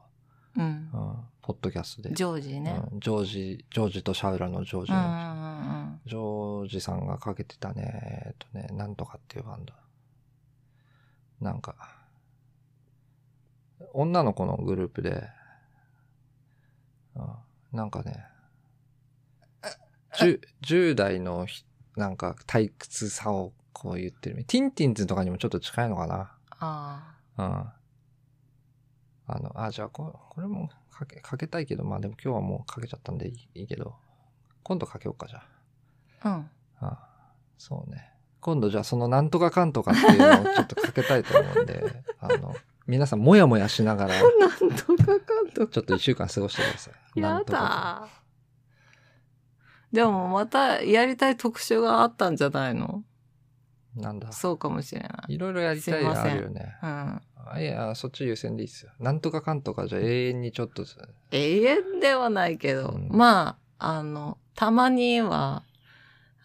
[0.56, 0.64] うん。
[0.64, 0.98] う。
[0.98, 2.16] ん、ポッドキャストで。
[2.16, 2.82] ジョージね。
[2.92, 4.92] うん、ジョージ、ジョージとシャウラのジョージ。
[4.92, 6.02] うんうのん。
[6.08, 9.74] ジョージさんがかけてたね、えっとね、なんとかっていうバンド。
[11.42, 11.76] なんか、
[13.94, 15.30] 女の子のグループで、
[17.16, 17.28] うん、
[17.74, 18.26] なんかね、
[20.18, 21.64] 10, 10代のひ
[21.96, 24.44] なんか退屈さをこう言ってる。
[24.46, 26.32] ティンティンズとかにもちょっと近いのかな。
[26.60, 27.46] あうん。
[29.30, 33.96] あの、あ、じゃあこ、これもかけ、かけたいけど、まあでも今日はもうかけちゃったんでいいいいけど、
[34.64, 35.44] 今度かけようか、じゃ
[36.22, 36.30] あ。
[36.30, 36.36] あ。
[36.38, 36.50] うん。
[36.80, 37.00] ああ
[37.58, 38.12] そうね。
[38.40, 45.74] 今度じゃあそのなんとかかんとかっていうのをちょっとかけたいと思うんで、 あの、皆さんもやもやしながら、 なんとかかんとか。
[45.74, 47.22] ちょっと一週間過ごしてください。
[47.22, 48.08] なやだ。
[49.92, 53.04] でもまたやりたい特集があったんじゃないの？
[53.96, 54.32] なんだ。
[54.32, 55.34] そうかもしれない。
[55.34, 56.76] いろいろやりたいのあるよね。
[56.84, 57.22] うん。
[57.50, 58.92] あいや、そっち優先でいいっすよ。
[59.00, 60.86] なんとかかんとかじゃ永遠にちょっと、
[61.32, 65.64] 永遠ではないけど、うんまあ、あの、たまには、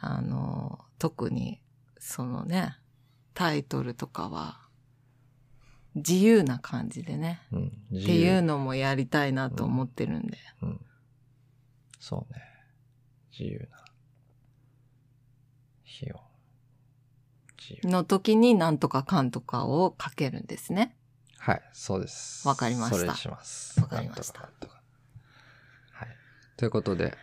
[0.01, 1.61] あの、特に、
[1.99, 2.79] そのね、
[3.35, 4.61] タイトルとかは、
[5.95, 10.39] 自由な感じでね、うん、自って由いうのもやりたいなと思ってるんで。
[10.63, 10.81] うん。
[11.99, 12.41] そうね。
[13.33, 13.85] 自由な。
[15.85, 16.21] 日を。
[17.59, 17.89] 自由。
[17.91, 20.97] の時になんとかかんとかをかけるんですね。
[21.39, 22.47] はい、そうです。
[22.47, 23.81] わかりましたそれにします。
[23.81, 26.09] わかりましたはい。
[26.57, 27.17] ということで、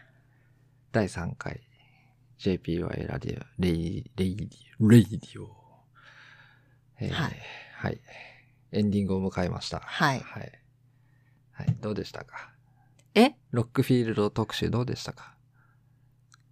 [0.91, 1.61] 第3回
[2.39, 5.49] JPY radio、レイ、 radio、radio。
[6.99, 7.35] えーはい
[7.77, 8.01] はい。
[8.73, 9.79] エンディングを迎えました。
[9.79, 10.51] はいはい。
[11.53, 11.77] はい。
[11.79, 12.51] どうでしたか？
[13.15, 13.35] え？
[13.51, 15.33] ロックフィールド特集どうでしたか？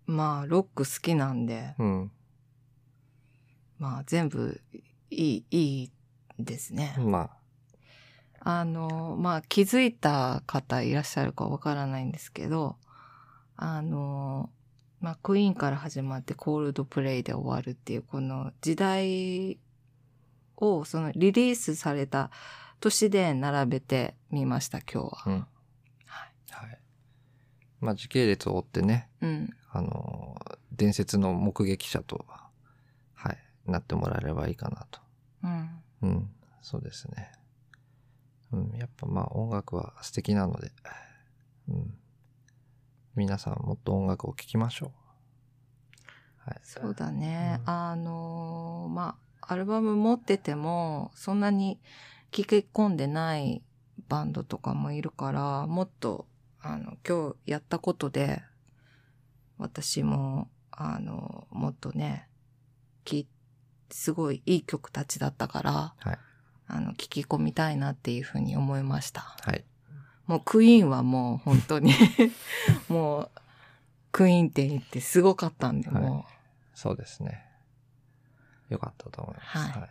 [0.08, 2.12] まあ、ロック好きなんで、うん。
[3.78, 4.62] まあ、全部
[5.12, 5.92] いい、いい
[6.40, 6.96] ですね。
[6.98, 7.30] ま
[8.40, 12.78] あの、まあ、気づいた方いらっしゃるかわからないんですけど、
[13.58, 14.50] あの、
[15.02, 19.60] まあ、クイーンから始まってコールドプレイで終わるっていう、この時代
[20.56, 22.32] を、そのリリースされた
[22.80, 25.12] 年で並べてみました、今日は。
[25.26, 25.34] あ、うん。
[25.34, 25.48] はい。
[26.52, 26.80] はい。
[27.80, 29.50] まあ時系列を追ってね、うん。
[29.78, 32.26] あのー、伝説の目撃者と、
[33.14, 33.38] はい、
[33.68, 34.99] なってもらえればいいかなと。
[35.44, 35.70] うん。
[36.02, 36.30] うん、
[36.64, 37.32] そうですね。
[38.52, 40.72] うん、やっぱまあ音楽は素敵なので、
[41.70, 41.94] うん。
[43.14, 46.49] 皆さんもっと音楽を聴きましょう。
[46.49, 46.60] はい。
[46.64, 47.60] そうだね。
[47.62, 51.80] うんあのーまあ、アルバム持ってても、そんなに
[52.32, 53.62] 聴き込んでない
[54.10, 56.26] バンドとかもいるから、もっと、
[56.62, 58.41] あの、今日やったことで、
[59.58, 62.28] 私も、あの、もっとね、
[63.04, 63.28] き、
[63.90, 66.20] すごいいい曲たちだったから、はい。
[66.68, 69.22] あの、聞き込みたいなっていうふうに思いました。
[69.42, 69.64] はい。
[70.26, 71.94] もうクイーンはもう本当に、
[72.90, 73.32] もう、
[74.12, 76.26] クイーン店行ってすごかったんで、はいも
[76.74, 77.44] そうですね。
[78.70, 79.58] よかったと思います。
[79.58, 79.90] はい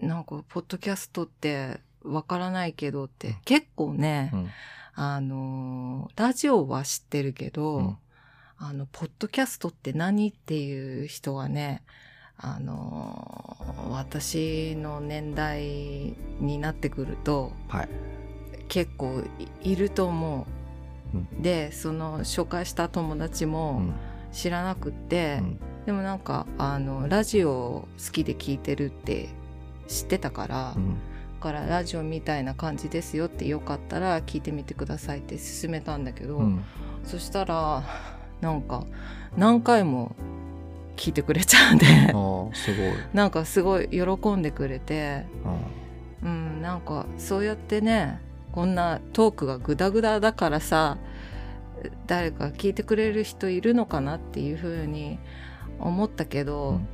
[0.00, 4.50] なんか、ポッドキャストってわからないけどって、うん結構ね、うん。
[4.94, 7.96] あの、ラジオは知ってるけど、うん
[8.56, 11.82] あの、ポッドキャストって何っていう人がね、
[12.36, 13.56] あの、
[13.90, 17.88] 私の年代になってくるとはい。
[18.68, 19.22] 結構
[19.62, 20.63] いいると思う。
[21.14, 23.94] うんで、その紹介した友達うもん。
[24.32, 29.28] 知らなくって、うんでもなんか、あの、ラジオ好きで聞いてるって
[29.86, 30.74] 知ってたから、
[31.40, 36.64] からラジオみたいな感じですよってよかったら聞いてみてくださいって勧めたんだけど、うん。
[37.04, 37.82] そしたら
[38.40, 38.84] なんか
[39.36, 40.16] 何回も
[40.96, 42.54] 聞いてくれちゃうんですごい。
[43.12, 45.26] なんかすごい喜んでくれて
[46.22, 48.20] うんうんなんかそうやってね
[48.54, 50.96] こんなトークがグダグダだからさ
[52.06, 55.18] 誰か聞いてくれる人いるのかなっていうふうに
[55.80, 56.88] 思ったけど、うん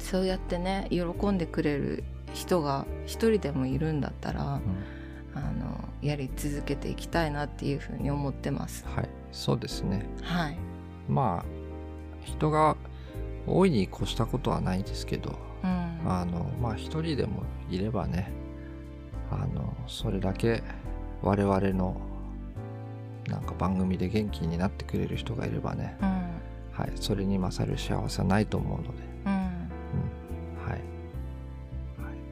[0.00, 2.04] そうやってね喜んでくれる
[2.34, 4.62] 人が一人でもいるんだったら、うん
[5.34, 8.84] あのやり続けていきたいなっていうふうに思ってます。
[8.86, 9.08] はい。
[9.32, 10.06] そうですね。
[10.22, 10.58] はい。
[11.08, 12.76] まあ、人が
[13.46, 15.70] 多いに越したことはないですけど、うん。
[16.06, 18.30] あの、まあ一人でもいればね、
[19.30, 20.62] あの、それだけ
[21.22, 22.00] 我々の
[23.28, 26.08] なんか番組で元気になってくれる人がいればね、うん。
[26.72, 28.90] はい、それに勝る幸せはないと思うので、
[29.26, 29.32] うん。
[29.32, 29.40] うん、
[30.68, 30.72] はい。
[30.72, 30.80] はい、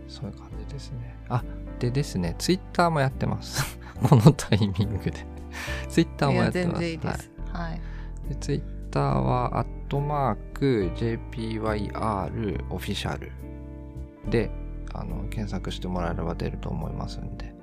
[0.08, 1.16] そういう感じですね。
[1.28, 1.42] あ、
[1.78, 3.78] でですね、ツイッターもやってます。
[4.08, 5.26] このタイミングで。
[5.88, 6.84] ツイッターもやってます。
[6.84, 7.30] いいではいす。
[7.52, 7.80] はい。
[8.28, 13.32] で、ツイッターは、アットマーク、JPYR オフィシャル
[14.30, 14.50] で、
[14.94, 17.54] あの、検索してもらえれば出ると思いますんで。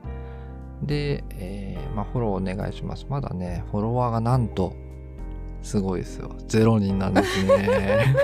[0.83, 3.05] で、えーまあ、フォローお願いします。
[3.09, 4.75] まだね、フォロワーがなんと、
[5.61, 6.29] すごいですよ。
[6.47, 8.15] 0人なんですね。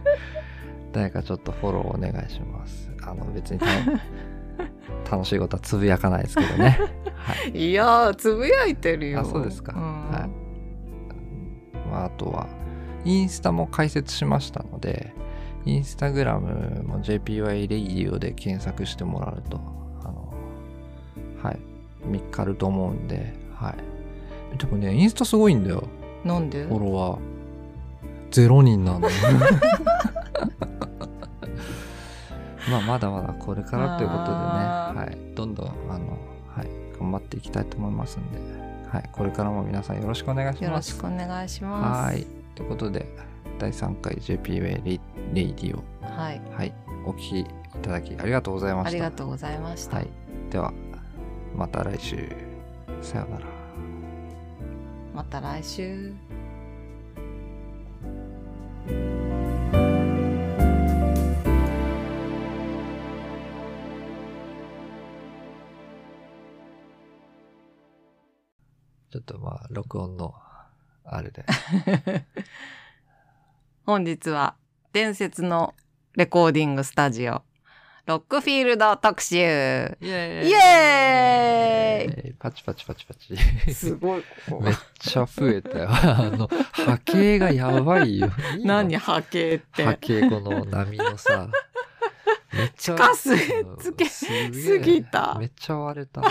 [0.92, 2.90] 誰かちょっとフォローお願いします。
[3.02, 3.66] あの、別にた
[5.10, 6.78] 楽しいことはつぶやかないですけどね。
[7.14, 7.70] はい。
[7.70, 9.20] いやー、つぶやいてるよ。
[9.20, 10.30] あそうですかんはい
[11.90, 12.46] まあ、あとは、
[13.04, 15.14] インスタも開設しましたので、
[15.64, 19.60] インスタグラムも JPY レイディオで検索してもらうと、
[20.04, 20.32] あの、
[21.42, 21.58] はい、
[22.04, 23.70] 見っかると思うんで、は
[24.54, 24.58] い。
[24.58, 25.84] でもね、インスタすごいんだよ、
[26.24, 26.64] なんで？
[26.64, 27.20] フォロワー。
[28.30, 29.08] ゼロ人なの。
[32.70, 36.16] まあ、まだまだこれからということでね、はい、どんどん、あの、
[36.56, 36.68] はい、
[36.98, 38.38] 頑張っていきたいと思いますんで、
[38.88, 40.92] はい、これからも皆さんよろしくお願いしよろます。
[40.92, 42.12] しくお願いします。
[42.12, 42.26] はい。
[42.54, 43.06] ということで、
[43.62, 45.00] 第3回 JPWay レイ
[45.34, 46.42] レイディオ、はい。
[46.50, 46.74] はい、
[47.06, 47.46] お聞きい
[47.80, 48.88] ただきありがとうございました。
[48.88, 49.98] ありがとうございました。
[49.98, 50.08] はい。
[50.50, 50.72] では、
[51.54, 52.28] また来週。
[53.00, 53.46] さようなら。
[55.14, 56.12] また来週。
[69.12, 70.34] ちょっとまあ、録音の、
[71.04, 71.44] あれで。
[73.84, 74.54] 本日は
[74.92, 75.74] 伝説の
[76.14, 77.42] レコーディングスタジオ、
[78.06, 79.36] ロックフィールド特集。
[79.36, 83.36] イイエーイイエーイパチパチパチパチ。
[83.74, 85.88] すごい、こめっちゃ増えたよ。
[85.90, 88.30] あの、波形がやばいよ。
[88.56, 88.74] いいの？
[88.74, 89.84] 何波形って？
[89.84, 91.48] 波形この波のさ。
[92.52, 92.94] めっちゃ。
[92.94, 93.36] 地下水
[93.80, 96.22] つけすげえすぎためっちゃ割れた。